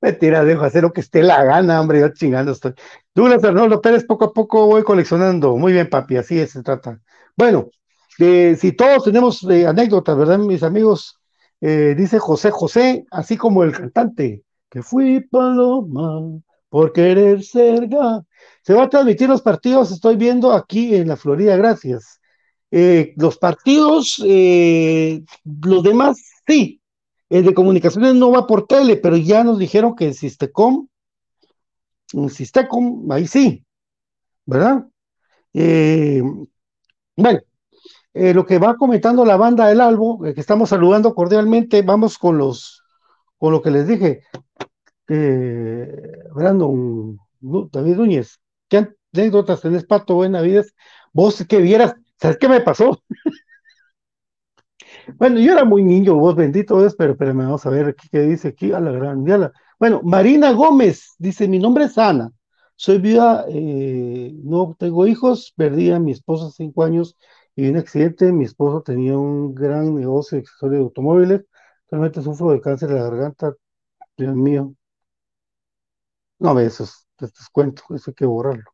Mentira, 0.00 0.44
dejo 0.44 0.64
hacer 0.64 0.82
lo 0.82 0.92
que 0.92 1.00
esté 1.00 1.22
la 1.22 1.42
gana, 1.44 1.80
hombre, 1.80 2.00
yo 2.00 2.08
chingando 2.10 2.52
estoy. 2.52 2.74
Douglas 3.14 3.42
Arnoldo 3.42 3.80
Pérez, 3.80 4.04
poco 4.04 4.26
a 4.26 4.32
poco 4.32 4.66
voy 4.66 4.84
coleccionando. 4.84 5.56
Muy 5.56 5.72
bien, 5.72 5.88
papi, 5.88 6.16
así 6.16 6.38
es, 6.38 6.52
se 6.52 6.62
trata. 6.62 7.00
Bueno, 7.36 7.68
eh, 8.20 8.56
si 8.58 8.72
todos 8.72 9.04
tenemos 9.04 9.42
eh, 9.50 9.66
anécdotas, 9.66 10.16
¿verdad, 10.16 10.38
mis 10.38 10.62
amigos? 10.62 11.18
Eh, 11.60 11.94
dice 11.96 12.20
José 12.20 12.52
José, 12.52 13.06
así 13.10 13.36
como 13.36 13.64
el 13.64 13.72
cantante, 13.72 14.44
que 14.70 14.82
fui 14.82 15.20
paloma 15.20 16.40
por 16.68 16.92
querer 16.92 17.42
ser 17.42 17.88
Se 18.62 18.74
va 18.74 18.84
a 18.84 18.88
transmitir 18.88 19.28
los 19.28 19.42
partidos, 19.42 19.90
estoy 19.90 20.16
viendo 20.16 20.52
aquí 20.52 20.94
en 20.94 21.08
la 21.08 21.16
Florida, 21.16 21.56
gracias. 21.56 22.20
los 22.70 23.38
partidos, 23.38 24.18
los 24.20 25.82
demás, 25.82 26.18
sí, 26.46 26.77
el 27.30 27.44
de 27.44 27.54
comunicaciones 27.54 28.14
no 28.14 28.30
va 28.30 28.46
por 28.46 28.66
tele, 28.66 28.96
pero 28.96 29.16
ya 29.16 29.44
nos 29.44 29.58
dijeron 29.58 29.94
que 29.94 30.06
en 30.06 30.14
Sistecom, 30.14 30.88
en 32.12 32.30
Sistecom, 32.30 33.10
ahí 33.12 33.26
sí, 33.26 33.64
¿verdad? 34.46 34.86
Eh, 35.52 36.22
bueno, 37.16 37.40
eh, 38.14 38.32
lo 38.32 38.46
que 38.46 38.58
va 38.58 38.76
comentando 38.76 39.24
la 39.24 39.36
banda 39.36 39.66
del 39.68 39.80
Albo, 39.80 40.24
eh, 40.24 40.34
que 40.34 40.40
estamos 40.40 40.70
saludando 40.70 41.14
cordialmente, 41.14 41.82
vamos 41.82 42.16
con 42.18 42.38
los, 42.38 42.82
con 43.36 43.52
lo 43.52 43.62
que 43.62 43.70
les 43.70 43.86
dije. 43.86 44.22
Brandon, 46.34 47.18
David 47.40 47.96
Núñez, 47.96 48.40
¿qué 48.68 48.88
anécdotas 49.12 49.62
tenés, 49.62 49.84
Pato, 49.84 50.14
buena? 50.14 50.42
Vos 51.12 51.44
que 51.48 51.58
vieras, 51.58 51.94
¿sabes 52.20 52.36
qué 52.38 52.48
me 52.48 52.60
pasó? 52.60 53.02
Bueno, 55.16 55.40
yo 55.40 55.52
era 55.52 55.64
muy 55.64 55.82
niño, 55.82 56.14
vos 56.16 56.34
bendito 56.36 56.84
es, 56.84 56.94
pero, 56.94 57.16
pero 57.16 57.34
vamos 57.34 57.64
a 57.66 57.70
ver 57.70 57.94
qué 58.10 58.20
dice 58.22 58.48
aquí 58.48 58.72
a 58.72 58.80
la 58.80 58.90
gran 58.92 59.24
Bueno, 59.78 60.00
Marina 60.04 60.52
Gómez 60.52 61.14
dice: 61.18 61.48
Mi 61.48 61.58
nombre 61.58 61.84
es 61.84 61.96
Ana, 61.98 62.30
soy 62.76 62.98
viuda, 62.98 63.44
eh, 63.48 64.32
no 64.44 64.76
tengo 64.78 65.06
hijos, 65.06 65.52
perdí 65.56 65.90
a 65.90 65.98
mi 65.98 66.12
esposo 66.12 66.50
cinco 66.50 66.84
años 66.84 67.16
y 67.56 67.68
un 67.68 67.76
accidente. 67.76 68.32
Mi 68.32 68.44
esposo 68.44 68.82
tenía 68.82 69.16
un 69.18 69.54
gran 69.54 69.94
negocio 69.94 70.36
de 70.36 70.42
accesorios 70.42 70.80
de 70.80 70.84
automóviles. 70.84 71.44
Realmente 71.90 72.22
sufro 72.22 72.50
de 72.50 72.60
cáncer 72.60 72.88
de 72.90 72.96
la 72.96 73.04
garganta, 73.04 73.54
Dios 74.16 74.36
mío. 74.36 74.74
No, 76.40 76.58
eso 76.60 76.82
es, 76.84 77.06
te, 77.16 77.26
cuento, 77.52 77.82
eso 77.94 78.10
hay 78.10 78.14
que 78.14 78.26
borrarlo. 78.26 78.64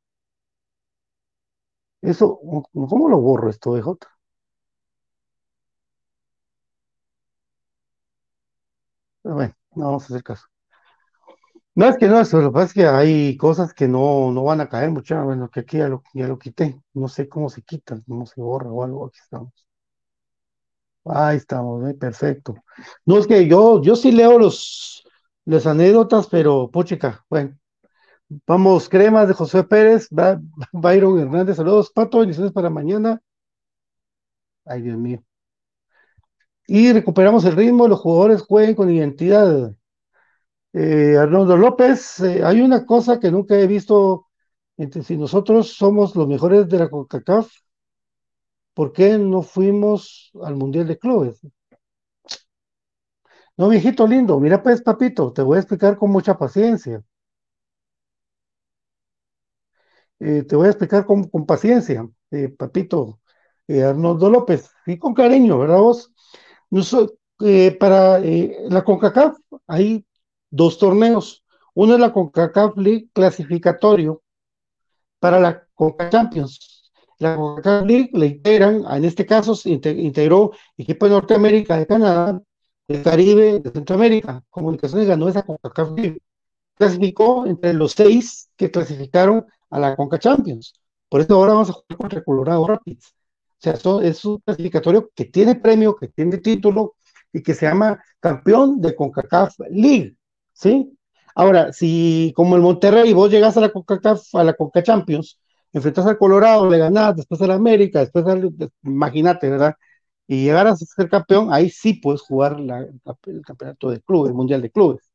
Eso, 2.02 2.38
¿cómo 2.72 3.08
lo 3.08 3.18
borro 3.20 3.50
esto, 3.50 3.76
Bueno, 9.24 9.54
no 9.74 9.86
vamos 9.86 10.04
a 10.04 10.06
hacer 10.06 10.22
caso. 10.22 10.46
No 11.76 11.86
es 11.88 11.96
que 11.98 12.06
no, 12.08 12.20
eso, 12.20 12.40
lo 12.40 12.50
que 12.50 12.54
pasa 12.54 12.66
es 12.66 12.72
que 12.74 12.86
hay 12.86 13.36
cosas 13.36 13.74
que 13.74 13.88
no, 13.88 14.30
no 14.32 14.44
van 14.44 14.60
a 14.60 14.68
caer 14.68 14.90
mucho, 14.90 15.20
bueno, 15.24 15.48
que 15.50 15.60
aquí 15.60 15.78
ya 15.78 15.88
lo, 15.88 16.02
ya 16.14 16.28
lo 16.28 16.38
quité, 16.38 16.80
no 16.94 17.08
sé 17.08 17.28
cómo 17.28 17.48
se 17.50 17.62
quitan, 17.62 18.02
cómo 18.06 18.26
se 18.26 18.40
borra 18.40 18.70
o 18.70 18.84
algo, 18.84 19.06
aquí 19.06 19.18
estamos. 19.22 19.52
Ahí 21.06 21.36
estamos, 21.36 21.86
¿eh? 21.88 21.94
perfecto. 21.94 22.54
No 23.04 23.18
es 23.18 23.26
que 23.26 23.46
yo, 23.46 23.82
yo 23.82 23.94
sí 23.96 24.10
leo 24.12 24.38
los, 24.38 25.04
las 25.44 25.66
anécdotas, 25.66 26.28
pero 26.28 26.70
puchica, 26.70 27.24
bueno. 27.28 27.56
Vamos, 28.46 28.88
cremas 28.88 29.28
de 29.28 29.34
José 29.34 29.64
Pérez, 29.64 30.08
Byron 30.72 31.20
Hernández, 31.20 31.56
saludos, 31.56 31.90
Pato, 31.92 32.20
bendiciones 32.20 32.52
para 32.52 32.70
mañana. 32.70 33.20
Ay, 34.66 34.82
Dios 34.82 34.98
mío 34.98 35.22
y 36.66 36.92
recuperamos 36.92 37.44
el 37.44 37.56
ritmo, 37.56 37.88
los 37.88 38.00
jugadores 38.00 38.42
jueguen 38.42 38.74
con 38.74 38.90
identidad. 38.90 39.74
Eh, 40.72 41.16
Arnoldo 41.18 41.56
López, 41.56 42.20
eh, 42.20 42.42
hay 42.44 42.60
una 42.60 42.84
cosa 42.86 43.20
que 43.20 43.30
nunca 43.30 43.56
he 43.58 43.66
visto 43.66 44.28
entre 44.76 45.02
si 45.04 45.16
nosotros 45.16 45.74
somos 45.74 46.16
los 46.16 46.26
mejores 46.28 46.68
de 46.68 46.78
la 46.80 46.90
CONCACAF, 46.90 47.48
¿por 48.74 48.92
qué 48.92 49.18
no 49.18 49.42
fuimos 49.42 50.30
al 50.42 50.54
Mundial 50.56 50.86
de 50.86 50.98
Clubes? 50.98 51.40
No, 53.56 53.68
viejito 53.68 54.06
lindo, 54.06 54.38
mira 54.40 54.62
pues, 54.62 54.80
papito, 54.82 55.32
te 55.32 55.42
voy 55.42 55.56
a 55.56 55.60
explicar 55.60 55.96
con 55.96 56.10
mucha 56.12 56.38
paciencia. 56.38 57.02
Eh, 60.20 60.44
te 60.44 60.56
voy 60.56 60.66
a 60.66 60.70
explicar 60.70 61.04
con, 61.06 61.24
con 61.28 61.46
paciencia, 61.46 62.08
papito. 62.58 63.20
eh, 63.68 63.82
Arnoldo 63.82 64.30
López, 64.30 64.70
y 64.86 64.98
con 64.98 65.14
cariño, 65.14 65.58
¿verdad 65.58 65.78
vos? 65.78 66.13
Eh, 67.40 67.76
para 67.78 68.20
eh, 68.20 68.56
la 68.68 68.82
CONCACAF 68.84 69.36
hay 69.66 70.04
dos 70.50 70.78
torneos. 70.78 71.44
Uno 71.74 71.94
es 71.94 72.00
la 72.00 72.12
CONCACAF 72.12 72.76
League 72.76 73.08
clasificatorio 73.12 74.22
para 75.18 75.40
la 75.40 75.66
CONCACAF 75.74 76.10
Champions. 76.10 76.90
La 77.18 77.36
CONCACAF 77.36 77.86
League 77.86 78.10
le 78.12 78.26
integran, 78.26 78.84
en 78.88 79.04
este 79.04 79.26
caso 79.26 79.54
se 79.54 79.70
integró 79.70 80.52
equipo 80.76 81.06
de 81.06 81.12
Norteamérica, 81.12 81.76
de 81.76 81.86
Canadá, 81.86 82.40
del 82.88 83.02
Caribe, 83.02 83.60
de 83.60 83.70
Centroamérica. 83.70 84.42
Comunicaciones 84.50 85.08
ganó 85.08 85.28
esa 85.28 85.42
CONCACAF 85.42 85.90
League. 85.96 86.18
Clasificó 86.76 87.46
entre 87.46 87.72
los 87.74 87.92
seis 87.92 88.50
que 88.56 88.70
clasificaron 88.70 89.44
a 89.70 89.78
la 89.78 89.96
CONCACAF 89.96 90.20
Champions. 90.20 90.74
Por 91.08 91.20
eso 91.20 91.34
ahora 91.34 91.52
vamos 91.54 91.70
a 91.70 91.72
jugar 91.74 91.98
contra 91.98 92.24
Colorado 92.24 92.66
Rapids. 92.66 93.14
O 93.58 93.62
sea, 93.64 94.02
es 94.02 94.24
un 94.24 94.38
clasificatorio 94.38 95.10
que 95.14 95.26
tiene 95.26 95.54
premio, 95.56 95.96
que 95.96 96.08
tiene 96.08 96.38
título 96.38 96.96
y 97.32 97.42
que 97.42 97.54
se 97.54 97.66
llama 97.66 98.02
campeón 98.20 98.80
de 98.80 98.94
CONCACAF 98.94 99.54
League. 99.70 100.16
¿Sí? 100.52 100.96
Ahora, 101.34 101.72
si 101.72 102.32
como 102.36 102.56
el 102.56 102.62
Monterrey 102.62 103.12
vos 103.12 103.30
llegas 103.30 103.56
a 103.56 103.60
la 103.60 103.70
CONCACAF, 103.72 104.34
a 104.34 104.44
la 104.44 104.54
CONCA 104.54 104.82
Champions, 104.82 105.38
enfrentas 105.72 106.06
al 106.06 106.18
Colorado, 106.18 106.68
le 106.70 106.78
ganás, 106.78 107.16
después 107.16 107.40
al 107.42 107.50
América, 107.50 108.00
después 108.00 108.24
al, 108.26 108.50
imagínate, 108.84 109.50
¿verdad? 109.50 109.74
Y 110.26 110.44
llegaras 110.44 110.80
a 110.82 110.86
ser 110.86 111.08
campeón, 111.10 111.52
ahí 111.52 111.70
sí 111.70 111.94
puedes 111.94 112.22
jugar 112.22 112.56
el 112.60 113.42
campeonato 113.44 113.90
de 113.90 114.00
clubes, 114.00 114.30
el 114.30 114.36
mundial 114.36 114.62
de 114.62 114.70
clubes. 114.70 115.10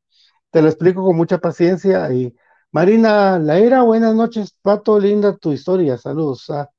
Te 0.52 0.62
lo 0.62 0.67
explico 0.69 1.04
con 1.04 1.15
mucha 1.17 1.39
paciencia. 1.39 2.12
Y 2.13 2.36
Marina 2.71 3.39
Laera, 3.39 3.84
buenas 3.84 4.15
noches, 4.15 4.56
Pato, 4.62 4.99
linda 4.99 5.38
tu 5.38 5.52
historia, 5.52 5.97
saludos. 5.97 6.49
Ah, 6.49 6.69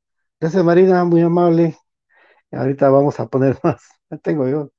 gracias 0.40 0.64
Marina, 0.64 1.04
muy 1.04 1.20
amable. 1.22 1.76
Ahorita 2.52 2.90
vamos 2.90 3.20
a 3.20 3.28
poner 3.28 3.58
más, 3.64 3.82
tengo 4.22 4.48
yo. 4.48 4.70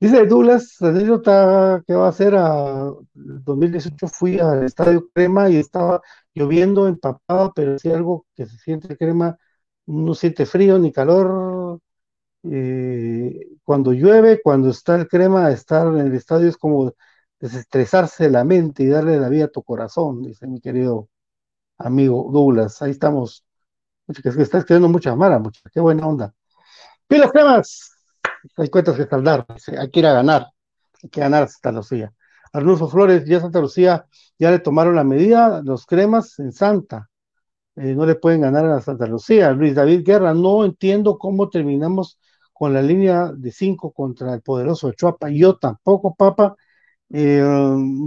Dice 0.00 0.26
Douglas, 0.26 0.76
la 0.80 0.88
anécdota 0.90 1.82
que 1.86 1.94
va 1.94 2.06
a 2.06 2.10
hacer 2.10 2.34
a 2.36 2.92
2018 3.14 4.08
fui 4.08 4.38
al 4.40 4.64
Estadio 4.64 5.08
Crema 5.14 5.50
y 5.50 5.56
estaba 5.58 6.02
lloviendo, 6.34 6.88
empapado, 6.88 7.52
pero 7.54 7.78
si 7.78 7.90
algo 7.90 8.26
que 8.34 8.46
se 8.46 8.58
siente 8.58 8.96
crema, 8.96 9.38
no 9.86 10.14
siente 10.14 10.46
frío 10.46 10.78
ni 10.78 10.92
calor. 10.92 11.80
Eh, 12.44 13.48
cuando 13.64 13.92
llueve, 13.92 14.40
cuando 14.42 14.70
está 14.70 14.96
el 14.96 15.08
crema, 15.08 15.50
estar 15.50 15.86
en 15.88 15.98
el 16.00 16.14
estadio 16.14 16.48
es 16.48 16.56
como 16.58 16.92
desestresarse 17.40 18.30
la 18.30 18.44
mente 18.44 18.82
y 18.84 18.88
darle 18.88 19.18
la 19.18 19.28
vida 19.30 19.46
a 19.46 19.48
tu 19.48 19.62
corazón, 19.62 20.22
dice 20.22 20.46
mi 20.46 20.60
querido 20.60 21.08
amigo 21.78 22.30
Douglas. 22.32 22.82
Ahí 22.82 22.92
estamos. 22.92 23.44
Que 24.06 24.28
está 24.28 24.58
escribiendo 24.58 24.88
mucha 24.88 25.14
mala, 25.16 25.38
mucha, 25.38 25.60
qué 25.72 25.80
buena 25.80 26.06
onda. 26.06 26.34
Pilos 27.08 27.32
cremas, 27.32 27.92
hay 28.56 28.68
cuentas 28.68 28.96
que 28.96 29.06
saldar, 29.06 29.46
hay 29.78 29.90
que 29.90 30.00
ir 30.00 30.06
a 30.06 30.12
ganar, 30.12 30.46
hay 31.02 31.08
que 31.08 31.20
ganar 31.20 31.48
Santa 31.48 31.72
Lucía. 31.72 32.12
Arnulfo 32.52 32.88
Flores, 32.88 33.24
ya 33.24 33.40
Santa 33.40 33.60
Lucía, 33.60 34.06
ya 34.38 34.50
le 34.50 34.58
tomaron 34.58 34.94
la 34.94 35.04
medida, 35.04 35.62
los 35.62 35.86
cremas 35.86 36.38
en 36.38 36.52
Santa, 36.52 37.08
eh, 37.76 37.94
no 37.94 38.06
le 38.06 38.14
pueden 38.14 38.42
ganar 38.42 38.66
a 38.66 38.80
Santa 38.80 39.06
Lucía. 39.06 39.50
Luis 39.52 39.74
David 39.74 40.02
Guerra, 40.04 40.34
no 40.34 40.64
entiendo 40.64 41.18
cómo 41.18 41.48
terminamos 41.48 42.18
con 42.52 42.72
la 42.72 42.82
línea 42.82 43.32
de 43.34 43.50
cinco 43.50 43.92
contra 43.92 44.34
el 44.34 44.42
poderoso 44.42 44.92
Chuapa. 44.92 45.28
Yo 45.30 45.56
tampoco, 45.56 46.14
papá, 46.14 46.54
eh, 47.10 47.42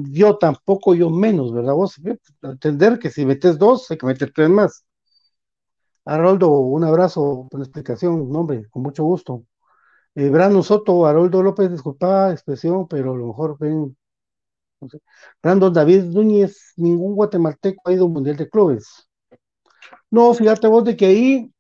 yo 0.10 0.38
tampoco, 0.38 0.96
yo 0.96 1.10
menos, 1.10 1.54
¿verdad? 1.54 1.74
Vos 1.74 2.00
entender 2.42 3.00
que 3.00 3.10
si 3.10 3.26
metes 3.26 3.58
dos, 3.58 3.92
hay 3.92 3.98
que 3.98 4.06
meter 4.06 4.32
tres 4.34 4.50
más. 4.50 4.86
Haroldo, 6.08 6.50
un 6.52 6.84
abrazo, 6.84 7.48
una 7.52 7.64
explicación, 7.64 8.32
nombre, 8.32 8.68
con 8.70 8.84
mucho 8.84 9.04
gusto. 9.04 9.46
Eh, 10.16 10.30
Brandon 10.30 10.64
Soto, 10.64 11.06
Haroldo 11.06 11.44
López, 11.44 11.72
disculpa 11.72 12.32
expresión, 12.32 12.88
pero 12.88 13.14
a 13.14 13.18
lo 13.18 13.28
mejor 13.28 13.58
ven. 13.60 13.98
Brandon 15.42 15.74
David 15.74 16.04
Núñez, 16.06 16.74
ningún 16.78 17.16
guatemalteco 17.16 17.82
ha 17.90 17.94
ido 17.94 18.04
a 18.04 18.08
un 18.08 18.14
mundial 18.14 18.38
de 18.38 18.50
clubes. 18.50 19.08
No, 20.12 20.34
fíjate 20.34 20.68
vos 20.68 20.84
de 20.84 20.96
que 20.98 21.06
ahí. 21.06 21.52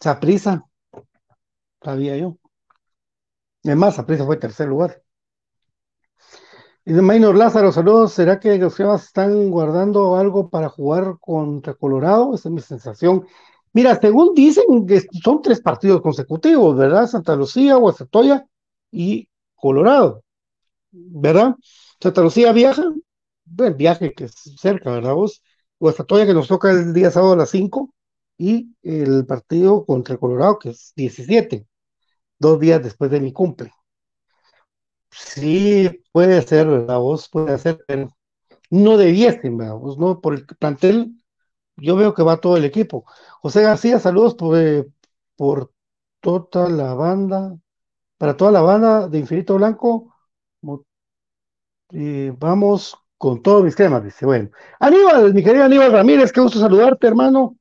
Saprisa, 0.00 0.64
sabía 1.82 2.16
yo. 2.16 2.36
Además, 3.64 3.94
Saprisa 3.96 4.26
fue 4.26 4.36
tercer 4.36 4.68
lugar. 4.68 5.02
De 6.90 7.02
Maynor 7.02 7.36
Lázaro, 7.36 7.70
saludos. 7.70 8.14
¿Será 8.14 8.40
que 8.40 8.58
los 8.58 8.74
cremas 8.74 9.04
están 9.04 9.48
guardando 9.48 10.16
algo 10.16 10.50
para 10.50 10.68
jugar 10.68 11.18
contra 11.20 11.74
Colorado? 11.74 12.34
Esa 12.34 12.48
es 12.48 12.52
mi 12.52 12.60
sensación. 12.60 13.26
Mira, 13.72 13.94
según 14.00 14.34
dicen, 14.34 14.64
son 15.22 15.40
tres 15.40 15.60
partidos 15.60 16.00
consecutivos, 16.02 16.76
¿verdad? 16.76 17.06
Santa 17.06 17.36
Lucía, 17.36 17.76
Guasatoya 17.76 18.44
y 18.90 19.28
Colorado, 19.54 20.24
¿verdad? 20.90 21.54
Santa 22.00 22.22
Lucía 22.22 22.52
viaja, 22.52 22.82
bueno, 23.44 23.76
viaje 23.76 24.12
que 24.12 24.24
es 24.24 24.34
cerca, 24.58 24.90
¿verdad 24.90 25.14
vos? 25.14 25.42
Guasatoya 25.78 26.26
que 26.26 26.34
nos 26.34 26.48
toca 26.48 26.72
el 26.72 26.92
día 26.92 27.12
sábado 27.12 27.34
a 27.34 27.36
las 27.36 27.50
5 27.50 27.94
y 28.36 28.74
el 28.82 29.26
partido 29.26 29.84
contra 29.86 30.16
Colorado 30.16 30.58
que 30.58 30.70
es 30.70 30.92
17, 30.96 31.68
dos 32.38 32.60
días 32.60 32.82
después 32.82 33.12
de 33.12 33.20
mi 33.20 33.32
cumple. 33.32 33.72
Sí, 35.10 35.90
puede 36.12 36.42
ser, 36.42 36.66
¿verdad 36.68 36.98
vos? 36.98 37.28
Puede 37.28 37.58
ser, 37.58 37.82
pero 37.86 38.08
no 38.70 38.96
debiesen, 38.98 39.56
¿verdad 39.58 39.76
vos? 39.76 39.98
No, 39.98 40.20
por 40.20 40.34
el 40.34 40.46
plantel 40.46 41.14
yo 41.76 41.96
veo 41.96 42.14
que 42.14 42.22
va 42.24 42.40
todo 42.40 42.56
el 42.56 42.64
equipo. 42.64 43.04
José 43.42 43.62
García, 43.62 43.98
saludos 44.00 44.34
por, 44.36 44.58
eh, 44.58 44.86
toda 46.50 46.68
la 46.68 46.94
banda, 46.94 47.56
para 48.18 48.36
toda 48.36 48.52
la 48.52 48.62
banda 48.62 49.08
de 49.08 49.18
Infinito 49.20 49.56
Blanco. 49.56 50.14
vamos 52.38 52.96
con 53.18 53.42
todos 53.42 53.62
mis 53.64 53.76
temas, 53.76 54.02
dice. 54.04 54.24
Bueno, 54.26 54.50
Aníbal, 54.78 55.34
mi 55.34 55.42
querido 55.42 55.64
Aníbal 55.64 55.92
Ramírez, 55.92 56.32
qué 56.32 56.40
gusto 56.40 56.58
saludarte, 56.58 57.06
hermano. 57.06 57.56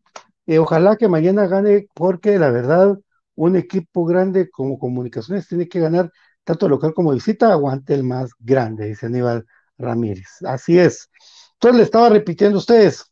Eh, 0.46 0.60
ojalá 0.60 0.96
que 0.98 1.08
mañana 1.08 1.48
gane, 1.48 1.88
porque 1.94 2.38
la 2.40 2.50
verdad, 2.52 2.98
un 3.36 3.56
equipo 3.56 4.06
grande 4.06 4.50
como 4.50 4.80
Comunicaciones 4.80 5.48
tiene 5.48 5.68
que 5.68 5.80
ganar 5.80 6.12
tanto 6.50 6.68
local 6.68 6.96
como 6.96 7.14
visita, 7.14 7.52
aguante 7.52 7.94
el 7.94 8.04
más 8.04 8.32
grande, 8.40 8.88
dice 8.88 9.06
Aníbal 9.06 9.46
Ramírez. 9.78 10.42
Así 10.44 10.80
es. 10.80 11.08
Entonces 11.54 11.78
le 11.78 11.84
estaba 11.84 12.10
repitiendo 12.10 12.58
a 12.58 12.60
ustedes, 12.60 13.06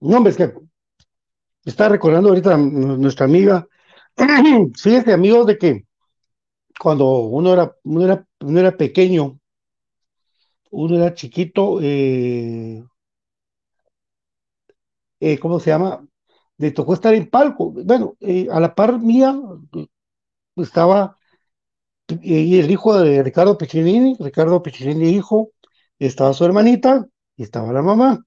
no, 0.00 0.16
hombre, 0.16 0.30
es 0.30 0.38
que 0.38 0.54
está 1.66 1.90
recordando 1.90 2.30
ahorita 2.30 2.56
nuestra 2.56 3.26
amiga. 3.26 3.68
Fíjense, 4.82 5.12
amigos, 5.12 5.46
de 5.46 5.58
que 5.58 5.86
cuando 6.80 7.04
uno 7.26 7.52
era, 7.52 7.76
uno 7.84 8.02
era, 8.02 8.26
uno 8.40 8.58
era 8.58 8.74
pequeño, 8.74 9.38
uno 10.70 10.96
era 10.96 11.12
chiquito, 11.12 11.80
eh, 11.82 12.82
eh, 15.20 15.38
¿cómo 15.38 15.60
se 15.60 15.68
llama? 15.68 16.02
Le 16.56 16.70
tocó 16.70 16.94
estar 16.94 17.12
en 17.12 17.28
palco. 17.28 17.72
Bueno, 17.72 18.16
eh, 18.20 18.48
a 18.50 18.58
la 18.58 18.74
par 18.74 18.98
mía 18.98 19.38
estaba 20.56 21.16
el 22.08 22.70
hijo 22.70 22.98
de 22.98 23.22
Ricardo 23.22 23.58
Piccinini, 23.58 24.16
Ricardo 24.20 24.62
Piccinini 24.62 25.10
hijo, 25.10 25.50
estaba 25.98 26.32
su 26.34 26.44
hermanita 26.44 27.06
y 27.36 27.42
estaba 27.44 27.72
la 27.72 27.82
mamá. 27.82 28.24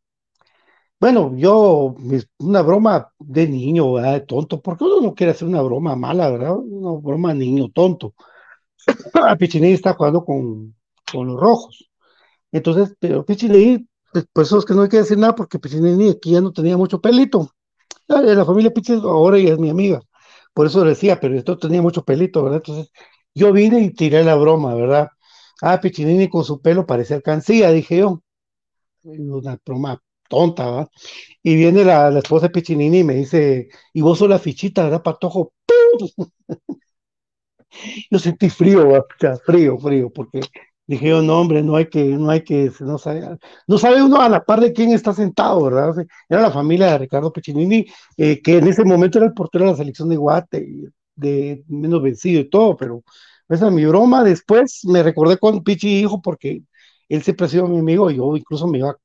Bueno, 0.99 1.34
yo, 1.38 1.95
una 2.39 2.61
broma 2.61 3.13
de 3.19 3.47
niño, 3.47 3.93
¿verdad? 3.93 4.13
De 4.13 4.21
tonto, 4.21 4.61
porque 4.61 4.84
uno 4.84 4.99
no 5.01 5.15
quiere 5.15 5.32
hacer 5.32 5.47
una 5.47 5.61
broma 5.61 5.95
mala, 5.95 6.30
¿verdad? 6.30 6.57
Una 6.57 6.99
broma 7.01 7.34
niño 7.34 7.69
tonto. 7.69 8.13
A 9.13 9.38
está 9.39 9.93
jugando 9.93 10.23
con, 10.25 10.75
con 11.11 11.27
los 11.27 11.39
rojos. 11.39 11.89
Entonces, 12.51 12.95
pero 12.99 13.25
Pichinelli, 13.25 13.88
pues, 14.13 14.25
pues 14.34 14.47
eso 14.47 14.59
es 14.59 14.65
que 14.65 14.73
no 14.75 14.84
hay 14.84 14.89
que 14.89 14.97
decir 14.97 15.17
nada 15.17 15.36
porque 15.36 15.59
Pichinelli 15.59 16.09
aquí 16.09 16.32
ya 16.32 16.41
no 16.41 16.53
tenía 16.53 16.77
mucho 16.77 17.01
pelito. 17.01 17.51
La, 18.07 18.21
la 18.21 18.45
familia 18.45 18.73
Pichinelli 18.73 19.03
ahora 19.07 19.39
ya 19.39 19.53
es 19.53 19.59
mi 19.59 19.69
amiga. 19.71 20.01
Por 20.53 20.67
eso 20.67 20.84
decía, 20.84 21.19
pero 21.19 21.38
esto 21.38 21.57
tenía 21.57 21.82
mucho 21.82 22.03
pelito, 22.03 22.43
¿verdad? 22.43 22.59
Entonces, 22.65 22.91
yo 23.39 23.53
vine 23.53 23.81
y 23.81 23.91
tiré 23.91 24.23
la 24.23 24.35
broma, 24.35 24.75
¿verdad? 24.75 25.09
Ah, 25.61 25.79
Pichinini 25.81 26.29
con 26.29 26.43
su 26.43 26.61
pelo 26.61 26.85
parecía 26.85 27.17
alcancía, 27.17 27.71
dije 27.71 27.97
yo. 27.97 28.21
Una 29.03 29.57
broma 29.65 30.01
tonta, 30.29 30.69
¿va? 30.69 30.89
Y 31.43 31.55
viene 31.55 31.83
la, 31.85 32.09
esposa 32.19 32.47
de 32.47 32.51
Piccinini 32.53 32.99
y 32.99 33.03
me 33.03 33.15
dice, 33.15 33.69
y 33.93 34.01
vos 34.01 34.19
sos 34.19 34.29
la 34.29 34.39
fichita, 34.39 34.83
¿verdad, 34.83 35.03
Patojo? 35.03 35.53
Yo 38.11 38.19
sentí 38.19 38.49
frío, 38.49 39.05
frío, 39.45 39.77
frío, 39.77 40.11
porque 40.11 40.41
dije 40.87 41.07
yo, 41.09 41.21
no, 41.21 41.39
hombre, 41.39 41.61
no 41.61 41.75
hay 41.75 41.87
que, 41.87 42.03
no 42.03 42.31
hay 42.31 42.43
que, 42.43 42.71
no 42.79 42.97
sabe, 42.97 43.37
no 43.67 43.77
sabe 43.77 44.01
uno 44.01 44.19
a 44.21 44.27
la 44.29 44.43
par 44.43 44.59
de 44.59 44.73
quién 44.73 44.91
está 44.91 45.13
sentado, 45.13 45.63
¿verdad? 45.63 45.93
era 46.27 46.41
la 46.41 46.51
familia 46.51 46.87
de 46.87 46.97
Ricardo 46.97 47.31
Piccinini, 47.31 47.85
eh, 48.17 48.41
que 48.41 48.57
en 48.57 48.67
ese 48.67 48.83
momento 48.83 49.19
era 49.19 49.27
el 49.27 49.33
portero 49.33 49.65
de 49.65 49.71
la 49.71 49.77
selección 49.77 50.09
de 50.09 50.17
Guate, 50.17 50.67
de 51.15 51.63
menos 51.67 52.01
vencido 52.01 52.41
y 52.41 52.49
todo, 52.49 52.75
pero 52.75 53.03
esa 53.50 53.68
es 53.68 53.74
mi 53.74 53.86
broma. 53.86 54.24
Después 54.24 54.82
me 54.86 55.04
recordé 55.04 55.38
con 55.38 55.64
Pichi 55.64 56.00
hijo 56.00 56.22
porque 56.22 56.64
él 57.10 57.24
siempre 57.24 57.45
ha 57.47 57.50
sido 57.50 57.68
mi 57.68 57.80
amigo 57.80 58.12
yo 58.12 58.36
incluso 58.38 58.68
me 58.68 58.80
iba 58.80 58.95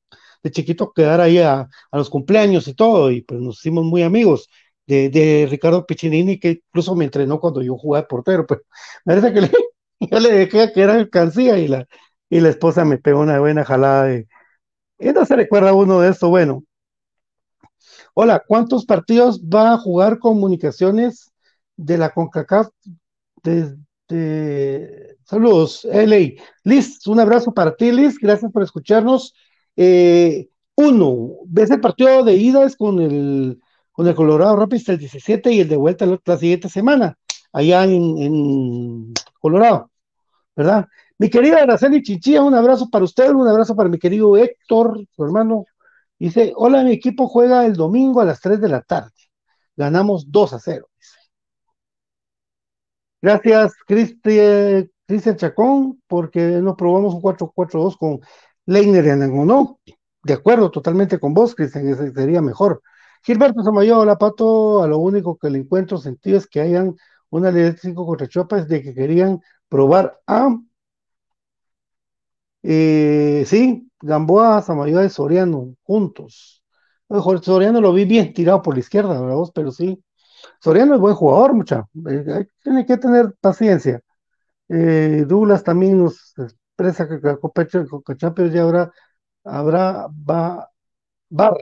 de 0.43 0.51
chiquito 0.51 0.93
quedar 0.93 1.21
ahí 1.21 1.39
a, 1.39 1.69
los 1.93 2.11
cumpleaños 2.11 2.69
y 2.69 2.75
todo, 2.75 3.11
y 3.11 3.23
pues 3.23 3.41
nos 3.41 3.59
hicimos 3.59 3.85
muy 3.85 4.03
amigos 4.03 4.49
de, 4.87 5.09
de 5.09 5.47
Ricardo 5.51 5.87
Piccinini, 5.87 6.39
que 6.39 6.63
incluso 6.69 6.95
me 6.95 7.07
entrenó 7.07 7.41
cuando 7.41 7.63
yo 7.63 7.77
jugaba 7.79 8.03
de 8.03 8.09
portero, 8.09 8.47
pero 8.47 8.63
parece 9.05 9.33
que 9.33 9.41
le, 9.43 9.51
yo 10.01 10.21
le 10.21 10.31
dejé 10.31 10.73
que 10.73 10.83
era 10.83 10.95
alcancía 10.95 11.59
y 11.59 11.69
la, 11.69 11.87
y 12.29 12.41
la 12.41 12.51
esposa 12.51 12.85
me 12.85 12.99
pegó 12.99 13.21
una 13.21 13.41
buena 13.41 13.65
jalada 13.65 14.05
de, 14.05 14.29
y 14.99 15.09
no 15.13 15.25
se 15.27 15.37
recuerda 15.37 15.75
uno 15.75 16.01
de 16.01 16.11
esto, 16.11 16.29
bueno. 16.29 16.65
Hola, 18.15 18.43
¿cuántos 18.47 18.85
partidos 18.87 19.41
va 19.43 19.73
a 19.73 19.79
jugar 19.79 20.19
comunicaciones 20.19 21.33
de 21.77 21.99
la 21.99 22.11
CONCACAF 22.13 22.69
Saludos, 24.07 25.87
LA. 25.91 26.43
Liz, 26.65 27.07
un 27.07 27.21
abrazo 27.21 27.53
para 27.53 27.75
ti, 27.75 27.91
Liz. 27.93 28.19
Gracias 28.19 28.53
por 28.53 28.63
escucharnos. 28.63 29.35
Eh, 29.77 30.49
uno, 30.77 31.37
ves 31.47 31.71
el 31.71 31.81
partido 31.81 32.25
de 32.25 32.35
ida 32.35 32.65
es 32.65 32.77
con 32.77 33.01
el, 33.01 33.61
con 33.93 34.09
el 34.09 34.15
Colorado 34.15 34.57
Rapids 34.57 34.89
el 34.89 34.99
17 34.99 35.53
y 35.53 35.61
el 35.61 35.69
de 35.69 35.77
vuelta 35.77 36.07
la, 36.07 36.37
siguiente 36.37 36.69
semana, 36.69 37.17
allá 37.53 37.85
en, 37.85 39.13
Colorado, 39.41 39.91
¿verdad? 40.57 40.87
Mi 41.19 41.31
querida 41.31 41.63
Araceli 41.63 42.03
Chinchilla, 42.03 42.43
un 42.43 42.55
abrazo 42.55 42.89
para 42.91 43.05
usted, 43.05 43.31
un 43.31 43.47
abrazo 43.47 43.77
para 43.77 43.89
mi 43.89 43.99
querido 43.99 44.37
Héctor, 44.37 45.07
su 45.15 45.25
hermano. 45.25 45.67
Dice, 46.19 46.53
hola, 46.57 46.83
mi 46.83 46.93
equipo 46.93 47.29
juega 47.29 47.67
el 47.67 47.75
domingo 47.75 48.21
a 48.21 48.25
las 48.25 48.41
3 48.41 48.61
de 48.61 48.69
la 48.69 48.81
tarde. 48.83 49.13
Ganamos 49.77 50.31
2 50.31 50.53
a 50.55 50.59
0. 50.59 50.89
Gracias, 53.25 53.73
Cristian 53.87 54.91
Cristian 55.07 55.37
Chacón, 55.37 56.03
porque 56.07 56.41
nos 56.61 56.77
probamos 56.77 57.15
un 57.15 57.23
4-4-2 57.23 57.97
con 57.97 58.21
Leiner 58.67 59.03
y 59.07 59.47
¿no? 59.47 59.81
De 60.23 60.35
acuerdo 60.35 60.71
totalmente 60.71 61.19
con 61.19 61.33
vos, 61.33 61.55
Cristian, 61.55 61.89
ese 61.89 62.13
sería 62.13 62.43
mejor. 62.43 62.83
Gilberto 63.23 63.63
Samayo, 63.63 64.01
hola 64.01 64.19
Pato, 64.19 64.83
a 64.83 64.87
lo 64.89 64.99
único 64.99 65.39
que 65.39 65.49
le 65.49 65.61
encuentro 65.61 65.97
sentido 65.97 66.37
es 66.37 66.47
que 66.47 66.61
hayan 66.61 66.97
una 67.31 67.51
ley 67.51 67.63
de 67.63 67.79
5 67.79 68.05
contra 68.05 68.29
de 68.67 68.83
que 68.83 68.95
querían 68.95 69.41
probar 69.71 70.21
a 70.27 70.59
eh, 72.63 73.45
sí, 73.47 73.91
Gamboa, 74.03 74.61
Samayoa 74.61 75.07
y 75.07 75.09
Soriano 75.09 75.75
juntos. 75.83 76.63
Mejor 77.09 77.43
Soriano 77.43 77.81
lo 77.81 77.95
vi 77.95 78.05
bien 78.05 78.35
tirado 78.35 78.61
por 78.61 78.75
la 78.75 78.81
izquierda, 78.81 79.19
¿verdad? 79.19 79.51
Pero 79.55 79.71
sí, 79.71 80.03
Soriano 80.61 80.95
es 80.95 81.01
buen 81.01 81.15
jugador, 81.15 81.55
mucha. 81.55 81.87
Eh, 82.09 82.47
tiene 82.63 82.87
que 82.87 82.97
tener 82.99 83.35
paciencia. 83.41 84.01
Eh, 84.69 85.25
Douglas 85.27 85.65
también 85.65 85.99
nos 85.99 86.35
expresa 86.39 87.09
que 87.09 87.19
la 87.23 87.37
Copa 87.37 87.67
Champions 87.67 88.53
ya 88.53 88.63
habrá, 88.63 88.93
habrá 89.45 90.09
va, 90.09 90.71
bar, 91.29 91.57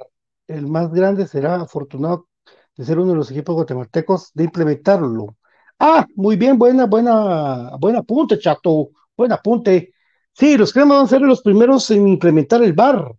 el 0.47 0.66
más 0.68 0.93
grande 0.93 1.26
será 1.26 1.57
afortunado 1.62 2.28
de 2.76 2.84
ser 2.84 2.99
uno 2.99 3.12
de 3.12 3.16
los 3.18 3.30
equipos 3.30 3.55
guatemaltecos 3.55 4.32
de 4.34 4.45
implementarlo. 4.45 5.36
Ah, 5.78 6.07
muy 6.16 6.36
bien, 6.36 6.59
buena, 6.59 6.86
buena, 6.86 7.76
buen 7.78 7.97
apunte, 7.97 8.38
Chato, 8.38 8.90
buen 9.16 9.32
apunte. 9.32 9.95
Sí, 10.32 10.57
los 10.57 10.72
cremas 10.72 10.99
van 10.99 11.07
a 11.07 11.09
ser 11.09 11.20
los 11.22 11.43
primeros 11.43 11.90
en 11.90 12.09
implementar 12.09 12.62
el 12.62 12.72
bar. 12.72 13.12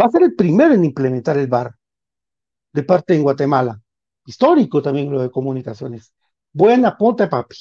Va 0.00 0.06
a 0.06 0.10
ser 0.10 0.22
el 0.22 0.34
primero 0.36 0.74
en 0.74 0.84
implementar 0.84 1.36
el 1.38 1.48
bar 1.48 1.74
de 2.72 2.82
parte 2.82 3.14
en 3.14 3.22
Guatemala. 3.22 3.80
Histórico 4.26 4.82
también 4.82 5.10
lo 5.10 5.22
de 5.22 5.30
comunicaciones. 5.30 6.12
Buen 6.52 6.84
apunte, 6.84 7.28
papi. 7.28 7.56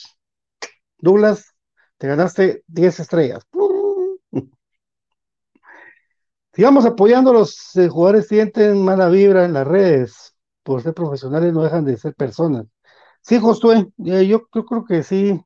Douglas, 0.97 1.53
te 1.97 2.07
ganaste 2.07 2.63
10 2.67 2.99
estrellas. 2.99 3.43
Sigamos 6.53 6.85
apoyando 6.85 7.31
a 7.31 7.33
los 7.33 7.75
eh, 7.75 7.89
jugadores 7.89 8.27
sienten 8.27 8.83
mala 8.83 9.09
vibra 9.09 9.45
en 9.45 9.53
las 9.53 9.67
redes. 9.67 10.35
Por 10.63 10.81
ser 10.81 10.93
profesionales 10.93 11.53
no 11.53 11.63
dejan 11.63 11.85
de 11.85 11.97
ser 11.97 12.15
personas. 12.15 12.65
Sí, 13.21 13.39
Josué, 13.39 13.87
yo, 13.97 14.47
creo 14.47 14.85
que 14.85 15.03
sí. 15.03 15.39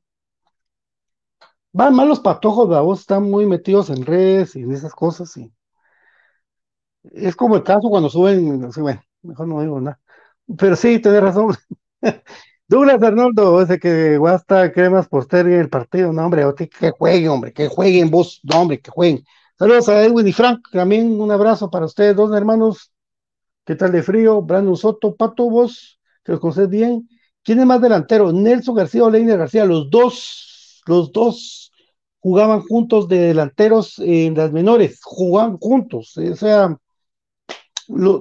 Van 1.72 1.94
mal 1.94 2.08
los 2.08 2.20
patojos, 2.20 2.68
voz 2.68 3.00
están 3.00 3.24
muy 3.30 3.46
metidos 3.46 3.90
en 3.90 4.04
redes 4.06 4.56
y 4.56 4.60
en 4.62 4.72
esas 4.72 4.92
cosas. 4.94 5.36
Y 5.36 5.52
es 7.02 7.36
como 7.36 7.56
el 7.56 7.62
caso 7.62 7.88
cuando 7.88 8.08
suben, 8.08 8.70
bueno, 8.80 9.02
mejor 9.22 9.48
no 9.48 9.60
digo 9.60 9.80
nada. 9.80 9.99
Pero 10.58 10.76
sí, 10.76 10.98
tenés 10.98 11.22
razón. 11.22 11.54
Douglas 12.68 13.02
Arnoldo, 13.02 13.60
ese 13.62 13.78
que 13.80 14.16
guasta 14.16 14.72
cremas 14.72 15.08
poster 15.08 15.46
el 15.48 15.68
partido, 15.68 16.12
no 16.12 16.24
hombre, 16.24 16.44
que 16.68 16.90
jueguen, 16.92 17.28
hombre, 17.28 17.52
que 17.52 17.68
jueguen 17.68 18.10
vos, 18.10 18.40
no 18.44 18.60
hombre, 18.60 18.80
que 18.80 18.90
jueguen. 18.90 19.24
Saludos 19.58 19.88
a 19.88 20.04
Edwin 20.04 20.28
y 20.28 20.32
Frank, 20.32 20.60
también 20.70 21.20
un 21.20 21.30
abrazo 21.30 21.68
para 21.68 21.86
ustedes, 21.86 22.14
dos 22.14 22.34
hermanos. 22.34 22.92
¿Qué 23.64 23.74
tal 23.74 23.92
de 23.92 24.02
frío? 24.02 24.40
Brandon 24.42 24.76
Soto, 24.76 25.16
Pato, 25.16 25.50
vos, 25.50 26.00
que 26.24 26.32
los 26.32 26.40
conoces 26.40 26.68
bien. 26.68 27.08
¿Quién 27.42 27.60
es 27.60 27.66
más 27.66 27.80
delantero? 27.80 28.32
Nelson 28.32 28.74
García 28.74 29.04
o 29.04 29.10
Leiner 29.10 29.38
García, 29.38 29.64
los 29.64 29.90
dos, 29.90 30.82
los 30.86 31.12
dos 31.12 31.72
jugaban 32.20 32.62
juntos 32.62 33.08
de 33.08 33.18
delanteros 33.18 33.98
en 33.98 34.34
las 34.34 34.52
menores, 34.52 35.00
jugaban 35.02 35.58
juntos, 35.58 36.16
o 36.16 36.36
sea, 36.36 36.76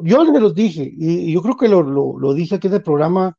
yo 0.03 0.23
les 0.23 0.41
los 0.41 0.55
dije, 0.55 0.91
y 0.97 1.31
yo 1.33 1.41
creo 1.41 1.57
que 1.57 1.67
lo, 1.67 1.83
lo 1.83 2.33
dije 2.33 2.55
aquí 2.55 2.67
en 2.67 2.73
el 2.73 2.83
programa 2.83 3.37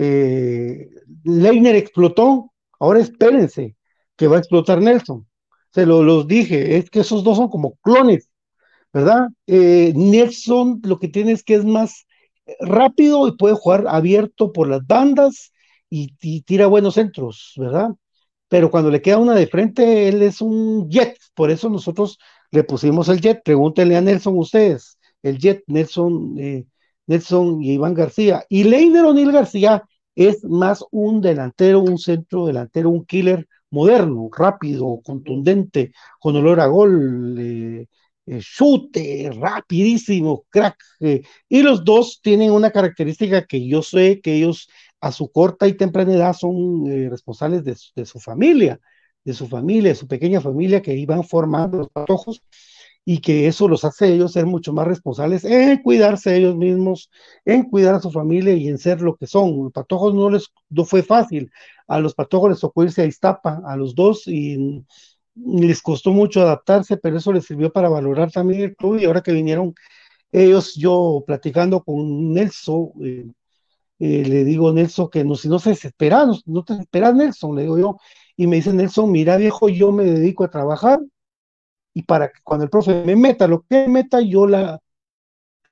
eh, 0.00 0.88
Leiner 1.24 1.74
explotó, 1.74 2.52
ahora 2.78 3.00
espérense 3.00 3.76
que 4.16 4.28
va 4.28 4.36
a 4.36 4.38
explotar 4.38 4.80
Nelson. 4.80 5.26
Se 5.72 5.86
lo 5.86 6.02
los 6.04 6.28
dije, 6.28 6.76
es 6.76 6.88
que 6.88 7.00
esos 7.00 7.24
dos 7.24 7.36
son 7.36 7.48
como 7.48 7.76
clones, 7.82 8.30
¿verdad? 8.92 9.28
Eh, 9.46 9.92
Nelson 9.96 10.80
lo 10.84 10.98
que 11.00 11.08
tiene 11.08 11.32
es 11.32 11.42
que 11.42 11.54
es 11.54 11.64
más 11.64 12.06
rápido 12.60 13.26
y 13.28 13.36
puede 13.36 13.54
jugar 13.56 13.86
abierto 13.88 14.52
por 14.52 14.68
las 14.68 14.86
bandas 14.86 15.52
y, 15.90 16.08
tira 16.42 16.66
buenos 16.68 16.94
centros, 16.94 17.54
¿verdad? 17.56 17.90
Pero 18.48 18.70
cuando 18.70 18.90
le 18.90 19.02
queda 19.02 19.18
una 19.18 19.34
de 19.34 19.46
frente, 19.48 20.08
él 20.08 20.22
es 20.22 20.40
un 20.40 20.88
jet, 20.90 21.18
por 21.34 21.50
eso 21.50 21.68
nosotros 21.68 22.18
le 22.50 22.64
pusimos 22.64 23.08
el 23.08 23.20
jet. 23.20 23.42
Pregúntenle 23.44 23.96
a 23.96 24.00
Nelson 24.00 24.38
ustedes, 24.38 24.97
el 25.22 25.38
jet, 25.38 25.64
Nelson. 25.66 26.36
Eh, 26.38 26.66
Nelson 27.08 27.62
y 27.62 27.72
Iván 27.72 27.94
García. 27.94 28.44
Y 28.48 28.64
Leiner 28.64 29.04
O'Neill 29.04 29.32
García 29.32 29.82
es 30.14 30.44
más 30.44 30.84
un 30.92 31.20
delantero, 31.20 31.80
un 31.80 31.98
centro 31.98 32.46
delantero, 32.46 32.90
un 32.90 33.04
killer 33.04 33.48
moderno, 33.70 34.28
rápido, 34.36 35.00
contundente, 35.02 35.92
con 36.20 36.36
olor 36.36 36.60
a 36.60 36.66
gol, 36.66 37.36
eh, 37.38 37.86
eh, 38.26 38.40
chute, 38.40 39.30
rapidísimo, 39.34 40.44
crack. 40.50 40.76
Eh, 41.00 41.22
y 41.48 41.62
los 41.62 41.84
dos 41.84 42.20
tienen 42.22 42.52
una 42.52 42.70
característica 42.70 43.46
que 43.46 43.66
yo 43.66 43.82
sé 43.82 44.20
que 44.20 44.34
ellos 44.34 44.68
a 45.00 45.12
su 45.12 45.30
corta 45.30 45.66
y 45.68 45.74
temprana 45.74 46.14
edad 46.14 46.32
son 46.34 46.86
responsables 47.10 47.64
de, 47.64 47.76
de, 47.94 48.04
su 48.06 48.18
familia, 48.18 48.80
de 49.24 49.32
su 49.32 49.46
familia, 49.46 49.90
de 49.90 49.94
su 49.94 50.08
pequeña 50.08 50.40
familia 50.40 50.82
que 50.82 50.94
iban 50.94 51.22
formando 51.24 51.78
los 51.78 51.88
patojos 51.90 52.42
y 53.10 53.20
que 53.20 53.46
eso 53.46 53.68
los 53.68 53.84
hace 53.86 54.12
ellos 54.12 54.32
ser 54.32 54.44
mucho 54.44 54.74
más 54.74 54.86
responsables 54.86 55.42
en 55.42 55.78
cuidarse 55.78 56.36
ellos 56.36 56.56
mismos, 56.56 57.10
en 57.46 57.62
cuidar 57.62 57.94
a 57.94 58.00
su 58.00 58.10
familia 58.10 58.52
y 58.52 58.68
en 58.68 58.76
ser 58.76 59.00
lo 59.00 59.16
que 59.16 59.26
son. 59.26 59.64
Los 59.64 59.72
patojos 59.72 60.14
no 60.14 60.28
les 60.28 60.48
no 60.68 60.84
fue 60.84 61.02
fácil, 61.02 61.50
a 61.86 62.00
los 62.00 62.14
patojos 62.14 62.50
les 62.50 62.60
tocó 62.60 62.84
irse 62.84 63.00
a 63.00 63.06
Iztapa, 63.06 63.62
a 63.64 63.76
los 63.78 63.94
dos, 63.94 64.28
y, 64.28 64.84
les 65.34 65.80
costó 65.80 66.10
mucho 66.12 66.42
adaptarse, 66.42 66.98
pero 66.98 67.16
eso 67.16 67.32
les 67.32 67.46
sirvió 67.46 67.72
para 67.72 67.88
valorar 67.88 68.30
también 68.30 68.60
el 68.60 68.76
club 68.76 68.98
y 69.00 69.06
ahora 69.06 69.22
que 69.22 69.32
vinieron 69.32 69.74
ellos, 70.30 70.74
yo 70.74 71.24
platicando 71.26 71.82
con 71.82 72.34
Nelson, 72.34 72.90
eh, 73.02 73.26
eh, 74.00 74.24
le 74.26 74.44
digo 74.44 74.70
Nelson 74.72 75.08
que 75.10 75.24
no, 75.24 75.34
si 75.34 75.48
no 75.48 75.58
se 75.58 75.70
desespera, 75.70 76.26
no, 76.26 76.36
no 76.44 76.62
te 76.62 76.74
desesperas 76.74 77.14
Nelson, 77.14 77.56
le 77.56 77.62
digo 77.62 77.78
yo, 77.78 77.96
y 78.36 78.46
me 78.46 78.56
dice 78.56 78.74
Nelson, 78.74 79.10
mira 79.10 79.38
viejo, 79.38 79.70
yo 79.70 79.92
me 79.92 80.04
dedico 80.04 80.44
a 80.44 80.50
trabajar, 80.50 81.00
y 81.98 82.02
para 82.02 82.28
que 82.28 82.40
cuando 82.44 82.62
el 82.64 82.70
profe 82.70 83.02
me 83.04 83.16
meta 83.16 83.48
lo 83.48 83.64
que 83.68 83.88
meta, 83.88 84.20
yo 84.20 84.46
la 84.46 84.78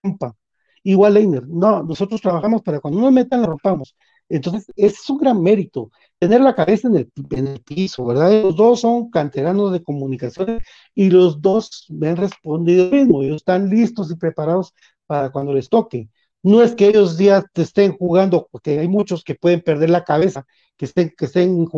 rompa. 0.03 0.35
Igual 0.83 1.15
Leiner, 1.15 1.47
no, 1.47 1.85
nosotros 1.85 2.21
trabajamos 2.21 2.63
para 2.63 2.81
cuando 2.81 3.01
nos 3.01 3.13
metan 3.13 3.43
la 3.43 3.47
rompamos. 3.47 3.95
Entonces, 4.29 4.67
es 4.75 5.09
un 5.09 5.19
gran 5.19 5.41
mérito 5.41 5.93
tener 6.19 6.41
la 6.41 6.57
cabeza 6.57 6.89
en 6.89 6.97
el, 6.97 7.13
en 7.31 7.47
el 7.47 7.61
piso, 7.61 8.05
¿verdad? 8.05 8.43
Los 8.43 8.57
dos 8.57 8.81
son 8.81 9.09
canteranos 9.11 9.71
de 9.73 9.85
comunicaciones 9.85 10.65
y 10.97 11.11
los 11.11 11.41
dos 11.41 11.87
me 11.91 12.09
han 12.09 12.17
respondido 12.17 12.91
mismo, 12.91 13.23
ellos 13.23 13.37
están 13.37 13.71
listos 13.71 14.11
y 14.11 14.17
preparados 14.17 14.75
para 15.07 15.31
cuando 15.31 15.55
les 15.55 15.69
toque. 15.69 16.09
No 16.43 16.61
es 16.61 16.75
que 16.75 16.89
ellos 16.89 17.17
ya 17.19 17.45
te 17.53 17.63
estén 17.63 17.97
jugando, 17.97 18.49
porque 18.51 18.81
hay 18.81 18.89
muchos 18.89 19.23
que 19.23 19.37
pueden 19.37 19.61
perder 19.61 19.91
la 19.91 20.03
cabeza, 20.03 20.45
que 20.77 20.87
estén, 20.87 21.13
que 21.17 21.27
estén, 21.27 21.69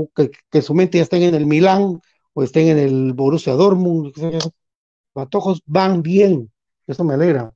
que 0.50 0.62
su 0.62 0.74
mente 0.74 0.96
ya 0.96 1.02
estén 1.02 1.22
en 1.22 1.34
el 1.34 1.44
Milán 1.44 2.00
o 2.38 2.44
estén 2.44 2.68
en 2.68 2.78
el 2.78 3.14
Borussia 3.14 3.54
Dortmund, 3.54 4.12
los 4.16 4.50
patojos 5.12 5.60
van 5.66 6.02
bien, 6.02 6.48
eso 6.86 7.02
me 7.02 7.14
alegra. 7.14 7.52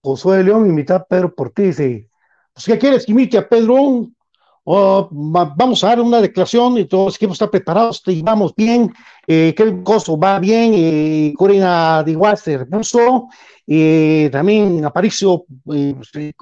Josué 0.00 0.36
de 0.36 0.44
León 0.44 0.68
imita 0.68 0.94
a 0.94 1.04
Pedro 1.04 1.34
Portiz, 1.34 1.78
dice, 1.78 2.08
pues 2.54 2.64
¿qué 2.64 2.78
quieres 2.78 3.04
que 3.04 3.10
imite 3.10 3.38
a 3.38 3.48
Pedro? 3.48 4.06
vamos 4.64 5.82
a 5.82 5.88
dar 5.88 6.00
una 6.00 6.20
declaración 6.20 6.78
y 6.78 6.84
todos 6.84 7.06
los 7.06 7.16
equipos 7.16 7.34
están 7.34 7.50
preparados 7.50 8.02
y 8.06 8.22
vamos 8.22 8.54
bien. 8.54 8.92
Eh, 9.26 9.54
Coso 9.82 10.16
va 10.16 10.38
bien, 10.38 10.72
eh, 10.76 11.34
Corina 11.36 12.04
Diguaster 12.04 12.68
puso, 12.68 13.28
y 13.66 14.28
también 14.30 14.84
Aparicio, 14.84 15.44
eh, 15.74 16.32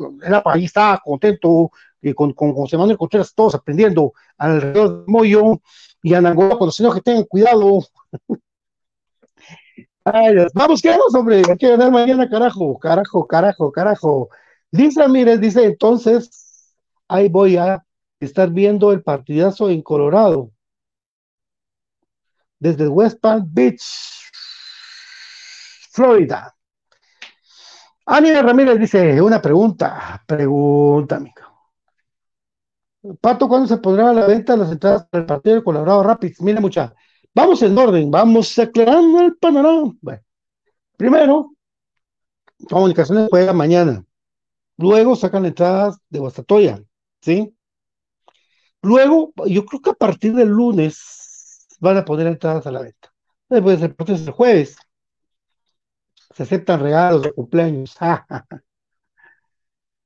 ahí 0.45 0.65
está 0.67 1.01
contento 1.03 1.71
eh, 2.03 2.13
con, 2.15 2.35
con 2.35 2.53
José 2.53 2.77
Manuel 2.77 2.99
Contreras, 2.99 3.35
todos 3.35 3.55
aprendiendo 3.55 4.13
alrededor 4.37 4.99
del 4.99 5.05
Moyo 5.07 5.61
y 6.05 6.13
Anangola, 6.13 6.59
los 6.61 6.77
señores 6.77 6.97
que 6.97 7.11
tengan 7.11 7.25
cuidado. 7.25 7.81
Ay, 10.05 10.37
vamos, 10.53 10.83
hombre, 11.15 11.43
hay 11.49 11.57
que 11.57 11.71
ganar 11.71 11.91
mañana, 11.91 12.29
carajo, 12.29 12.79
carajo, 12.79 13.27
carajo, 13.27 13.73
carajo. 13.73 14.29
Dice 14.71 15.01
Ramírez, 15.01 15.41
dice, 15.41 15.65
entonces, 15.65 16.77
ahí 17.09 17.31
voy 17.31 17.57
a 17.57 17.83
estar 18.21 18.51
viendo 18.51 18.93
el 18.93 19.03
partidazo 19.03 19.71
en 19.71 19.81
Colorado, 19.81 20.51
desde 22.59 22.87
West 22.87 23.19
Palm 23.19 23.49
Beach, 23.51 23.83
Florida. 25.91 26.55
Ania 28.05 28.43
Ramírez 28.43 28.79
dice, 28.79 29.23
una 29.23 29.41
pregunta, 29.41 30.23
pregunta, 30.27 31.17
amigo. 31.17 31.44
Pato, 33.21 33.49
¿cuándo 33.49 33.67
se 33.69 33.77
pondrá 33.79 34.11
a 34.11 34.15
la 34.15 34.27
venta 34.27 34.57
las 34.57 34.73
entradas 34.73 35.07
para 35.07 35.23
el 35.23 35.27
partido 35.27 35.57
de 35.57 35.65
Colorado 35.65 36.03
Rapids? 36.03 36.41
Mira, 36.41 36.61
mucha, 36.61 36.95
vamos 37.35 37.63
en 37.63 37.77
orden, 37.77 38.11
vamos 38.11 38.59
aclarando 38.59 39.21
el 39.21 39.37
panorama. 39.37 39.93
Bueno, 40.01 40.23
primero, 40.97 41.55
Comunicaciones 42.69 43.29
juega 43.31 43.53
mañana. 43.53 44.05
Luego 44.77 45.17
sacan 45.17 45.47
entradas 45.47 45.99
de 46.09 46.19
Guastatoya, 46.19 46.83
¿sí? 47.21 47.55
Luego, 48.83 49.33
yo 49.47 49.65
creo 49.65 49.81
que 49.81 49.91
a 49.91 49.95
partir 49.95 50.35
del 50.35 50.49
lunes 50.49 51.67
van 51.81 51.97
a 51.99 52.05
poner 52.05 52.27
entradas 52.27 52.67
a 52.67 52.71
la 52.71 52.83
venta. 52.83 53.13
Después 53.49 53.81
el 53.83 53.95
proceso 53.95 54.25
el 54.25 54.31
jueves. 54.33 54.77
Se 56.35 56.43
aceptan 56.43 56.81
regalos 56.81 57.23
de 57.23 57.33
cumpleaños. 57.33 57.97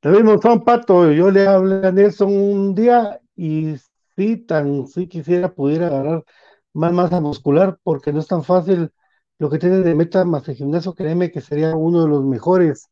También 0.00 0.40
son 0.40 0.64
pato. 0.64 1.10
Yo 1.12 1.30
le 1.30 1.46
hablé 1.46 1.86
a 1.86 1.92
Nelson 1.92 2.32
un 2.32 2.74
día 2.74 3.20
y 3.36 3.74
sí, 4.16 4.36
tan 4.36 4.86
sí 4.86 5.08
quisiera 5.08 5.52
pudiera 5.54 5.88
agarrar 5.88 6.24
más 6.72 6.92
masa 6.92 7.20
muscular 7.20 7.78
porque 7.82 8.12
no 8.12 8.20
es 8.20 8.26
tan 8.28 8.44
fácil 8.44 8.90
lo 9.38 9.50
que 9.50 9.58
tiene 9.58 9.78
de 9.78 9.94
meta 9.94 10.24
más 10.24 10.48
el 10.48 10.56
gimnasio. 10.56 10.94
Créeme 10.94 11.30
que 11.30 11.40
sería 11.40 11.74
uno 11.76 12.02
de 12.04 12.08
los 12.08 12.24
mejores 12.24 12.86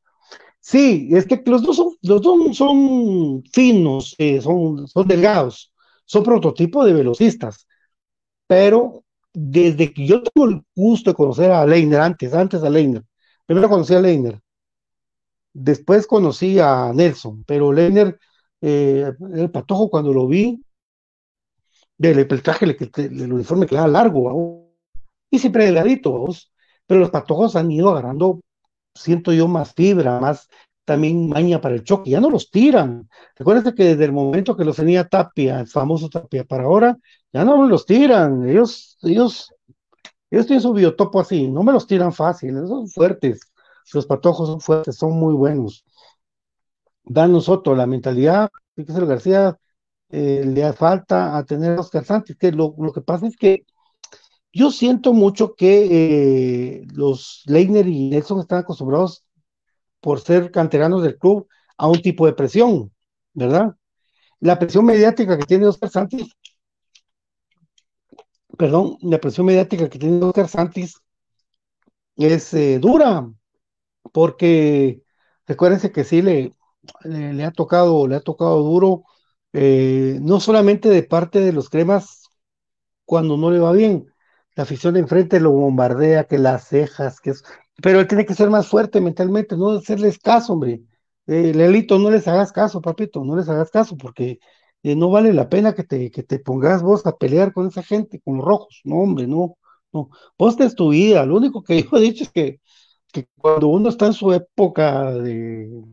Sí, 0.61 1.11
es 1.12 1.26
que 1.26 1.42
los 1.46 1.62
dos 1.62 1.76
son, 1.76 1.94
los 2.02 2.22
dos 2.22 2.57
son 2.57 3.42
finos, 3.52 4.14
eh, 4.18 4.40
son, 4.42 4.88
son 4.88 5.09
delgados, 5.09 5.72
son 6.07 6.24
prototipo 6.24 6.84
de 6.84 6.92
velocistas, 6.94 7.66
pero 8.46 9.04
desde 9.32 9.92
que 9.92 10.07
yo 10.07 10.22
tengo 10.22 10.48
el 10.48 10.62
gusto 10.74 11.11
de 11.11 11.16
conocer 11.16 11.50
a 11.52 11.66
Leiner, 11.66 12.00
antes, 12.00 12.34
antes 12.34 12.62
a 12.62 12.70
Leiner, 12.70 13.02
primero 13.46 13.68
conocí 13.68 13.94
a 13.94 14.00
Leiner, 14.00 14.40
después 15.57 16.07
conocí 16.07 16.59
a 16.59 16.92
Nelson, 16.94 17.44
pero 17.44 17.72
Leiner, 17.72 18.18
eh, 18.61 19.12
el 19.34 19.50
patojo 19.50 19.88
cuando 19.90 20.12
lo 20.12 20.26
vi, 20.28 20.62
el, 21.98 22.42
traje, 22.42 22.66
el, 22.66 23.32
uniforme 23.32 23.66
quedaba 23.66 23.88
largo, 23.88 24.68
y 25.30 25.38
siempre 25.38 25.64
delgadito, 25.64 26.12
¿vamos? 26.12 26.52
pero 26.86 27.00
los 27.00 27.11
patojos 27.11 27.57
han 27.57 27.70
ido 27.70 27.90
agarrando 27.90 28.40
siento 28.94 29.32
yo 29.32 29.48
más 29.48 29.74
fibra, 29.74 30.20
más 30.20 30.48
también 30.84 31.28
maña 31.28 31.61
para 31.61 31.74
el 31.74 31.84
choque, 31.84 32.11
ya 32.11 32.20
no 32.20 32.30
los 32.30 32.50
tiran. 32.50 33.09
Recuerden 33.36 33.74
que 33.74 33.84
desde 33.84 34.04
el 34.04 34.12
momento 34.12 34.57
que 34.57 34.64
los 34.64 34.76
tenía 34.76 35.09
Tapia, 35.09 35.61
el 35.61 35.66
famoso 35.66 36.09
Tapia, 36.09 36.44
para 36.44 36.64
ahora, 36.64 36.96
ya 37.32 37.44
no 37.44 37.66
los 37.66 37.86
tiran, 37.86 38.48
ellos, 38.48 38.96
ellos, 39.02 39.52
ellos 40.30 40.46
tienen 40.46 40.62
su 40.62 40.72
biotopo 40.72 41.20
así, 41.20 41.48
no 41.48 41.62
me 41.62 41.72
los 41.72 41.86
tiran 41.86 42.12
fácil, 42.12 42.54
son 42.66 42.88
fuertes, 42.88 43.40
los 43.93 44.07
patojos 44.07 44.49
son 44.49 44.61
fuertes, 44.61 44.97
son 44.97 45.12
muy 45.18 45.34
buenos. 45.34 45.84
Dan 47.05 47.32
nosotros 47.32 47.76
la 47.76 47.87
mentalidad, 47.87 48.51
el 48.76 48.84
García 49.07 49.59
eh, 50.11 50.45
le 50.47 50.72
falta 50.72 51.37
a 51.37 51.45
tener 51.45 51.76
a 51.76 51.80
Oscar 51.80 52.05
Santos, 52.05 52.37
que 52.39 52.53
lo, 52.53 52.74
lo 52.78 52.93
que 52.93 53.01
pasa 53.01 53.26
es 53.26 53.37
que 53.37 53.64
yo 54.53 54.70
siento 54.70 55.12
mucho 55.12 55.55
que 55.55 56.78
eh, 56.80 56.87
los 56.95 57.43
Leiner 57.47 57.87
y 57.87 58.09
Nelson 58.09 58.41
están 58.41 58.61
acostumbrados 58.61 59.24
por 60.01 60.20
ser 60.20 60.51
canteranos 60.51 61.03
del 61.03 61.18
club 61.18 61.49
a 61.76 61.89
un 61.89 62.01
tipo 62.01 62.26
de 62.26 62.32
presión, 62.32 62.93
¿verdad? 63.34 63.76
La 64.41 64.59
presión 64.59 64.87
mediática 64.87 65.37
que 65.39 65.45
tiene 65.45 65.66
Oscar 65.66 65.91
Santis, 65.91 66.32
perdón, 68.57 68.97
la 69.03 69.20
presión 69.20 69.47
mediática 69.47 69.89
que 69.89 69.99
tiene 69.99 70.24
Oscar 70.24 70.49
Santis 70.49 71.01
es 72.16 72.55
eh, 72.55 72.78
dura, 72.78 73.28
porque 74.16 75.02
recuérdense 75.46 75.92
que 75.92 76.02
sí 76.02 76.22
le, 76.22 76.54
le, 77.04 77.44
ha 77.44 77.50
tocado, 77.50 78.08
le 78.08 78.16
ha 78.16 78.20
tocado 78.20 78.62
duro, 78.62 79.04
eh, 79.52 80.18
no 80.22 80.40
solamente 80.40 80.88
de 80.88 81.02
parte 81.02 81.40
de 81.40 81.52
los 81.52 81.68
cremas 81.68 82.30
cuando 83.04 83.36
no 83.36 83.50
le 83.50 83.58
va 83.58 83.72
bien, 83.72 84.06
la 84.54 84.62
afición 84.64 84.94
de 84.94 85.00
enfrente 85.00 85.38
lo 85.38 85.52
bombardea, 85.52 86.24
que 86.24 86.38
las 86.38 86.66
cejas, 86.68 87.20
que 87.20 87.30
es... 87.32 87.44
Pero 87.82 88.00
él 88.00 88.08
tiene 88.08 88.24
que 88.24 88.34
ser 88.34 88.48
más 88.48 88.68
fuerte 88.68 89.02
mentalmente, 89.02 89.54
no 89.54 89.72
hacerles 89.72 90.18
caso, 90.18 90.54
hombre. 90.54 90.82
Eh, 91.26 91.52
Lelito, 91.54 91.98
no 91.98 92.10
les 92.10 92.26
hagas 92.26 92.52
caso, 92.52 92.80
papito, 92.80 93.22
no 93.22 93.36
les 93.36 93.50
hagas 93.50 93.70
caso, 93.70 93.98
porque 93.98 94.38
eh, 94.82 94.96
no 94.96 95.10
vale 95.10 95.34
la 95.34 95.50
pena 95.50 95.74
que 95.74 95.84
te, 95.84 96.10
que 96.10 96.22
te 96.22 96.38
pongas 96.38 96.82
vos 96.82 97.04
a 97.04 97.18
pelear 97.18 97.52
con 97.52 97.66
esa 97.68 97.82
gente, 97.82 98.22
con 98.24 98.38
los 98.38 98.46
rojos. 98.46 98.80
No, 98.84 98.96
hombre, 98.96 99.26
no, 99.26 99.58
no. 99.92 100.08
Vos 100.38 100.58
es 100.60 100.74
tu 100.74 100.88
vida. 100.90 101.26
Lo 101.26 101.36
único 101.36 101.62
que 101.62 101.82
yo 101.90 101.98
he 101.98 102.00
dicho 102.00 102.24
es 102.24 102.30
que, 102.30 102.60
que 103.12 103.28
cuando 103.38 103.68
uno 103.68 103.88
está 103.88 104.07
en 104.07 104.12
su 104.12 104.32
época 104.32 105.12
de 105.12 105.84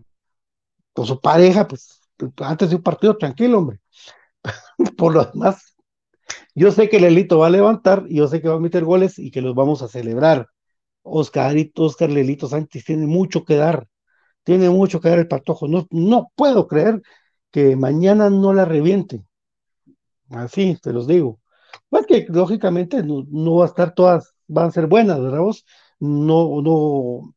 con 0.93 1.05
su 1.05 1.19
pareja, 1.19 1.67
pues 1.67 2.01
antes 2.37 2.69
de 2.69 2.75
un 2.77 2.83
partido 2.83 3.17
tranquilo, 3.17 3.59
hombre. 3.59 3.79
Por 4.97 5.13
lo 5.13 5.25
demás, 5.25 5.75
yo 6.55 6.71
sé 6.71 6.89
que 6.89 6.99
Lelito 6.99 7.39
va 7.39 7.47
a 7.47 7.49
levantar 7.49 8.05
y 8.07 8.17
yo 8.17 8.27
sé 8.27 8.41
que 8.41 8.49
va 8.49 8.55
a 8.55 8.59
meter 8.59 8.83
goles 8.85 9.19
y 9.19 9.31
que 9.31 9.41
los 9.41 9.55
vamos 9.55 9.81
a 9.81 9.87
celebrar. 9.87 10.47
Oscarito, 11.03 11.83
Oscar 11.83 12.09
Lelito 12.11 12.47
Sánchez 12.47 12.85
tiene 12.85 13.07
mucho 13.07 13.43
que 13.45 13.55
dar, 13.55 13.87
tiene 14.43 14.69
mucho 14.69 15.01
que 15.01 15.09
dar 15.09 15.19
el 15.19 15.27
patojo. 15.27 15.67
No, 15.67 15.87
no 15.91 16.31
puedo 16.35 16.67
creer 16.67 17.01
que 17.51 17.75
mañana 17.75 18.29
no 18.29 18.53
la 18.53 18.65
reviente. 18.65 19.23
Así, 20.29 20.77
te 20.81 20.93
los 20.93 21.07
digo. 21.07 21.39
Pues 21.89 22.05
que 22.07 22.25
lógicamente 22.29 23.03
no, 23.03 23.55
va 23.55 23.65
a 23.65 23.67
estar 23.67 23.93
todas, 23.93 24.33
van 24.47 24.67
a 24.67 24.71
ser 24.71 24.87
buenas, 24.87 25.21
¿verdad 25.21 25.39
vos? 25.39 25.65
No, 26.03 26.61
no, 26.61 27.33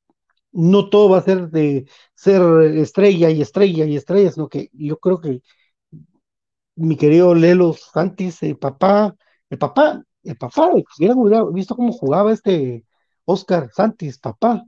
no 0.53 0.91
todo 0.91 1.11
va 1.11 1.19
a 1.19 1.23
ser 1.23 1.51
de 1.51 1.87
ser 2.15 2.43
estrella 2.79 3.31
y 3.31 3.43
estrella 3.43 3.87
y 3.87 3.97
estrella, 3.97 4.33
sino 4.33 4.49
que 4.49 4.71
yo 4.75 4.99
creo 4.99 5.21
que 5.21 5.43
mi 6.77 6.97
querido 6.97 7.35
Lelo 7.35 7.73
Santis, 7.75 8.43
el 8.43 8.59
papá, 8.59 9.15
el 9.51 9.59
papá, 9.59 10.03
el 10.23 10.37
papá, 10.37 10.71
si 10.97 11.11
hubiera 11.11 11.45
visto 11.45 11.75
cómo 11.77 11.93
jugaba 11.93 12.33
este 12.33 12.85
Oscar 13.25 13.71
Santis, 13.75 14.19
papá, 14.19 14.65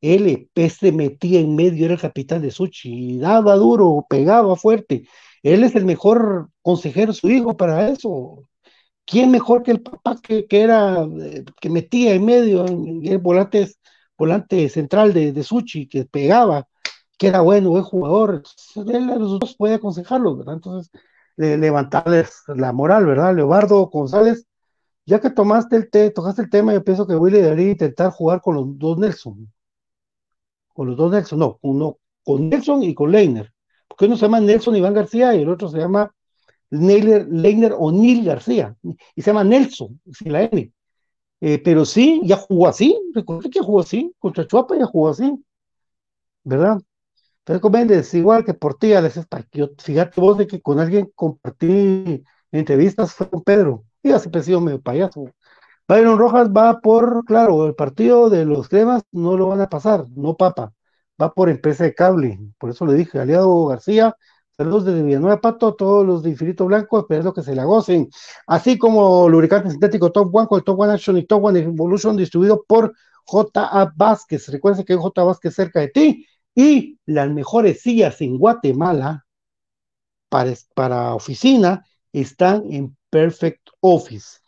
él 0.00 0.48
se 0.70 0.92
metía 0.92 1.40
en 1.40 1.54
medio, 1.54 1.84
era 1.84 1.94
el 1.94 2.00
capitán 2.00 2.42
de 2.42 2.50
Suchi, 2.50 3.18
daba 3.18 3.54
duro, 3.56 4.04
pegaba 4.08 4.56
fuerte. 4.56 5.06
Él 5.42 5.62
es 5.64 5.74
el 5.76 5.84
mejor 5.84 6.50
consejero, 6.62 7.12
su 7.12 7.30
hijo, 7.30 7.56
para 7.56 7.88
eso. 7.88 8.48
¿Quién 9.04 9.30
mejor 9.30 9.62
que 9.62 9.72
el 9.72 9.82
papá 9.82 10.16
que, 10.22 10.46
era, 10.50 11.02
eh, 11.02 11.44
que 11.60 11.70
metía 11.70 12.14
en 12.14 12.24
medio, 12.24 12.66
en, 12.66 13.04
el 13.06 13.18
volante, 13.18 13.68
volante 14.16 14.68
central 14.68 15.12
de, 15.12 15.42
Suchi, 15.42 15.88
que 15.88 16.04
pegaba, 16.04 16.68
que 17.18 17.28
era 17.28 17.40
bueno, 17.40 17.70
buen 17.70 17.82
jugador? 17.84 18.42
Él 18.76 19.10
a 19.10 19.16
los 19.16 19.40
dos 19.40 19.56
puede 19.56 19.74
aconsejarlo, 19.74 20.36
¿verdad? 20.36 20.54
Entonces, 20.54 20.92
levantarles 21.36 22.42
la 22.48 22.72
moral, 22.72 23.06
¿verdad? 23.06 23.34
Leobardo 23.34 23.86
González, 23.86 24.46
ya 25.06 25.20
que 25.20 25.30
tomaste 25.30 25.76
el 25.76 25.90
té, 25.90 26.10
tocaste 26.10 26.42
el 26.42 26.50
tema, 26.50 26.72
yo 26.72 26.84
pienso 26.84 27.06
que 27.06 27.16
Willy 27.16 27.40
debería 27.40 27.70
intentar 27.70 28.10
jugar 28.12 28.40
con 28.40 28.54
los 28.54 28.78
dos 28.78 28.98
Nelson. 28.98 29.52
Con 30.68 30.88
los 30.88 30.96
dos 30.96 31.10
Nelson, 31.12 31.38
no, 31.38 31.58
uno 31.62 31.98
con 32.24 32.48
Nelson 32.48 32.82
y 32.82 32.94
con 32.94 33.10
Leiner. 33.10 33.52
Porque 33.88 34.06
uno 34.06 34.16
se 34.16 34.22
llama 34.26 34.40
Nelson 34.40 34.76
Iván 34.76 34.94
García 34.94 35.34
y 35.34 35.42
el 35.42 35.48
otro 35.48 35.68
se 35.68 35.78
llama 35.78 36.14
Leiner, 36.72 37.28
Leiner 37.28 37.74
O'Neill 37.78 38.24
García. 38.24 38.74
Y 39.14 39.22
se 39.22 39.30
llama 39.30 39.44
Nelson, 39.44 40.00
sin 40.10 40.32
la 40.32 40.44
N. 40.44 40.72
Eh, 41.40 41.60
pero 41.62 41.84
sí, 41.84 42.20
ya 42.24 42.36
jugó 42.36 42.68
así, 42.68 42.98
recuerda 43.14 43.50
que 43.50 43.60
jugó 43.60 43.80
así, 43.80 44.14
contra 44.18 44.46
Chuapa 44.46 44.76
ya 44.78 44.86
jugó 44.86 45.10
así, 45.10 45.44
¿verdad? 46.44 46.80
Entonces, 47.44 47.70
Méndez, 47.72 48.14
igual 48.14 48.44
que 48.44 48.54
por 48.54 48.76
ti, 48.78 48.92
Alex 48.94 49.20
fíjate 49.78 50.20
vos 50.20 50.38
de 50.38 50.46
que 50.46 50.62
con 50.62 50.78
alguien 50.78 51.10
compartí 51.14 52.22
entrevistas 52.52 53.14
fue 53.14 53.28
con 53.28 53.42
Pedro, 53.42 53.84
y 54.02 54.10
he 54.12 54.42
sido 54.42 54.60
medio 54.60 54.80
payaso. 54.80 55.26
Byron 55.88 56.18
Rojas 56.18 56.48
va 56.50 56.80
por, 56.80 57.24
claro, 57.24 57.66
el 57.66 57.74
partido 57.74 58.30
de 58.30 58.44
los 58.44 58.68
cremas 58.68 59.02
no 59.12 59.36
lo 59.36 59.48
van 59.48 59.60
a 59.60 59.68
pasar, 59.68 60.06
no 60.14 60.36
papa, 60.36 60.72
va 61.20 61.32
por 61.34 61.48
empresa 61.50 61.84
de 61.84 61.94
cable, 61.94 62.38
por 62.58 62.70
eso 62.70 62.86
le 62.86 62.94
dije, 62.94 63.18
aliado 63.18 63.66
García 63.66 64.16
Saludos 64.56 64.84
desde 64.84 65.02
Villanueva 65.02 65.40
Pato, 65.40 65.74
todos 65.74 66.06
los 66.06 66.22
de 66.22 66.30
Infinito 66.30 66.66
Blanco, 66.66 67.00
esperando 67.00 67.32
que 67.32 67.42
se 67.42 67.54
la 67.54 67.64
gocen. 67.64 68.08
Así 68.46 68.78
como 68.78 69.28
lubricante 69.28 69.70
sintético 69.70 70.12
Top 70.12 70.34
One 70.34 70.46
con 70.46 70.58
el 70.58 70.64
Top 70.64 70.78
One 70.78 70.92
Action 70.92 71.16
y 71.16 71.24
Top 71.24 71.44
One 71.44 71.60
Evolution 71.60 72.16
distribuido 72.16 72.62
por 72.66 72.94
J.A. 73.24 73.92
Vázquez. 73.96 74.48
Recuerden 74.48 74.84
que 74.84 74.92
hay 74.92 74.98
J. 74.98 75.24
Vázquez 75.24 75.54
cerca 75.54 75.80
de 75.80 75.88
ti. 75.88 76.26
Y 76.54 76.98
las 77.06 77.30
mejores 77.30 77.80
sillas 77.80 78.20
en 78.20 78.36
Guatemala 78.36 79.24
para, 80.28 80.52
para 80.74 81.14
oficina 81.14 81.84
están 82.12 82.64
en 82.70 82.94
Perfect 83.08 83.70
Office. 83.80 84.38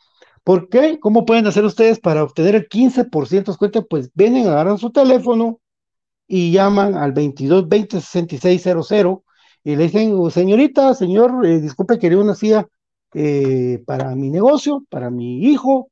¿Por 0.45 0.69
qué? 0.69 1.01
¿Cómo 1.01 1.25
pueden 1.25 1.47
hacer 1.47 1.65
ustedes 1.65 1.99
para 1.99 2.23
obtener 2.23 2.55
el 2.55 2.69
15% 2.69 3.29
de 3.29 3.53
descuento? 3.53 3.87
Pues 3.87 4.11
vienen, 4.15 4.47
agarran 4.47 4.77
su 4.77 4.91
teléfono 4.91 5.61
y 6.27 6.53
llaman 6.53 6.95
al 6.95 7.13
22 7.13 7.69
20 7.69 8.01
6600 8.01 9.24
y 9.65 9.77
le 9.77 9.85
dicen, 9.85 10.31
señorita, 10.31 10.95
señor, 10.95 11.45
eh, 11.47 11.61
disculpe, 11.61 11.99
quería 11.99 12.19
una 12.19 12.35
silla 12.35 12.67
eh, 13.15 13.83
para 13.87 14.15
mi 14.15 14.31
negocio, 14.31 14.85
para 14.91 15.11
mi 15.11 15.45
hijo, 15.47 15.91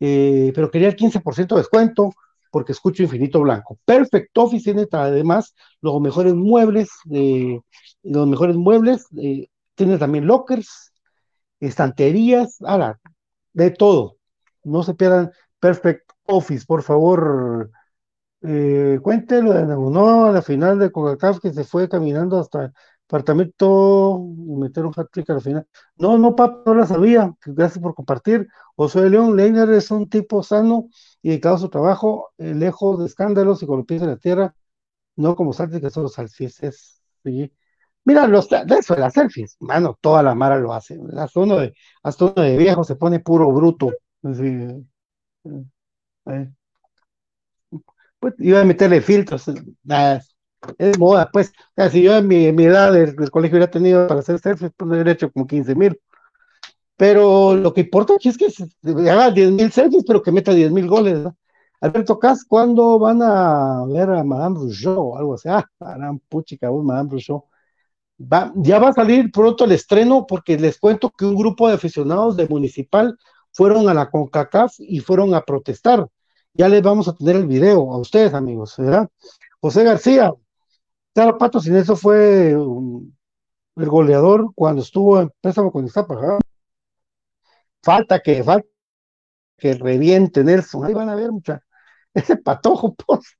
eh, 0.00 0.52
pero 0.54 0.70
quería 0.70 0.88
el 0.88 0.96
15% 0.96 1.54
de 1.54 1.60
descuento 1.60 2.12
porque 2.50 2.72
escucho 2.72 3.02
Infinito 3.02 3.40
Blanco. 3.40 3.78
Perfect 3.84 4.36
Office 4.36 4.64
tiene 4.64 4.86
además 4.90 5.54
los 5.80 6.00
mejores 6.00 6.34
muebles, 6.34 6.90
los 8.02 8.26
mejores 8.26 8.56
muebles, 8.56 9.06
tiene 9.74 9.98
también 9.98 10.26
lockers, 10.26 10.92
estanterías, 11.60 12.58
ahora, 12.62 13.00
de 13.52 13.70
todo. 13.70 14.18
No 14.64 14.82
se 14.82 14.94
pierdan 14.94 15.32
Perfect 15.60 16.10
Office, 16.26 16.64
por 16.66 16.82
favor. 16.82 17.70
Eh, 18.42 18.98
cuéntelo 19.02 19.52
de 19.52 19.64
no 19.66 20.26
a 20.26 20.32
la 20.32 20.42
final 20.42 20.78
de 20.78 20.90
Coca-Cola 20.90 21.38
que 21.40 21.52
se 21.52 21.62
fue 21.64 21.88
caminando 21.88 22.40
hasta 22.40 22.72
apartamento 23.12 24.26
meter 24.58 24.86
un 24.86 24.92
hat-trick 24.96 25.28
a 25.30 25.34
la 25.34 25.40
final. 25.40 25.66
No, 25.96 26.16
no, 26.16 26.34
papá, 26.34 26.62
no 26.66 26.74
la 26.74 26.86
sabía. 26.86 27.34
Gracias 27.44 27.78
por 27.82 27.94
compartir. 27.94 28.48
José 28.74 29.10
León 29.10 29.36
Leiner 29.36 29.68
es 29.70 29.90
un 29.90 30.08
tipo 30.08 30.42
sano 30.42 30.88
y 31.20 31.28
dedicado 31.28 31.56
a 31.56 31.58
su 31.58 31.68
trabajo, 31.68 32.32
eh, 32.38 32.54
lejos 32.54 32.98
de 33.00 33.06
escándalos 33.06 33.62
y 33.62 33.66
con 33.66 33.78
los 33.78 33.86
pies 33.86 34.00
en 34.02 34.08
la 34.08 34.16
tierra, 34.16 34.54
no 35.16 35.36
como 35.36 35.52
Santi 35.52 35.80
que 35.80 35.90
son 35.90 36.04
los 36.04 36.18
alfices. 36.18 37.02
Sí. 37.22 37.52
Mira, 38.04 38.26
los, 38.26 38.48
de 38.48 38.64
eso 38.78 38.94
de 38.94 39.00
las 39.00 39.12
selfies, 39.12 39.56
mano, 39.60 39.96
toda 40.00 40.22
la 40.22 40.34
mara 40.34 40.58
lo 40.58 40.72
hace. 40.72 40.98
Hasta 41.16 41.40
uno 41.40 41.58
de, 41.58 41.74
hasta 42.02 42.24
uno 42.24 42.42
de 42.42 42.56
viejo 42.56 42.82
se 42.82 42.96
pone 42.96 43.20
puro 43.20 43.52
bruto. 43.52 43.92
Eh, 44.24 44.82
eh. 46.26 46.52
Pues 48.18 48.34
iba 48.38 48.60
a 48.60 48.64
meterle 48.64 49.00
filtros. 49.00 49.44
Es 50.78 50.98
moda, 50.98 51.30
pues. 51.32 51.52
si 51.90 52.02
yo 52.02 52.16
en 52.16 52.28
mi, 52.28 52.46
edad 52.64 52.92
del, 52.92 53.30
colegio 53.30 53.56
hubiera 53.56 53.70
tenido 53.70 54.06
para 54.06 54.20
hacer 54.20 54.38
selfies, 54.38 54.72
pues 54.76 54.90
hubiera 54.90 55.12
hecho 55.12 55.30
como 55.30 55.46
15 55.46 55.74
mil. 55.74 56.00
Pero 56.96 57.54
lo 57.54 57.74
que 57.74 57.82
importa 57.82 58.14
es 58.22 58.36
que 58.38 58.46
haga 59.10 59.30
10 59.30 59.52
mil 59.52 59.72
selfies, 59.72 60.04
pero 60.06 60.22
que 60.22 60.32
meta 60.32 60.52
10 60.54 60.72
mil 60.72 60.86
goles. 60.88 61.26
Alberto 61.80 62.18
Cas, 62.18 62.44
¿cuándo 62.44 62.98
van 62.98 63.20
a 63.22 63.84
ver 63.86 64.10
a 64.10 64.22
Madame 64.22 64.56
Rousseau 64.56 65.12
o 65.12 65.18
algo 65.18 65.34
así? 65.34 65.48
Ah, 65.48 65.66
puchica, 66.28 66.70
Madame 66.70 67.10
Rousseau 67.10 67.44
ya 68.56 68.78
va 68.78 68.88
a 68.88 68.92
salir 68.92 69.30
pronto 69.32 69.64
el 69.64 69.72
estreno 69.72 70.26
porque 70.26 70.58
les 70.58 70.78
cuento 70.78 71.10
que 71.10 71.24
un 71.24 71.36
grupo 71.36 71.68
de 71.68 71.74
aficionados 71.74 72.36
de 72.36 72.48
Municipal 72.48 73.18
fueron 73.52 73.88
a 73.88 73.94
la 73.94 74.10
CONCACAF 74.10 74.74
y 74.78 75.00
fueron 75.00 75.34
a 75.34 75.42
protestar. 75.42 76.06
Ya 76.54 76.68
les 76.68 76.82
vamos 76.82 77.08
a 77.08 77.14
tener 77.14 77.36
el 77.36 77.46
video 77.46 77.92
a 77.92 77.98
ustedes, 77.98 78.34
amigos, 78.34 78.74
¿verdad? 78.78 79.08
José 79.60 79.84
García, 79.84 80.32
claro, 81.14 81.38
Pato 81.38 81.60
sin 81.60 81.76
eso 81.76 81.96
fue 81.96 82.50
el 82.50 83.88
goleador 83.88 84.52
cuando 84.54 84.82
estuvo 84.82 85.20
en 85.20 85.30
préstamo 85.40 85.72
con 85.72 85.84
Iztapa. 85.84 86.38
Falta 87.82 88.20
que, 88.20 88.42
falta 88.44 88.68
que 89.56 89.74
reviente 89.74 90.44
Nelson. 90.44 90.84
Ahí 90.84 90.94
van 90.94 91.08
a 91.08 91.14
ver, 91.14 91.32
mucha. 91.32 91.62
Ese 92.14 92.36
patojo, 92.36 92.94
pues. 92.94 93.38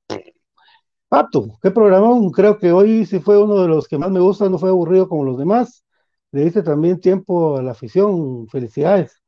Pato, 1.09 1.59
qué 1.63 1.71
programón, 1.71 2.31
creo 2.31 2.59
que 2.59 2.73
hoy 2.73 3.05
sí 3.05 3.21
fue 3.21 3.43
uno 3.43 3.61
de 3.63 3.69
los 3.69 3.87
que 3.87 3.99
más 3.99 4.11
me 4.11 4.21
gusta, 4.21 4.49
no 4.49 4.59
fue 4.59 4.71
aburrido 4.71 5.09
como 5.09 5.25
los 5.25 5.39
demás. 5.39 5.85
Le 6.33 6.45
diste 6.45 6.63
también 6.63 7.01
tiempo 7.01 7.59
a 7.59 7.63
la 7.63 7.73
afición, 7.73 8.49
felicidades. 8.49 9.23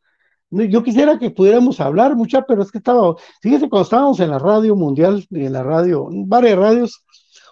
Yo 0.51 0.83
quisiera 0.83 1.19
que 1.19 1.31
pudiéramos 1.31 1.81
hablar 1.81 2.17
mucha, 2.17 2.43
pero 2.43 2.63
es 2.63 2.71
que 2.73 2.79
estaba, 2.79 3.17
fíjese, 3.43 3.69
cuando 3.69 3.85
estábamos 3.85 4.21
en 4.21 4.31
la 4.31 4.39
radio 4.39 4.77
mundial, 4.77 5.27
y 5.31 5.45
en 5.47 5.53
la 5.53 5.63
radio, 5.63 6.09
varias 6.11 6.59
radios, 6.59 7.05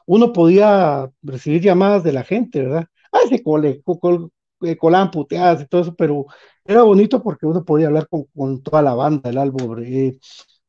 uno 0.06 0.32
podía 0.32 1.10
recibir 1.22 1.62
llamadas 1.62 2.02
de 2.04 2.12
la 2.12 2.24
gente, 2.24 2.62
¿verdad? 2.62 2.86
Ah, 3.12 3.20
ese 3.26 3.42
cole, 3.42 3.82
eh, 4.62 4.76
puteadas 5.12 5.62
y 5.62 5.66
todo 5.66 5.82
eso, 5.82 5.94
pero 5.94 6.26
era 6.64 6.82
bonito 6.82 7.22
porque 7.22 7.46
uno 7.46 7.64
podía 7.64 7.88
hablar 7.88 8.08
con, 8.08 8.62
toda 8.62 8.82
la 8.82 8.94
banda, 8.94 9.30
el 9.30 9.38
álbum. 9.38 9.82
Eh. 9.84 10.18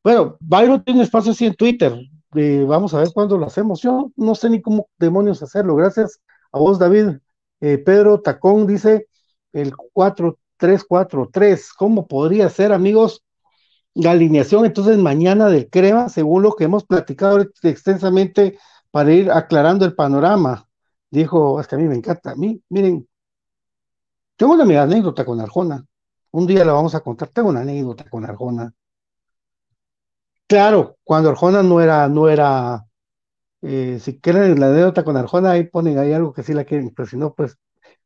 Bueno, 0.02 0.36
Byron 0.40 0.84
tiene 0.84 1.02
espacio 1.02 1.32
así 1.32 1.46
en 1.46 1.54
Twitter, 1.54 1.94
eh, 2.34 2.64
vamos 2.66 2.92
a 2.94 2.98
ver 2.98 3.08
cuándo 3.14 3.38
lo 3.38 3.46
hacemos. 3.46 3.80
Yo 3.80 4.10
no 4.16 4.34
sé 4.34 4.50
ni 4.50 4.60
cómo 4.60 4.88
demonios 4.98 5.42
hacerlo. 5.42 5.76
Gracias 5.76 6.20
a 6.52 6.58
vos, 6.58 6.78
David. 6.78 7.18
Eh, 7.60 7.78
Pedro 7.78 8.20
Tacón 8.20 8.66
dice 8.66 9.08
el 9.52 9.74
4343. 9.76 11.72
¿Cómo 11.74 12.06
podría 12.06 12.48
ser, 12.50 12.72
amigos? 12.72 13.22
La 13.94 14.12
alineación 14.12 14.64
entonces 14.66 14.98
mañana 14.98 15.48
del 15.48 15.70
crema, 15.70 16.08
según 16.08 16.42
lo 16.42 16.56
que 16.56 16.64
hemos 16.64 16.84
platicado 16.84 17.40
extensamente 17.62 18.58
para 18.94 19.12
ir 19.12 19.28
aclarando 19.28 19.84
el 19.84 19.92
panorama. 19.92 20.68
Dijo, 21.10 21.60
es 21.60 21.66
que 21.66 21.74
a 21.74 21.78
mí 21.78 21.88
me 21.88 21.96
encanta. 21.96 22.30
A 22.30 22.36
mí, 22.36 22.62
miren, 22.68 23.08
tengo 24.36 24.52
una 24.52 24.82
anécdota 24.82 25.24
con 25.24 25.40
Arjona. 25.40 25.84
Un 26.30 26.46
día 26.46 26.64
la 26.64 26.74
vamos 26.74 26.94
a 26.94 27.00
contar. 27.00 27.26
Tengo 27.30 27.48
una 27.48 27.62
anécdota 27.62 28.08
con 28.08 28.24
Arjona. 28.24 28.72
Claro, 30.46 30.96
cuando 31.02 31.30
Arjona 31.30 31.64
no 31.64 31.80
era, 31.80 32.08
no 32.08 32.28
era, 32.28 32.86
eh, 33.62 33.98
si 34.00 34.20
quieren 34.20 34.60
la 34.60 34.68
anécdota 34.68 35.02
con 35.02 35.16
Arjona, 35.16 35.50
ahí 35.50 35.64
ponen 35.64 35.98
ahí 35.98 36.12
algo 36.12 36.32
que 36.32 36.44
sí 36.44 36.54
la 36.54 36.64
quieren, 36.64 36.90
pero 36.94 37.08
si 37.08 37.16
no, 37.16 37.34
pues 37.34 37.58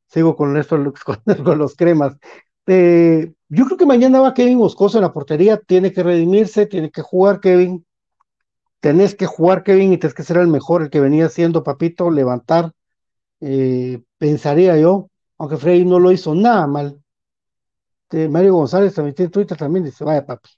sigo 0.07 0.37
con 0.37 0.57
esto, 0.57 0.79
con, 1.45 1.59
los 1.59 1.77
cremas. 1.77 2.17
Eh, 2.67 3.35
yo 3.51 3.67
creo 3.67 3.77
que 3.77 3.85
mañana 3.85 4.21
va 4.21 4.33
Kevin 4.33 4.57
Moscoso 4.57 4.97
en 4.97 5.05
la 5.05 5.13
portería, 5.13 5.59
tiene 5.59 5.93
que 5.93 6.03
redimirse, 6.03 6.65
tiene 6.65 6.91
que 6.91 7.03
jugar 7.03 7.41
Kevin, 7.41 7.85
tenés 8.81 9.15
que 9.15 9.27
jugar 9.27 9.63
Kevin 9.65 9.93
y 9.93 9.99
tenés 9.99 10.15
que 10.15 10.23
ser 10.23 10.39
el 10.39 10.49
mejor, 10.49 10.83
el 10.83 10.91
que 10.91 11.01
venía 11.01 11.29
siendo 11.29 11.65
Papito, 11.65 12.11
levantar, 12.11 12.73
eh, 13.41 14.03
pensaría 14.19 14.77
yo, 14.79 15.11
aunque 15.39 15.57
Freddy 15.57 15.85
no 15.85 15.99
lo 16.01 16.13
hizo 16.13 16.35
nada 16.35 16.67
mal. 16.67 17.03
Mario 18.11 18.55
González 18.55 18.95
también 18.95 19.15
tiene 19.15 19.31
Twitter, 19.31 19.57
también 19.57 19.85
dice, 19.85 20.05
vaya 20.05 20.25
papi, 20.25 20.49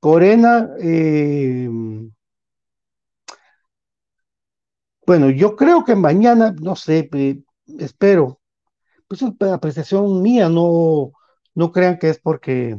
Corena, 0.00 0.70
eh, 0.80 1.68
bueno, 5.06 5.30
yo 5.30 5.56
creo 5.56 5.84
que 5.84 5.94
mañana, 5.94 6.54
no 6.60 6.76
sé, 6.76 7.10
espero, 7.78 8.40
pues 9.08 9.22
es 9.22 9.30
apreciación 9.52 10.22
mía, 10.22 10.48
no, 10.48 11.12
no 11.54 11.72
crean 11.72 11.98
que 11.98 12.10
es 12.10 12.18
porque 12.20 12.78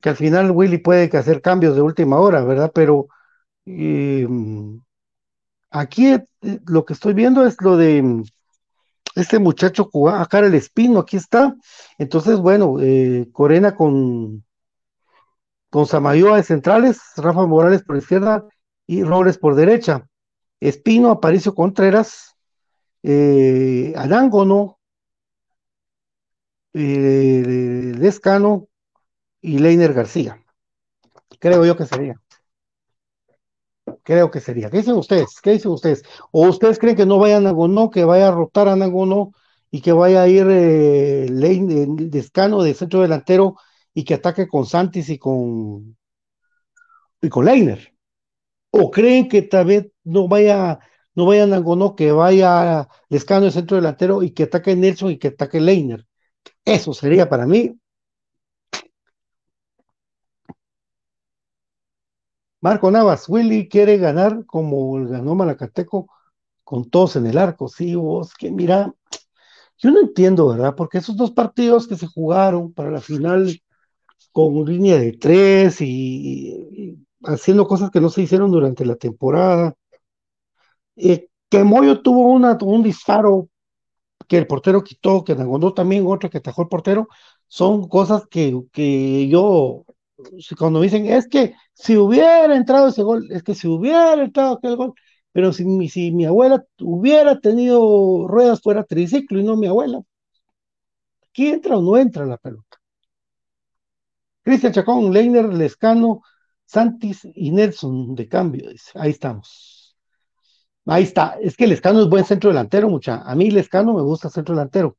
que 0.00 0.10
al 0.10 0.16
final 0.16 0.50
Willy 0.52 0.78
puede 0.78 1.16
hacer 1.16 1.40
cambios 1.42 1.74
de 1.74 1.82
última 1.82 2.18
hora, 2.18 2.44
¿verdad? 2.44 2.70
Pero 2.74 3.08
eh, 3.66 4.26
aquí 5.70 6.16
lo 6.66 6.84
que 6.84 6.92
estoy 6.92 7.14
viendo 7.14 7.46
es 7.46 7.60
lo 7.60 7.76
de 7.76 8.22
este 9.14 9.38
muchacho 9.38 9.90
acá 10.10 10.38
el 10.40 10.54
Espino, 10.54 11.00
aquí 11.00 11.16
está. 11.16 11.56
Entonces, 11.98 12.38
bueno, 12.38 12.76
Corena 13.32 13.74
con 13.74 14.44
con 15.70 15.86
Samayoa 15.86 16.36
de 16.36 16.42
centrales, 16.42 17.00
Rafa 17.16 17.46
Morales 17.46 17.82
por 17.82 17.96
izquierda 17.96 18.46
y 18.86 19.02
Robles 19.02 19.38
por 19.38 19.54
derecha. 19.54 20.06
Espino, 20.60 21.10
Aparicio 21.10 21.54
Contreras, 21.54 22.34
eh, 23.02 23.92
Arángono, 23.96 24.78
eh, 26.72 27.94
y 29.48 29.58
Leiner 29.58 29.94
García. 29.94 30.42
Creo 31.40 31.64
yo 31.64 31.76
que 31.76 31.86
sería. 31.86 32.20
Creo 34.02 34.30
que 34.30 34.40
sería. 34.40 34.70
¿Qué 34.70 34.78
dicen 34.78 34.94
ustedes? 34.96 35.40
¿Qué 35.42 35.52
dicen 35.52 35.70
ustedes? 35.72 36.02
¿O 36.30 36.46
ustedes 36.48 36.78
creen 36.78 36.96
que 36.96 37.06
no 37.06 37.18
vaya 37.18 37.38
a 37.38 37.40
Nagono, 37.40 37.90
que 37.90 38.04
vaya 38.04 38.28
a 38.28 38.30
rotar 38.30 38.68
a 38.68 38.76
Nagono 38.76 39.32
y 39.70 39.80
que 39.80 39.92
vaya 39.92 40.22
a 40.22 40.28
ir 40.28 40.46
eh, 40.50 41.26
Descano 41.30 42.62
de 42.62 42.74
centro 42.74 43.00
delantero 43.00 43.56
y 43.94 44.04
que 44.04 44.14
ataque 44.14 44.48
con 44.48 44.66
Santis 44.66 45.08
y 45.10 45.18
con 45.18 45.96
y 47.20 47.28
con 47.28 47.44
Leiner. 47.44 47.94
¿O 48.70 48.90
creen 48.90 49.28
que 49.28 49.42
tal 49.42 49.66
vez 49.66 49.88
no 50.04 50.28
vaya, 50.28 50.78
no 51.14 51.26
vaya 51.26 51.46
Nangono, 51.46 51.96
que 51.96 52.12
vaya 52.12 52.88
Lescano 53.08 53.46
el 53.46 53.52
centro 53.52 53.76
delantero 53.76 54.22
y 54.22 54.32
que 54.32 54.44
ataque 54.44 54.76
Nelson 54.76 55.12
y 55.12 55.18
que 55.18 55.28
ataque 55.28 55.60
Leiner? 55.60 56.06
Eso 56.64 56.94
sería 56.94 57.28
para 57.28 57.46
mí. 57.46 57.78
Marco 62.60 62.90
Navas, 62.90 63.28
Willy 63.28 63.68
quiere 63.68 63.98
ganar 63.98 64.44
como 64.46 64.92
ganó 65.06 65.34
Malacateco 65.34 66.08
con 66.64 66.90
todos 66.90 67.16
en 67.16 67.26
el 67.26 67.38
arco. 67.38 67.68
Sí, 67.68 67.94
vos 67.94 68.34
que 68.34 68.50
mira, 68.50 68.94
yo 69.78 69.90
no 69.90 70.00
entiendo, 70.00 70.48
¿verdad? 70.48 70.74
Porque 70.76 70.98
esos 70.98 71.16
dos 71.16 71.30
partidos 71.32 71.88
que 71.88 71.96
se 71.96 72.06
jugaron 72.06 72.72
para 72.72 72.90
la 72.90 73.00
final 73.00 73.60
con 74.32 74.64
línea 74.66 74.98
de 74.98 75.12
tres 75.12 75.80
y, 75.80 76.98
haciendo 77.24 77.66
cosas 77.66 77.90
que 77.90 78.00
no 78.00 78.10
se 78.10 78.22
hicieron 78.22 78.50
durante 78.50 78.84
la 78.86 78.96
temporada, 78.96 79.74
eh, 80.96 81.28
que 81.48 81.64
Moyo 81.64 82.02
tuvo 82.02 82.32
una, 82.32 82.58
un 82.60 82.82
disparo 82.82 83.48
que 84.28 84.38
el 84.38 84.46
portero 84.46 84.84
quitó, 84.84 85.24
que 85.24 85.34
Nagondó 85.34 85.74
también, 85.74 86.06
otro 86.06 86.30
que 86.30 86.38
atajó 86.38 86.62
el 86.62 86.68
portero, 86.68 87.08
son 87.48 87.88
cosas 87.88 88.26
que, 88.28 88.62
que 88.72 89.28
yo, 89.28 89.84
cuando 90.58 90.80
dicen, 90.80 91.06
es 91.06 91.28
que 91.28 91.54
si 91.74 91.96
hubiera 91.96 92.54
entrado 92.56 92.88
ese 92.88 93.02
gol, 93.02 93.28
es 93.30 93.42
que 93.42 93.54
si 93.54 93.68
hubiera 93.68 94.22
entrado 94.22 94.54
aquel 94.54 94.76
gol, 94.76 94.94
pero 95.32 95.52
si 95.52 95.64
mi, 95.64 95.88
si 95.88 96.12
mi 96.12 96.24
abuela 96.26 96.64
hubiera 96.80 97.40
tenido 97.40 98.26
ruedas 98.28 98.60
fuera 98.60 98.84
triciclo 98.84 99.38
y 99.40 99.44
no 99.44 99.56
mi 99.56 99.66
abuela, 99.68 100.02
¿aquí 101.30 101.48
entra 101.48 101.78
o 101.78 101.82
no 101.82 101.96
entra 101.96 102.26
la 102.26 102.36
pelota? 102.36 102.78
Cristian 104.42 104.72
Chacón, 104.72 105.12
Leiner, 105.12 105.46
Lescano, 105.52 106.22
Santis 106.64 107.26
y 107.34 107.50
Nelson 107.50 108.14
de 108.14 108.28
cambio, 108.28 108.70
dice. 108.70 108.92
Ahí 108.94 109.10
estamos. 109.10 109.96
Ahí 110.86 111.04
está. 111.04 111.38
Es 111.40 111.56
que 111.56 111.66
Lescano 111.66 112.02
es 112.02 112.08
buen 112.08 112.24
centro 112.24 112.50
delantero, 112.50 112.88
mucha. 112.90 113.22
A 113.22 113.34
mí 113.34 113.50
Lescano 113.50 113.94
me 113.94 114.02
gusta 114.02 114.30
centro 114.30 114.54
delantero. 114.54 114.97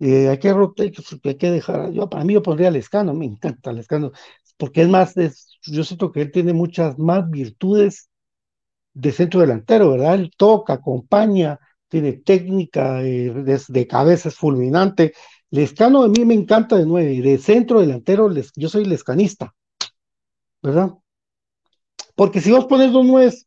Eh, 0.00 0.28
hay 0.28 0.38
que 0.38 0.48
hay 0.48 1.36
que 1.36 1.50
dejar. 1.50 1.92
Yo 1.92 2.08
para 2.08 2.24
mí 2.24 2.34
yo 2.34 2.42
pondría 2.42 2.70
Lescano, 2.70 3.14
me 3.14 3.26
encanta 3.26 3.72
Lescano, 3.72 4.12
porque 4.56 4.82
es 4.82 4.88
más, 4.88 5.14
yo 5.66 5.84
siento 5.84 6.10
que 6.10 6.22
él 6.22 6.32
tiene 6.32 6.54
muchas 6.54 6.98
más 6.98 7.28
virtudes 7.30 8.10
de 8.94 9.12
centro 9.12 9.40
delantero, 9.40 9.92
¿verdad? 9.92 10.14
Él 10.14 10.32
toca, 10.36 10.74
acompaña, 10.74 11.58
tiene 11.88 12.14
técnica, 12.14 13.02
eh, 13.02 13.30
de, 13.68 13.86
cabeza 13.86 14.30
es 14.30 14.36
fulminante. 14.36 15.12
Lescano 15.50 16.02
a 16.04 16.08
mí 16.08 16.24
me 16.24 16.34
encanta 16.34 16.76
de 16.76 16.86
nueve, 16.86 17.20
de 17.20 17.38
centro 17.38 17.80
delantero, 17.80 18.30
yo 18.56 18.68
soy 18.68 18.84
lescanista, 18.86 19.54
¿verdad? 20.62 20.94
Porque 22.14 22.40
si 22.40 22.50
vos 22.52 22.66
pones 22.66 22.92
dos 22.92 23.04
nueves 23.04 23.46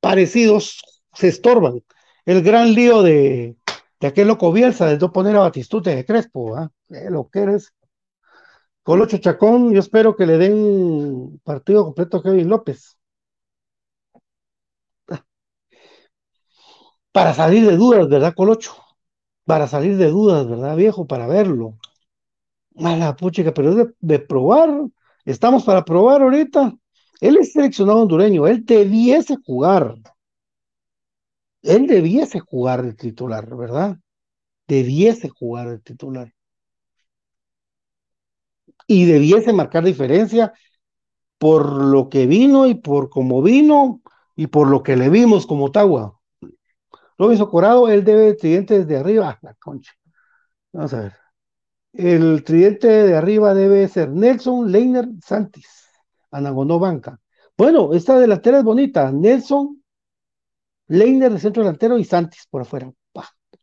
parecidos, 0.00 0.80
se 1.14 1.28
estorban. 1.28 1.82
El 2.24 2.42
gran 2.42 2.74
lío 2.74 3.02
de, 3.02 3.56
de 4.00 4.06
aquel 4.06 4.28
loco 4.28 4.52
Bielsa, 4.52 4.86
de 4.86 4.98
no 4.98 5.12
poner 5.12 5.36
a 5.36 5.40
Batistute 5.40 5.94
de 5.94 6.04
Crespo, 6.04 6.56
¿ah? 6.56 6.70
lo 6.88 7.28
que 7.28 7.40
eres. 7.40 7.74
Colocho 8.82 9.18
Chacón, 9.18 9.72
yo 9.72 9.80
espero 9.80 10.16
que 10.16 10.26
le 10.26 10.38
den 10.38 11.40
partido 11.44 11.84
completo 11.84 12.18
a 12.18 12.22
Kevin 12.22 12.48
López. 12.48 12.96
para 17.12 17.34
salir 17.34 17.66
de 17.66 17.76
dudas, 17.76 18.08
¿verdad, 18.08 18.34
Colocho? 18.34 18.72
Para 19.44 19.66
salir 19.68 19.96
de 19.96 20.08
dudas, 20.08 20.48
¿verdad, 20.48 20.76
viejo? 20.76 21.06
Para 21.06 21.26
verlo. 21.26 21.78
Mala 22.74 23.16
puchica, 23.16 23.52
pero 23.52 23.70
es 23.70 23.88
de, 24.00 24.18
probar. 24.20 24.70
Estamos 25.24 25.64
para 25.64 25.84
probar 25.84 26.22
ahorita. 26.22 26.74
Él 27.20 27.36
es 27.36 27.52
seleccionado 27.52 28.00
hondureño, 28.02 28.46
él 28.46 28.64
debiese 28.64 29.36
jugar. 29.44 29.96
Él 31.62 31.86
debiese 31.86 32.40
jugar 32.40 32.82
de 32.82 32.94
titular, 32.94 33.54
¿verdad? 33.56 33.98
Debiese 34.68 35.28
jugar 35.28 35.70
de 35.70 35.78
titular. 35.80 36.34
Y 38.86 39.04
debiese 39.06 39.52
marcar 39.52 39.84
diferencia 39.84 40.52
por 41.38 41.70
lo 41.70 42.08
que 42.08 42.26
vino 42.26 42.66
y 42.66 42.74
por 42.74 43.10
cómo 43.10 43.42
vino 43.42 44.02
y 44.36 44.48
por 44.48 44.68
lo 44.68 44.82
que 44.82 44.96
le 44.96 45.08
vimos 45.08 45.46
como 45.46 45.70
Tagua. 45.72 46.18
Robinson 47.18 47.50
Corado, 47.50 47.88
él 47.88 48.04
debe 48.04 48.34
tridente 48.34 48.78
desde 48.80 48.96
arriba. 48.96 49.30
Ah, 49.30 49.38
la 49.42 49.54
concha. 49.54 49.92
Vamos 50.72 50.94
a 50.94 51.00
ver. 51.00 51.12
El 51.92 52.44
tridente 52.44 52.88
de 52.88 53.16
arriba 53.16 53.54
debe 53.54 53.88
ser 53.88 54.10
Nelson, 54.10 54.70
Leiner, 54.70 55.08
Santis. 55.24 55.88
Anagonó 56.30 56.78
banca. 56.78 57.20
Bueno, 57.56 57.92
esta 57.94 58.18
delantera 58.18 58.58
es 58.58 58.64
bonita. 58.64 59.10
Nelson, 59.10 59.77
Leiner 60.88 61.32
de 61.32 61.38
centro 61.40 61.62
delantero 61.62 61.98
y 61.98 62.04
Santis 62.04 62.46
por 62.50 62.62
afuera. 62.62 62.92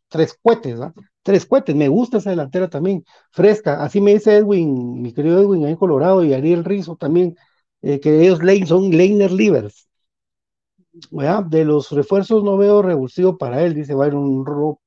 tres 0.08 0.38
cohetes, 0.42 0.74
¿verdad? 0.78 0.94
Tres 1.22 1.46
cohetes. 1.46 1.74
Me 1.76 1.88
gusta 1.88 2.18
esa 2.18 2.30
delantera 2.30 2.68
también. 2.70 3.04
Fresca. 3.32 3.82
Así 3.82 4.00
me 4.00 4.14
dice 4.14 4.36
Edwin, 4.36 5.02
mi 5.02 5.12
querido 5.14 5.40
Edwin, 5.40 5.64
ahí 5.64 5.72
en 5.72 5.76
Colorado, 5.78 6.24
y 6.24 6.32
Ariel 6.34 6.64
Rizo 6.64 6.96
también, 6.96 7.36
eh, 7.82 8.00
que 8.00 8.22
ellos 8.22 8.40
son 8.68 8.90
Leiner 8.90 9.32
Livers 9.32 9.88
de 11.48 11.64
los 11.64 11.90
refuerzos 11.92 12.42
no 12.44 12.56
veo 12.56 12.82
revulsivo 12.82 13.36
para 13.38 13.62
él, 13.62 13.74
dice 13.74 13.94
Byron 13.94 14.44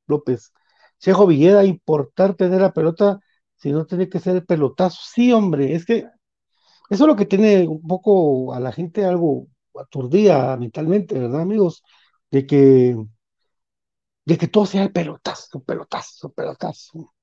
López. 0.07 0.51
Chejo 0.99 1.27
Villeda, 1.27 1.63
importar 1.65 2.35
tener 2.35 2.61
la 2.61 2.73
pelota, 2.73 3.19
si 3.55 3.71
no 3.71 3.85
tiene 3.85 4.09
que 4.09 4.19
ser 4.19 4.35
el 4.35 4.45
pelotazo. 4.45 4.99
Sí, 5.13 5.31
hombre, 5.31 5.73
es 5.75 5.85
que 5.85 5.99
eso 6.89 7.03
es 7.05 7.07
lo 7.07 7.15
que 7.15 7.25
tiene 7.25 7.67
un 7.67 7.81
poco 7.87 8.53
a 8.53 8.59
la 8.59 8.71
gente 8.71 9.05
algo 9.05 9.47
aturdida 9.79 10.57
mentalmente, 10.57 11.19
¿verdad, 11.19 11.41
amigos? 11.41 11.83
De 12.31 12.45
que, 12.47 12.95
de 14.25 14.37
que 14.37 14.47
todo 14.47 14.65
sea 14.65 14.83
el 14.83 14.91
pelotazo, 14.93 15.61
pelotazo, 15.61 16.31
pelotazo. 16.31 17.13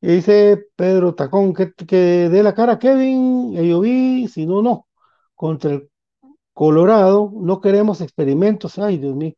Y 0.00 0.08
dice 0.16 0.66
Pedro 0.76 1.14
Tacón 1.14 1.54
que, 1.54 1.72
que 1.72 2.28
dé 2.28 2.42
la 2.42 2.54
cara 2.54 2.74
a 2.74 2.78
Kevin, 2.78 3.52
yo 3.52 3.80
vi, 3.80 4.26
si 4.28 4.46
no, 4.46 4.60
no. 4.62 4.88
Contra 5.34 5.72
el 5.72 5.90
Colorado, 6.54 7.32
no 7.34 7.60
queremos 7.60 8.00
experimentos, 8.02 8.78
ay 8.78 8.98
Dios 8.98 9.16
mío. 9.16 9.34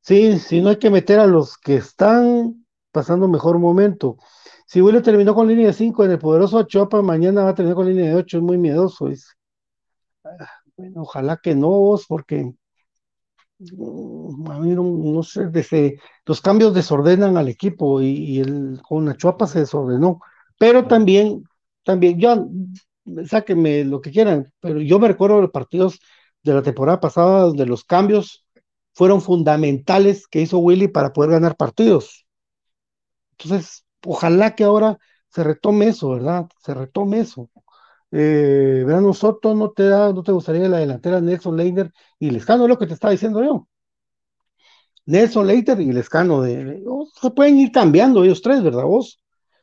Sí, 0.00 0.38
si 0.40 0.60
no 0.62 0.70
hay 0.70 0.78
que 0.78 0.90
meter 0.90 1.20
a 1.20 1.26
los 1.26 1.58
que 1.58 1.76
están 1.76 2.66
pasando 2.92 3.28
mejor 3.28 3.58
momento. 3.58 4.18
Si 4.66 4.82
Willy 4.82 5.02
terminó 5.02 5.34
con 5.34 5.48
línea 5.48 5.68
de 5.68 5.72
5 5.74 6.04
en 6.04 6.12
el 6.12 6.18
poderoso 6.18 6.62
Chopa, 6.64 7.02
mañana 7.02 7.44
va 7.44 7.50
a 7.50 7.54
terminar 7.54 7.76
con 7.76 7.88
línea 7.88 8.06
de 8.10 8.16
8, 8.16 8.38
es 8.38 8.42
muy 8.44 8.58
miedoso. 8.58 9.08
Ah, 10.24 10.48
bueno, 10.76 11.02
ojalá 11.02 11.38
que 11.38 11.54
no, 11.54 11.96
porque 12.08 12.44
mm, 12.44 12.54
a 13.58 14.58
mí 14.58 14.74
no, 14.74 15.22
sé, 15.22 15.46
desde 15.48 15.98
los 16.26 16.40
cambios 16.40 16.74
desordenan 16.74 17.36
al 17.36 17.48
equipo 17.48 18.02
y, 18.02 18.40
el, 18.40 18.80
con 18.86 19.06
la 19.06 19.16
Chuapa 19.16 19.46
se 19.46 19.60
desordenó. 19.60 20.20
Pero 20.58 20.86
también, 20.86 21.44
también, 21.82 22.18
ya, 22.20 22.42
sáquenme 23.26 23.84
lo 23.84 24.00
que 24.00 24.10
quieran, 24.10 24.52
pero 24.60 24.80
yo 24.80 24.98
me 24.98 25.08
recuerdo 25.08 25.40
de 25.40 25.48
partidos 25.48 26.00
de 26.42 26.54
la 26.54 26.62
temporada 26.62 27.00
pasada, 27.00 27.42
donde 27.42 27.66
los 27.66 27.84
cambios 27.84 28.46
fueron 28.94 29.20
fundamentales 29.20 30.26
que 30.26 30.40
hizo 30.40 30.58
Willy 30.58 30.88
para 30.88 31.12
poder 31.12 31.32
ganar 31.32 31.56
partidos. 31.56 32.26
Entonces, 33.38 33.84
ojalá 34.04 34.54
que 34.54 34.64
ahora 34.64 34.98
se 35.28 35.44
retome 35.44 35.88
eso, 35.88 36.10
¿verdad? 36.10 36.46
Se 36.62 36.74
retome 36.74 37.20
eso. 37.20 37.50
Eh, 38.12 38.84
Soto, 39.14 39.54
¿no 39.54 39.70
te 39.72 39.84
da, 39.88 40.12
no 40.12 40.22
te 40.22 40.32
gustaría 40.32 40.68
la 40.68 40.78
delantera 40.78 41.20
Nelson 41.20 41.56
Leiter 41.56 41.92
y 42.18 42.30
Lescano? 42.30 42.64
Es 42.64 42.68
lo 42.68 42.78
que 42.78 42.86
te 42.86 42.94
estaba 42.94 43.12
diciendo 43.12 43.42
yo. 43.44 43.68
Nelson 45.06 45.46
Leiter 45.46 45.80
y 45.80 45.92
Lescano, 45.92 46.42
se 46.44 47.30
pueden 47.34 47.58
ir 47.58 47.70
cambiando 47.72 48.24
ellos 48.24 48.42
tres, 48.42 48.62
¿verdad? 48.62 48.84
Vos, 48.84 49.20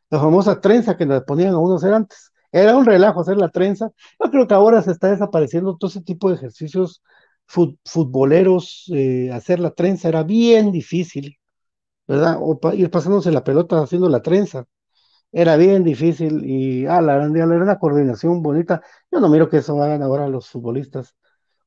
la 0.09 0.19
famosa 0.19 0.61
trenza 0.61 0.95
que 0.97 1.05
nos 1.05 1.23
ponían 1.23 1.53
a 1.53 1.57
uno 1.59 1.75
hacer 1.75 1.93
antes. 1.93 2.31
Era 2.51 2.77
un 2.77 2.85
relajo 2.85 3.21
hacer 3.21 3.37
la 3.37 3.49
trenza. 3.49 3.91
Yo 4.23 4.31
creo 4.31 4.47
que 4.47 4.53
ahora 4.53 4.81
se 4.81 4.91
está 4.91 5.09
desapareciendo 5.11 5.75
todo 5.77 5.89
ese 5.89 6.01
tipo 6.01 6.29
de 6.29 6.35
ejercicios 6.35 7.01
futboleros. 7.85 8.85
Eh, 8.93 9.31
hacer 9.33 9.59
la 9.59 9.71
trenza 9.71 10.07
era 10.09 10.23
bien 10.23 10.71
difícil, 10.71 11.37
¿verdad? 12.07 12.37
O 12.41 12.59
ir 12.73 12.91
pasándose 12.91 13.31
la 13.31 13.43
pelota 13.43 13.81
haciendo 13.83 14.09
la 14.09 14.21
trenza. 14.21 14.65
Era 15.34 15.57
bien 15.57 15.84
difícil 15.84 16.45
y, 16.45 16.86
ah, 16.88 17.01
la 17.01 17.15
era 17.15 17.25
una 17.47 17.79
coordinación 17.79 18.43
bonita. 18.43 18.84
Yo 19.11 19.19
no 19.19 19.29
miro 19.29 19.49
que 19.49 19.57
eso 19.57 19.81
hagan 19.84 20.03
ahora 20.03 20.29
los 20.29 20.49
futbolistas. 20.49 21.15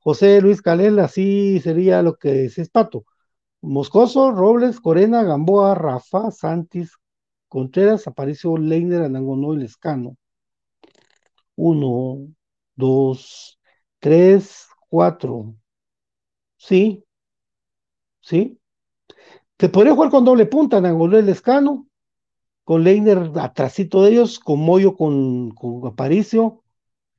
José 0.01 0.41
Luis 0.43 0.63
Calel, 0.63 0.99
así 1.01 1.61
sería 1.61 2.03
lo 2.03 2.17
que 2.17 2.47
es 2.47 2.71
Pato. 2.71 3.05
Moscoso, 3.63 4.33
Robles, 4.33 4.81
Corena, 4.81 5.25
Gamboa, 5.25 5.75
Rafa, 5.77 6.31
Santis, 6.33 6.93
Contreras, 7.49 8.07
Aparicio, 8.09 8.57
Leiner, 8.59 9.03
Anangonó 9.05 9.55
y 9.55 9.59
Lescano. 9.59 10.17
Uno, 11.57 12.29
dos, 12.77 13.59
tres, 14.01 14.67
cuatro. 14.89 15.55
Sí, 16.59 17.05
sí. 18.21 18.59
Te 19.57 19.69
podría 19.69 19.95
jugar 19.95 20.11
con 20.11 20.25
doble 20.25 20.47
punta, 20.47 20.81
Nangolé 20.81 21.23
Lescano, 21.23 21.86
con 22.67 22.83
Leiner 22.83 23.31
atrásito 23.37 24.03
de 24.03 24.11
ellos, 24.11 24.41
con 24.41 24.59
Moyo 24.59 24.97
con, 24.97 25.53
con 25.53 25.87
Aparicio. 25.87 26.65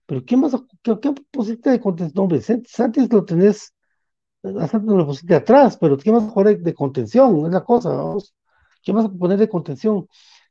Pero 0.06 0.26
¿qué 0.26 0.36
más? 0.36 0.54
¿Qué, 0.84 1.00
qué 1.02 1.14
pusiste 1.32 1.70
de 1.72 1.80
contención? 1.80 2.24
Hombre, 2.24 2.42
Santis 2.42 3.14
lo 3.14 3.24
tenés, 3.24 3.74
a 4.44 4.68
Santis 4.68 4.92
lo 4.92 5.06
pusiste 5.08 5.36
atrás, 5.36 5.78
pero 5.78 5.98
¿qué 5.98 6.12
más 6.12 6.30
jugar 6.30 6.58
de, 6.60 6.74
contención? 6.74 7.46
Es 7.46 7.54
la 7.54 7.64
cosa, 7.64 7.90
vamos. 7.92 8.36
¿Qué 8.84 8.92
más 8.92 9.10
poner 9.10 9.40
de 9.40 9.50
contención? 9.50 10.08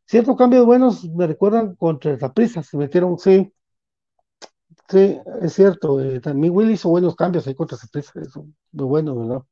Ciertos 0.07 0.37
cambios 0.37 0.65
buenos 0.65 1.05
me 1.11 1.27
recuerdan 1.27 1.75
contra 1.77 2.17
la 2.17 2.33
prisa, 2.33 2.63
se 2.63 2.79
metieron, 2.79 3.19
sí, 3.19 3.53
Sí, 4.89 5.19
es 5.43 5.53
cierto. 5.53 6.01
Eh, 6.01 6.21
también 6.21 6.55
Willy 6.55 6.75
hizo 6.75 6.89
buenos 6.89 7.17
cambios 7.17 7.47
ahí 7.47 7.55
contra 7.55 7.77
Saprissa, 7.77 8.21
eso 8.21 8.47
muy 8.73 8.87
bueno, 8.87 9.17
¿verdad? 9.17 9.43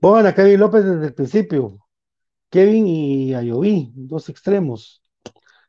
Pongan 0.00 0.26
a 0.26 0.34
Kevin 0.34 0.60
López 0.60 0.84
desde 0.84 1.06
el 1.06 1.14
principio. 1.14 1.78
Kevin 2.50 2.86
y 2.86 3.34
Ayoví, 3.34 3.92
dos 3.94 4.28
extremos. 4.28 5.02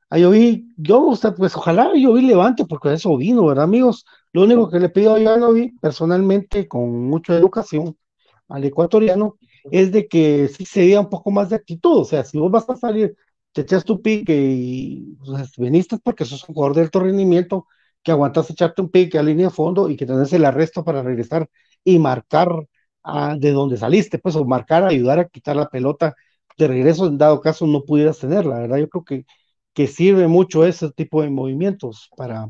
Ayoví, 0.09 0.73
yo, 0.77 1.13
pues 1.37 1.55
ojalá 1.55 1.91
Ayoví 1.93 2.21
levante, 2.23 2.65
porque 2.65 2.93
eso 2.93 3.17
vino, 3.17 3.45
¿verdad, 3.45 3.65
amigos? 3.65 4.05
Lo 4.33 4.43
único 4.43 4.69
que 4.69 4.79
le 4.79 4.89
pido 4.89 5.13
a 5.13 5.17
Ayoví, 5.17 5.71
personalmente, 5.81 6.67
con 6.67 7.07
mucha 7.09 7.35
educación, 7.35 7.97
al 8.49 8.65
ecuatoriano, 8.65 9.37
es 9.71 9.91
de 9.91 10.07
que 10.07 10.47
sí 10.49 10.65
se 10.65 10.81
diera 10.81 11.01
un 11.01 11.09
poco 11.09 11.31
más 11.31 11.49
de 11.49 11.57
actitud. 11.57 11.99
O 11.99 12.05
sea, 12.05 12.23
si 12.25 12.37
vos 12.39 12.51
vas 12.51 12.69
a 12.69 12.75
salir, 12.77 13.15
te 13.53 13.61
echas 13.61 13.85
tu 13.85 14.01
pique 14.01 14.35
y 14.35 15.15
pues, 15.25 15.51
veniste 15.57 15.97
porque 15.99 16.25
sos 16.25 16.47
un 16.49 16.55
jugador 16.55 16.75
de 16.77 16.83
alto 16.83 16.99
rendimiento, 17.01 17.67
que 18.03 18.11
aguantas 18.11 18.49
echarte 18.49 18.81
un 18.81 18.89
pique 18.89 19.19
a 19.19 19.23
línea 19.23 19.47
de 19.47 19.53
fondo 19.53 19.89
y 19.89 19.97
que 19.97 20.05
tenés 20.05 20.31
el 20.33 20.45
arresto 20.45 20.83
para 20.83 21.03
regresar 21.03 21.49
y 21.83 21.99
marcar 21.99 22.49
a, 23.03 23.35
de 23.37 23.51
donde 23.51 23.77
saliste, 23.77 24.19
pues, 24.19 24.35
o 24.35 24.45
marcar, 24.45 24.83
ayudar 24.85 25.19
a 25.19 25.27
quitar 25.27 25.55
la 25.55 25.69
pelota 25.69 26.15
de 26.59 26.67
regreso, 26.67 27.07
en 27.07 27.17
dado 27.17 27.41
caso 27.41 27.65
no 27.65 27.83
pudieras 27.83 28.19
tenerla, 28.19 28.59
¿verdad? 28.59 28.77
Yo 28.77 28.89
creo 28.89 29.03
que, 29.03 29.25
que 29.73 29.87
sirve 29.87 30.27
mucho 30.27 30.65
ese 30.65 30.91
tipo 30.91 31.21
de 31.21 31.29
movimientos 31.29 32.09
para, 32.17 32.49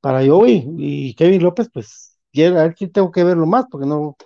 para 0.00 0.24
yo 0.24 0.46
y, 0.46 1.14
Kevin 1.16 1.42
López, 1.42 1.68
pues, 1.72 2.18
a 2.36 2.40
ver 2.50 2.74
tengo 2.92 3.10
que 3.12 3.24
verlo 3.24 3.46
más, 3.46 3.66
porque 3.70 3.86
no, 3.86 4.16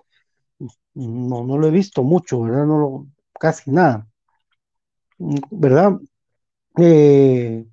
no, 0.94 1.44
no 1.44 1.58
lo 1.58 1.66
he 1.68 1.70
visto 1.70 2.02
mucho, 2.02 2.42
¿verdad? 2.42 2.66
No 2.66 2.78
lo, 2.78 3.06
casi 3.40 3.70
nada, 3.70 4.06
¿verdad? 5.50 5.98
Eh, 6.78 7.66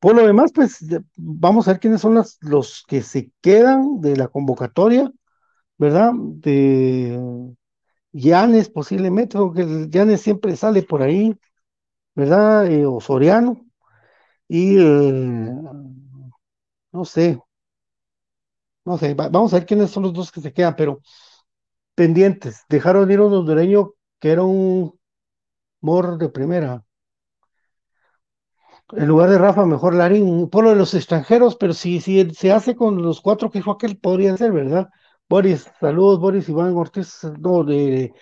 por 0.00 0.16
lo 0.16 0.26
demás, 0.26 0.52
pues 0.54 0.86
vamos 1.16 1.68
a 1.68 1.72
ver 1.72 1.80
quiénes 1.80 2.00
son 2.02 2.22
los 2.42 2.84
que 2.88 3.02
se 3.02 3.32
quedan 3.42 4.00
de 4.00 4.16
la 4.16 4.28
convocatoria, 4.28 5.10
¿verdad? 5.78 6.12
De 6.14 7.18
Llanes 8.16 8.68
posiblemente, 8.70 9.38
porque 9.38 9.64
Llanes 9.90 10.20
siempre 10.22 10.56
sale 10.56 10.82
por 10.82 11.02
ahí, 11.02 11.34
¿verdad? 12.16 12.66
Eh, 12.70 12.86
o 12.86 13.00
Soriano. 13.00 13.66
Y 14.48 14.76
no 16.92 17.04
sé, 17.04 17.38
no 18.84 18.98
sé, 18.98 19.14
vamos 19.14 19.52
a 19.52 19.56
ver 19.58 19.66
quiénes 19.66 19.90
son 19.90 20.04
los 20.04 20.12
dos 20.14 20.30
que 20.32 20.40
se 20.40 20.52
quedan, 20.52 20.76
pero 20.76 21.00
pendientes. 21.94 22.64
Dejaron 22.70 23.10
ir 23.10 23.20
a 23.20 23.24
un 23.26 23.34
hondureño 23.34 23.92
que 24.20 24.32
era 24.32 24.44
un 24.44 24.98
mor 25.82 26.18
de 26.18 26.30
primera. 26.30 26.84
En 28.92 29.06
lugar 29.06 29.30
de 29.30 29.38
Rafa, 29.38 29.64
mejor 29.66 29.94
Larín, 29.94 30.48
por 30.50 30.64
lo 30.64 30.70
de 30.70 30.76
los 30.76 30.94
extranjeros, 30.94 31.56
pero 31.56 31.72
si, 31.72 32.00
si 32.00 32.28
se 32.30 32.52
hace 32.52 32.74
con 32.76 33.00
los 33.02 33.20
cuatro 33.20 33.50
que 33.50 33.58
dijo 33.60 33.70
aquel, 33.72 33.96
podría 33.98 34.36
ser, 34.36 34.52
¿verdad? 34.52 34.88
Boris, 35.28 35.66
saludos, 35.80 36.20
Boris 36.20 36.48
Iván 36.48 36.76
Ortiz, 36.76 37.22
no, 37.40 37.64
de, 37.64 38.12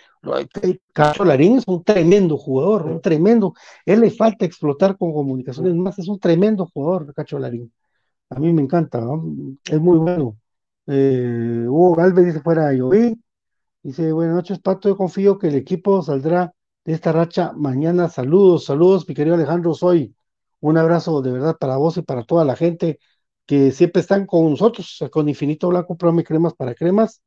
Cacho 0.92 1.24
Larín 1.24 1.58
es 1.58 1.64
un 1.66 1.84
tremendo 1.84 2.38
jugador, 2.38 2.86
un 2.86 3.00
tremendo, 3.02 3.52
él 3.84 4.00
le 4.00 4.10
falta 4.10 4.46
explotar 4.46 4.96
con 4.96 5.12
comunicaciones 5.12 5.74
más, 5.74 5.98
es 5.98 6.08
un 6.08 6.18
tremendo 6.18 6.66
jugador, 6.72 7.12
Cacho 7.14 7.38
Larín, 7.38 7.70
a 8.30 8.40
mí 8.40 8.52
me 8.52 8.62
encanta, 8.62 9.00
es 9.64 9.80
muy 9.80 9.98
bueno. 9.98 10.38
Eh, 10.86 11.64
Hugo 11.66 11.94
Galvez 11.94 12.26
dice 12.26 12.40
fuera 12.40 12.72
Lloví, 12.72 13.18
dice 13.82 14.12
buenas 14.12 14.36
noches 14.36 14.58
Pato, 14.60 14.88
yo 14.88 14.96
confío 14.96 15.38
que 15.38 15.48
el 15.48 15.54
equipo 15.56 16.02
saldrá 16.02 16.52
de 16.84 16.92
esta 16.92 17.12
racha 17.12 17.52
mañana, 17.54 18.08
saludos, 18.08 18.66
saludos 18.66 19.08
mi 19.08 19.14
querido 19.14 19.36
Alejandro 19.36 19.74
Soy, 19.74 20.14
un 20.60 20.78
abrazo 20.78 21.22
de 21.22 21.32
verdad 21.32 21.56
para 21.58 21.76
vos 21.76 21.96
y 21.98 22.02
para 22.02 22.24
toda 22.24 22.44
la 22.44 22.56
gente 22.56 22.98
que 23.46 23.72
siempre 23.72 24.00
están 24.00 24.26
con 24.26 24.50
nosotros, 24.50 25.04
con 25.12 25.28
Infinito 25.28 25.68
Blanco, 25.68 25.96
programa 25.96 26.22
cremas 26.24 26.54
para 26.54 26.74
cremas, 26.74 27.22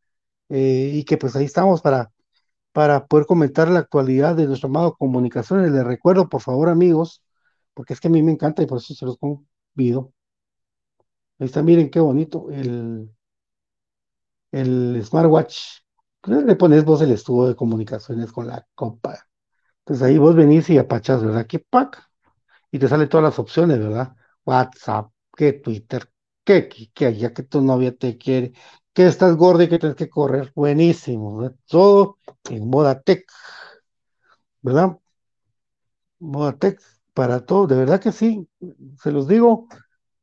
eh, 0.49 0.91
y 0.95 1.03
que 1.05 1.17
pues 1.17 1.35
ahí 1.35 1.45
estamos 1.45 1.81
para, 1.81 2.11
para 2.73 3.07
poder 3.07 3.25
comentar 3.27 3.69
la 3.69 3.79
actualidad 3.79 4.35
de 4.35 4.47
nuestro 4.47 4.69
amado 4.69 4.95
Comunicaciones. 4.97 5.71
Les 5.71 5.85
recuerdo, 5.85 6.29
por 6.29 6.41
favor, 6.41 6.69
amigos, 6.69 7.23
porque 7.73 7.93
es 7.93 8.01
que 8.01 8.07
a 8.09 8.11
mí 8.11 8.23
me 8.23 8.31
encanta 8.33 8.63
y 8.63 8.67
por 8.67 8.79
eso 8.79 8.93
se 8.95 9.05
los 9.05 9.17
convido. 9.17 10.13
Ahí 11.39 11.45
está, 11.47 11.63
miren 11.63 11.89
qué 11.89 11.99
bonito 11.99 12.49
el, 12.51 13.09
el 14.51 15.01
smartwatch. 15.03 15.57
Le 16.27 16.55
pones 16.55 16.83
vos 16.83 17.01
el 17.01 17.11
estudio 17.11 17.49
de 17.49 17.55
comunicaciones 17.55 18.31
con 18.31 18.47
la 18.47 18.65
copa. 18.75 19.27
Entonces 19.79 20.05
ahí 20.05 20.17
vos 20.17 20.35
venís 20.35 20.69
y 20.69 20.77
apachas, 20.77 21.23
¿verdad? 21.23 21.47
¿Qué 21.47 21.59
pack? 21.59 22.03
Y 22.71 22.79
te 22.79 22.87
salen 22.87 23.09
todas 23.09 23.25
las 23.25 23.39
opciones, 23.39 23.79
¿verdad? 23.79 24.15
WhatsApp, 24.45 25.11
que 25.37 25.53
Twitter, 25.53 26.09
que, 26.43 26.69
que, 26.69 27.15
ya 27.17 27.33
que 27.33 27.43
tu 27.43 27.61
novia 27.61 27.95
te 27.95 28.17
quiere, 28.17 28.53
que 28.93 29.07
estás 29.07 29.37
gordo 29.37 29.63
y 29.63 29.69
que 29.69 29.79
tienes 29.79 29.97
que 29.97 30.09
correr, 30.09 30.51
buenísimo, 30.55 31.51
todo 31.67 32.17
en 32.49 32.69
moda 32.69 33.01
tech, 33.01 33.25
¿verdad? 34.61 34.97
Moda 36.19 36.57
tech 36.57 36.79
para 37.13 37.45
todo, 37.45 37.67
de 37.67 37.75
verdad 37.75 38.01
que 38.01 38.11
sí, 38.11 38.47
se 39.01 39.11
los 39.11 39.27
digo, 39.27 39.67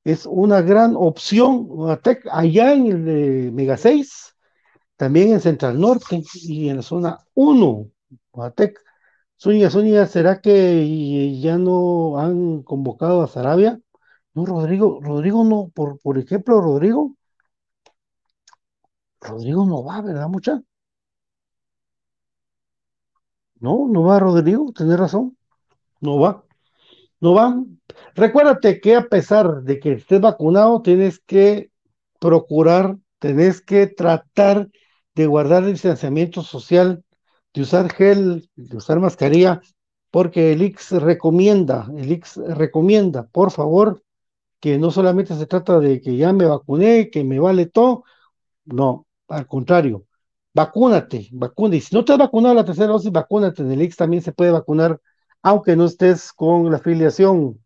es 0.04 0.26
una 0.26 0.60
gran 0.62 0.94
opción, 0.96 1.68
moda 1.68 1.98
tech, 2.00 2.26
allá 2.30 2.72
en 2.74 2.86
el 2.86 3.04
de 3.04 3.50
Mega 3.52 3.76
6, 3.76 4.36
también 4.96 5.32
en 5.32 5.40
Central 5.40 5.80
Norte 5.80 6.22
y 6.34 6.68
en 6.70 6.78
la 6.78 6.82
zona 6.82 7.20
1, 7.34 7.90
moda 8.32 8.50
tech. 8.52 8.78
Zúñiga, 9.40 9.70
Zúñiga, 9.70 10.06
¿será 10.06 10.40
que 10.40 11.38
ya 11.40 11.58
no 11.58 12.18
han 12.18 12.62
convocado 12.62 13.22
a 13.22 13.28
Sarabia? 13.28 13.80
No, 14.34 14.44
Rodrigo, 14.46 15.00
Rodrigo 15.02 15.42
no, 15.44 15.70
por, 15.74 15.98
por 16.00 16.18
ejemplo, 16.18 16.60
Rodrigo, 16.60 17.16
Rodrigo 19.20 19.66
no 19.66 19.82
va, 19.82 20.00
¿verdad, 20.02 20.28
mucha? 20.28 20.62
No, 23.60 23.88
no 23.88 24.02
va 24.04 24.18
Rodrigo, 24.20 24.72
tenés 24.72 24.98
razón, 24.98 25.36
no 26.00 26.18
va, 26.20 26.44
no 27.20 27.34
va. 27.34 27.64
Recuérdate 28.16 28.80
que 28.80 28.96
a 28.96 29.08
pesar 29.08 29.62
de 29.64 29.80
que 29.80 29.94
estés 29.94 30.20
vacunado, 30.22 30.82
tienes 30.82 31.20
que 31.20 31.70
procurar, 32.20 32.98
tenés 33.20 33.62
que 33.62 33.88
tratar 33.88 34.70
de 35.16 35.26
guardar 35.26 35.64
el 35.64 35.72
distanciamiento 35.72 36.42
social, 36.42 37.04
de 37.54 37.62
usar 37.62 37.92
gel, 37.92 38.50
de 38.56 38.78
usar 38.78 39.00
mascarilla, 39.00 39.62
porque 40.12 40.52
el 40.52 40.62
IX 40.62 40.92
recomienda, 41.02 41.88
el 41.96 42.12
IX 42.12 42.36
recomienda, 42.56 43.24
por 43.28 43.50
favor, 43.50 44.03
que 44.60 44.78
no 44.78 44.90
solamente 44.90 45.34
se 45.36 45.46
trata 45.46 45.78
de 45.80 46.00
que 46.00 46.16
ya 46.16 46.32
me 46.32 46.46
vacuné, 46.46 47.10
que 47.10 47.24
me 47.24 47.38
vale 47.38 47.66
todo, 47.66 48.04
no, 48.64 49.06
al 49.28 49.46
contrario, 49.46 50.06
vacúnate, 50.54 51.28
vacúnate, 51.32 51.76
y 51.78 51.80
si 51.80 51.94
no 51.94 52.04
te 52.04 52.12
has 52.12 52.18
vacunado 52.18 52.54
la 52.54 52.64
tercera 52.64 52.88
dosis, 52.88 53.12
vacúnate, 53.12 53.62
en 53.62 53.72
el 53.72 53.82
X 53.82 53.96
también 53.96 54.22
se 54.22 54.32
puede 54.32 54.50
vacunar, 54.52 55.00
aunque 55.42 55.76
no 55.76 55.84
estés 55.86 56.32
con 56.32 56.70
la 56.70 56.78
afiliación. 56.78 57.60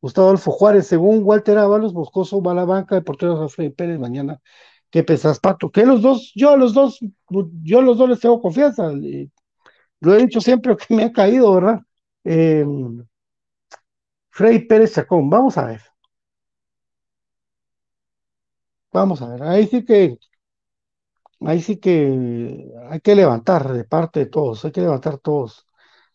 Gustavo 0.00 0.28
Adolfo 0.28 0.52
Juárez, 0.52 0.86
según 0.86 1.22
Walter 1.24 1.58
Ábalos, 1.58 1.92
Boscoso 1.92 2.42
va 2.42 2.52
a 2.52 2.54
la 2.54 2.64
banca 2.64 2.94
de 2.94 3.02
porteros 3.02 3.40
Alfredo 3.40 3.74
Pérez 3.74 3.98
mañana. 3.98 4.40
¿Qué 4.90 5.02
pensás, 5.02 5.40
Pato? 5.40 5.70
Que 5.70 5.84
los 5.84 6.02
dos, 6.02 6.32
yo 6.34 6.50
a 6.50 6.56
los 6.56 6.72
dos, 6.74 6.98
yo 7.62 7.78
a 7.80 7.82
los 7.82 7.98
dos 7.98 8.08
les 8.08 8.20
tengo 8.20 8.40
confianza. 8.40 8.90
Lo 10.00 10.14
he 10.14 10.18
dicho 10.18 10.40
siempre 10.40 10.76
que 10.76 10.94
me 10.94 11.04
ha 11.04 11.12
caído, 11.12 11.52
¿verdad? 11.54 11.80
Eh, 12.24 12.64
Frey 14.30 14.66
Pérez 14.66 14.94
Chacón, 14.94 15.28
vamos 15.28 15.58
a 15.58 15.66
ver. 15.66 15.82
Vamos 18.98 19.22
a 19.22 19.28
ver, 19.28 19.42
ahí 19.44 19.66
sí 19.68 19.84
que, 19.84 20.18
ahí 21.40 21.60
sí 21.62 21.78
que 21.78 22.66
hay 22.90 23.00
que 23.00 23.14
levantar 23.14 23.72
de 23.72 23.84
parte 23.84 24.20
de 24.20 24.26
todos, 24.26 24.64
hay 24.64 24.72
que 24.72 24.80
levantar 24.80 25.18
todos. 25.18 25.66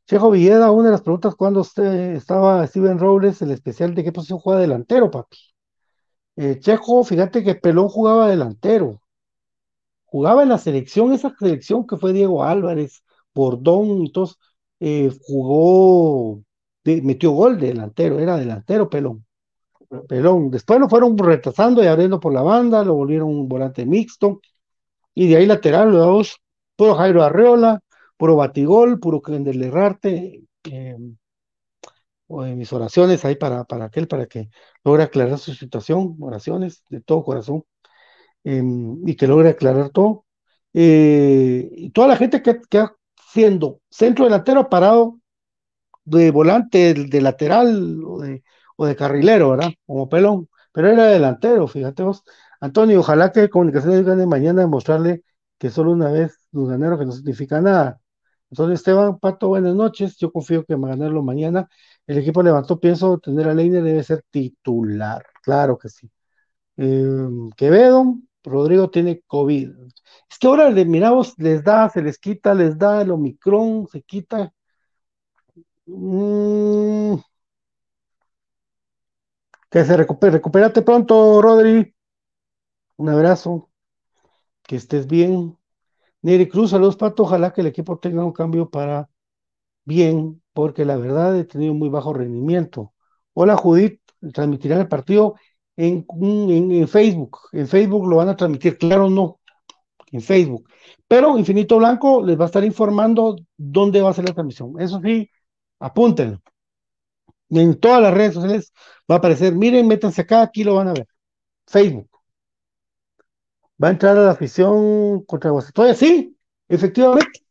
Chejo 0.08 0.32
Villeda, 0.32 0.72
una 0.72 0.88
de 0.88 0.92
las 0.94 1.02
preguntas 1.02 1.36
cuando 1.36 1.62
usted 1.62 2.16
estaba 2.16 2.66
Steven 2.68 3.00
Robles, 3.00 3.42
el 3.42 3.52
especial 3.52 3.96
de 3.96 4.04
qué 4.04 4.12
posición 4.12 4.40
juega 4.40 4.62
delantero, 4.62 5.12
papi. 5.12 5.38
Eh, 6.36 6.60
Chejo, 6.60 7.04
fíjate 7.04 7.44
que 7.44 7.56
Pelón 7.56 7.90
jugaba 7.90 8.28
delantero. 8.30 9.02
Jugaba 10.06 10.44
en 10.44 10.50
la 10.50 10.58
selección, 10.58 11.12
esa 11.14 11.36
selección 11.38 11.86
que 11.88 11.98
fue 11.98 12.14
Diego 12.14 12.44
Álvarez, 12.44 13.04
Bordón 13.34 14.12
todos, 14.14 14.40
eh, 14.80 15.12
jugó, 15.26 16.42
metió 16.86 17.32
gol 17.32 17.60
de 17.60 17.68
delantero, 17.68 18.20
era 18.20 18.38
delantero 18.38 18.90
Pelón. 18.90 19.26
Pelón. 20.08 20.52
Después 20.52 20.80
lo 20.80 20.90
fueron 20.90 21.18
retrasando 21.18 21.84
y 21.84 21.88
abriendo 21.88 22.20
por 22.20 22.34
la 22.34 22.42
banda, 22.42 22.84
lo 22.84 22.96
volvieron 22.96 23.30
un 23.30 23.48
volante 23.48 23.86
mixto. 23.86 24.42
Y 25.14 25.28
de 25.28 25.38
ahí 25.38 25.46
lateral, 25.46 25.92
dos, 25.92 26.40
puro 26.76 26.96
Jairo 26.96 27.24
Arreola, 27.24 27.80
puro 28.18 28.36
Batigol, 28.36 29.00
puro 29.00 29.22
Kendall 29.22 29.64
Errarte. 29.64 30.44
Eh, 30.66 30.98
mis 32.56 32.74
oraciones 32.74 33.24
ahí 33.26 33.36
para, 33.36 33.64
para 33.66 33.86
aquel, 33.86 34.08
para 34.08 34.26
que 34.26 34.50
logre 34.84 35.04
aclarar 35.04 35.38
su 35.38 35.54
situación, 35.54 36.16
oraciones 36.20 36.84
de 36.90 37.02
todo 37.02 37.24
corazón, 37.24 37.64
em, 38.44 39.08
y 39.08 39.16
que 39.16 39.28
logre 39.28 39.50
aclarar 39.50 39.90
todo. 39.90 40.26
Eh, 40.74 41.70
y 41.72 41.90
toda 41.92 42.08
la 42.08 42.18
gente 42.18 42.42
que, 42.42 42.60
que 42.70 42.88
siendo 43.32 43.82
centro 43.90 44.26
delantero 44.26 44.70
parado 44.70 45.20
de 46.06 46.32
volante, 46.32 46.94
de, 46.94 47.22
lateral 47.22 48.00
de, 48.22 48.44
de 48.86 48.96
carrilero, 48.96 49.52
¿verdad? 49.52 49.72
Como 49.86 50.10
pelón, 50.10 50.50
pero 50.72 50.90
era 50.90 51.06
delantero, 51.08 51.68
fíjate 51.68 52.04
vos. 52.04 52.24
Antonio, 52.60 53.00
ojalá 53.00 53.32
que 53.32 53.50
Comunicaciones 53.50 54.06
gane 54.06 54.26
mañana 54.26 54.62
demostrarle 54.62 55.24
que 55.58 55.70
solo 55.70 55.92
una 55.92 56.12
vez 56.12 56.38
ganaron, 56.52 57.00
que 57.00 57.06
no 57.06 57.12
significa 57.12 57.62
nada. 57.62 58.00
Entonces, 58.50 58.80
Esteban, 58.80 59.20
Pato, 59.20 59.48
buenas 59.50 59.76
noches. 59.76 60.18
Yo 60.18 60.32
confío 60.32 60.64
que 60.66 60.76
va 60.76 60.88
a 60.90 60.92
ganarlo 60.92 61.24
mañana. 61.24 61.68
El 62.08 62.20
equipo 62.20 62.44
levantó, 62.44 62.80
pienso 62.80 63.18
tener 63.20 63.48
a 63.50 63.54
Leine, 63.54 63.82
debe 63.82 64.04
ser 64.04 64.24
titular. 64.30 65.26
Claro 65.42 65.78
que 65.78 65.90
sí. 65.90 66.10
Eh, 66.78 67.28
Quevedo, 67.58 68.18
Rodrigo 68.44 68.90
tiene 68.90 69.22
COVID. 69.28 69.70
Es 70.30 70.38
que 70.40 70.48
ahora 70.48 70.70
le 70.70 70.86
miramos, 70.86 71.34
les 71.40 71.64
da, 71.64 71.90
se 71.90 72.02
les 72.02 72.18
quita, 72.20 72.54
les 72.54 72.78
da 72.78 73.02
el 73.02 73.12
Omicron, 73.12 73.88
se 73.88 74.02
quita. 74.04 74.54
Mm. 75.88 77.18
Que 79.74 79.84
se 79.86 79.98
recupere, 79.98 80.34
recupérate 80.34 80.84
pronto, 80.84 81.42
Rodri. 81.42 81.96
Un 82.98 83.10
abrazo. 83.10 83.72
Que 84.62 84.76
estés 84.76 85.08
bien. 85.08 85.58
Neri 86.22 86.48
Cruz, 86.48 86.70
saludos, 86.72 86.96
Pato. 86.96 87.24
Ojalá 87.24 87.54
que 87.54 87.62
el 87.62 87.68
equipo 87.68 87.98
tenga 87.98 88.24
un 88.24 88.34
cambio 88.34 88.70
para 88.70 89.10
bien, 89.86 90.44
porque 90.54 90.86
la 90.86 90.98
verdad 90.98 91.40
he 91.40 91.46
tenido 91.46 91.74
muy 91.74 91.90
bajo 91.90 92.14
rendimiento. 92.14 92.94
Hola, 93.34 93.58
Judith. 93.58 94.00
Transmitirán 94.34 94.82
el 94.82 94.88
partido 94.88 95.36
en, 95.76 96.06
en, 96.22 96.88
Facebook. 96.88 97.40
En 97.52 97.68
Facebook 97.68 98.08
lo 98.08 98.18
van 98.18 98.30
a 98.30 98.38
transmitir, 98.38 98.78
claro, 98.78 99.10
no. 99.10 99.40
En 100.12 100.22
Facebook. 100.22 100.70
Pero 101.08 101.36
Infinito 101.38 101.78
Blanco 101.80 102.24
les 102.24 102.40
va 102.40 102.44
a 102.44 102.48
estar 102.48 102.64
informando 102.64 103.38
dónde 103.58 104.02
va 104.04 104.12
a 104.12 104.14
ser 104.14 104.26
la 104.26 104.36
transmisión. 104.36 104.80
Eso 104.80 105.02
sí, 105.04 105.30
apúntenlo. 105.80 106.44
En 107.54 107.80
todas 107.80 108.02
las 108.02 108.14
redes 108.14 108.34
sociales 108.34 108.74
va 109.10 109.16
a 109.16 109.18
aparecer. 109.20 109.54
Miren, 109.56 109.88
métanse 109.88 110.22
acá, 110.22 110.42
aquí 110.42 110.64
lo 110.64 110.76
van 110.76 110.90
a 110.90 110.94
ver. 110.94 111.08
Facebook. 111.68 112.10
Va 113.84 113.90
a 113.90 113.92
entrar 113.92 114.18
a 114.18 114.22
la 114.22 114.32
afición 114.32 115.24
contra 115.26 115.52
Guastatoya. 115.52 115.94
Sí, 115.94 116.38
efectivamente. 116.68 117.42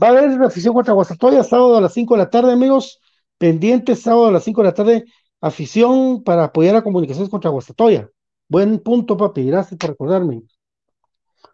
Va 0.00 0.08
a 0.08 0.10
haber 0.10 0.30
la 0.38 0.46
afición 0.46 0.74
contra 0.74 0.94
Guastatoya 0.94 1.42
sábado 1.44 1.76
a 1.76 1.80
las 1.80 1.92
5 1.94 2.14
de 2.14 2.18
la 2.18 2.30
tarde, 2.30 2.52
amigos. 2.52 3.00
Pendientes 3.38 4.02
sábado 4.02 4.28
a 4.28 4.32
las 4.32 4.44
5 4.44 4.62
de 4.62 4.68
la 4.68 4.74
tarde. 4.74 5.04
Afición 5.40 6.22
para 6.22 6.44
apoyar 6.44 6.76
a 6.76 6.82
Comunicaciones 6.82 7.30
contra 7.30 7.50
Guastatoya. 7.50 8.08
Buen 8.48 8.80
punto, 8.80 9.16
papi. 9.16 9.46
Gracias 9.46 9.78
por 9.78 9.90
recordarme. 9.90 10.42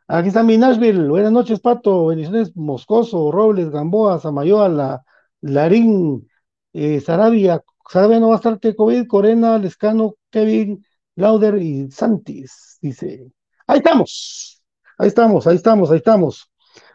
Aquí 0.08 0.28
está 0.28 0.42
mi 0.42 0.56
Nashville. 0.56 1.08
Buenas 1.08 1.32
noches, 1.32 1.60
Pato. 1.60 2.06
Bendiciones, 2.06 2.56
Moscoso, 2.56 3.30
Robles, 3.32 3.70
Gamboa, 3.70 4.20
Samayoa, 4.20 4.68
la, 4.68 5.04
Larín, 5.40 6.28
eh, 6.72 7.00
Sarabia. 7.00 7.62
Sarabia 7.88 8.20
no 8.20 8.28
va 8.28 8.34
a 8.34 8.36
estar 8.36 8.58
de 8.58 8.74
COVID. 8.74 9.06
Corena, 9.06 9.58
Lescano, 9.58 10.14
Kevin, 10.30 10.84
Lauder 11.14 11.56
y 11.62 11.90
Santis. 11.90 12.78
Dice. 12.80 13.32
Ahí 13.66 13.78
estamos, 13.78 14.62
ahí 14.98 15.08
estamos, 15.08 15.46
ahí 15.46 15.56
estamos, 15.56 15.90
ahí 15.90 15.96
estamos. 15.98 16.50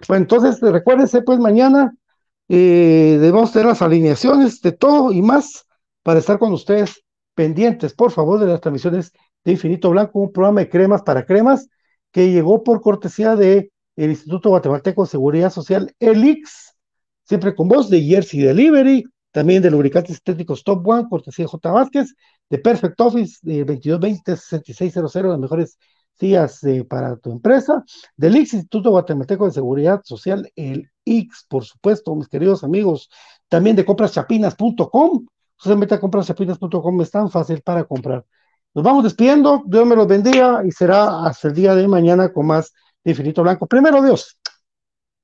Bueno, 0.07 0.23
entonces 0.23 0.59
recuérdense, 0.61 1.21
pues 1.21 1.39
mañana 1.39 1.93
eh, 2.47 3.17
debemos 3.19 3.51
tener 3.51 3.67
las 3.67 3.81
alineaciones 3.81 4.61
de 4.61 4.71
todo 4.71 5.11
y 5.11 5.21
más 5.21 5.65
para 6.03 6.19
estar 6.19 6.39
con 6.39 6.53
ustedes 6.53 7.03
pendientes, 7.35 7.93
por 7.93 8.11
favor, 8.11 8.39
de 8.39 8.47
las 8.47 8.61
transmisiones 8.61 9.11
de 9.43 9.53
Infinito 9.53 9.89
Blanco, 9.89 10.19
un 10.19 10.31
programa 10.31 10.61
de 10.61 10.69
cremas 10.69 11.01
para 11.01 11.25
cremas 11.25 11.67
que 12.11 12.31
llegó 12.31 12.63
por 12.63 12.81
cortesía 12.81 13.35
de 13.35 13.71
Instituto 13.95 14.49
Guatemalteco 14.49 15.03
de 15.03 15.09
Seguridad 15.09 15.51
Social, 15.51 15.93
ELIX, 15.99 16.75
siempre 17.23 17.55
con 17.55 17.67
voz 17.67 17.89
de 17.89 18.01
Jersey 18.01 18.41
Delivery, 18.41 19.05
también 19.32 19.63
de 19.63 19.71
lubricantes 19.71 20.15
estéticos 20.15 20.63
Top 20.63 20.86
One, 20.88 21.07
cortesía 21.09 21.47
J. 21.47 21.71
Vázquez, 21.71 22.13
de 22.49 22.57
Perfect 22.59 22.99
Office, 22.99 23.39
de 23.41 23.65
2220-6600, 23.65 25.29
las 25.29 25.39
mejores 25.39 25.77
días 26.19 26.63
eh, 26.63 26.84
para 26.84 27.15
tu 27.17 27.32
empresa, 27.32 27.84
del 28.15 28.36
Instituto 28.36 28.91
Guatemalteco 28.91 29.45
de 29.45 29.51
Seguridad 29.51 30.01
Social, 30.03 30.51
el 30.55 30.89
X, 31.05 31.45
por 31.49 31.65
supuesto, 31.65 32.15
mis 32.15 32.27
queridos 32.27 32.63
amigos, 32.63 33.09
también 33.47 33.75
de 33.75 33.86
compraschapinas.com, 33.86 35.25
usted 35.57 35.75
mete 35.75 35.95
a 35.95 35.99
compraschapinas.com, 35.99 37.01
es 37.01 37.11
tan 37.11 37.29
fácil 37.29 37.61
para 37.61 37.84
comprar. 37.86 38.25
Nos 38.73 38.84
vamos 38.84 39.03
despidiendo, 39.03 39.63
Dios 39.65 39.86
me 39.86 39.95
los 39.95 40.07
bendiga 40.07 40.63
y 40.65 40.71
será 40.71 41.25
hasta 41.25 41.49
el 41.49 41.53
día 41.53 41.75
de 41.75 41.88
mañana 41.88 42.32
con 42.32 42.45
más 42.47 42.71
de 43.03 43.11
Infinito 43.11 43.43
Blanco. 43.43 43.67
Primero 43.67 44.01
Dios, 44.01 44.38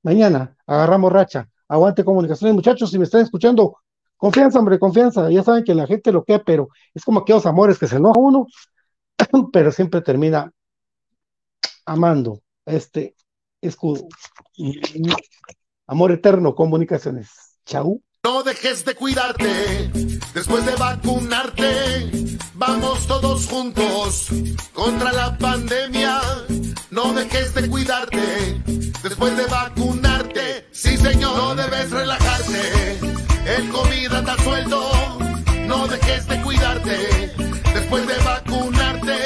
mañana 0.02 0.56
agarramos 0.66 1.12
racha, 1.12 1.48
aguante 1.68 2.04
comunicaciones, 2.04 2.54
muchachos, 2.54 2.90
si 2.90 2.98
me 2.98 3.04
están 3.04 3.22
escuchando, 3.22 3.78
confianza, 4.18 4.58
hombre, 4.58 4.78
confianza, 4.78 5.30
ya 5.30 5.42
saben 5.42 5.64
que 5.64 5.74
la 5.74 5.86
gente 5.86 6.12
lo 6.12 6.24
que, 6.24 6.38
pero 6.40 6.68
es 6.92 7.02
como 7.04 7.20
aquellos 7.20 7.46
amores 7.46 7.78
que 7.78 7.86
se 7.86 7.96
enoja 7.96 8.20
uno, 8.20 8.46
pero 9.52 9.72
siempre 9.72 10.02
termina 10.02 10.52
amando 11.86 12.42
este 12.66 13.14
escudo. 13.62 14.06
Amor 15.86 16.12
eterno, 16.12 16.54
comunicaciones. 16.54 17.30
Chau. 17.64 18.02
No 18.24 18.42
dejes 18.42 18.84
de 18.84 18.94
cuidarte 18.94 19.90
después 20.34 20.66
de 20.66 20.74
vacunarte. 20.74 22.10
Vamos 22.54 23.06
todos 23.06 23.46
juntos 23.46 24.28
contra 24.74 25.12
la 25.12 25.38
pandemia. 25.38 26.20
No 26.90 27.12
dejes 27.14 27.54
de 27.54 27.70
cuidarte 27.70 28.62
después 29.02 29.36
de 29.36 29.46
vacunarte. 29.46 30.66
Sí, 30.72 30.96
señor, 30.96 31.36
no 31.36 31.54
debes 31.54 31.90
relajarte. 31.90 33.17
El 33.56 33.68
COVID 33.70 34.12
anda 34.12 34.36
sueldo. 34.44 35.18
No 35.66 35.88
dejes 35.88 36.26
de 36.26 36.40
cuidarte 36.42 36.96
después 37.74 38.06
de 38.06 38.18
vacunarte. 38.18 39.16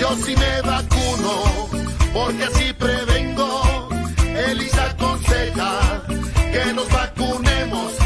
Yo 0.00 0.16
sí 0.16 0.34
me 0.34 0.62
vacuno 0.62 1.68
porque 2.12 2.44
así 2.44 2.72
prevengo. 2.72 3.88
Elisa 4.48 4.90
aconseja 4.90 6.02
que 6.52 6.72
nos 6.72 6.88
vacunemos. 6.90 8.05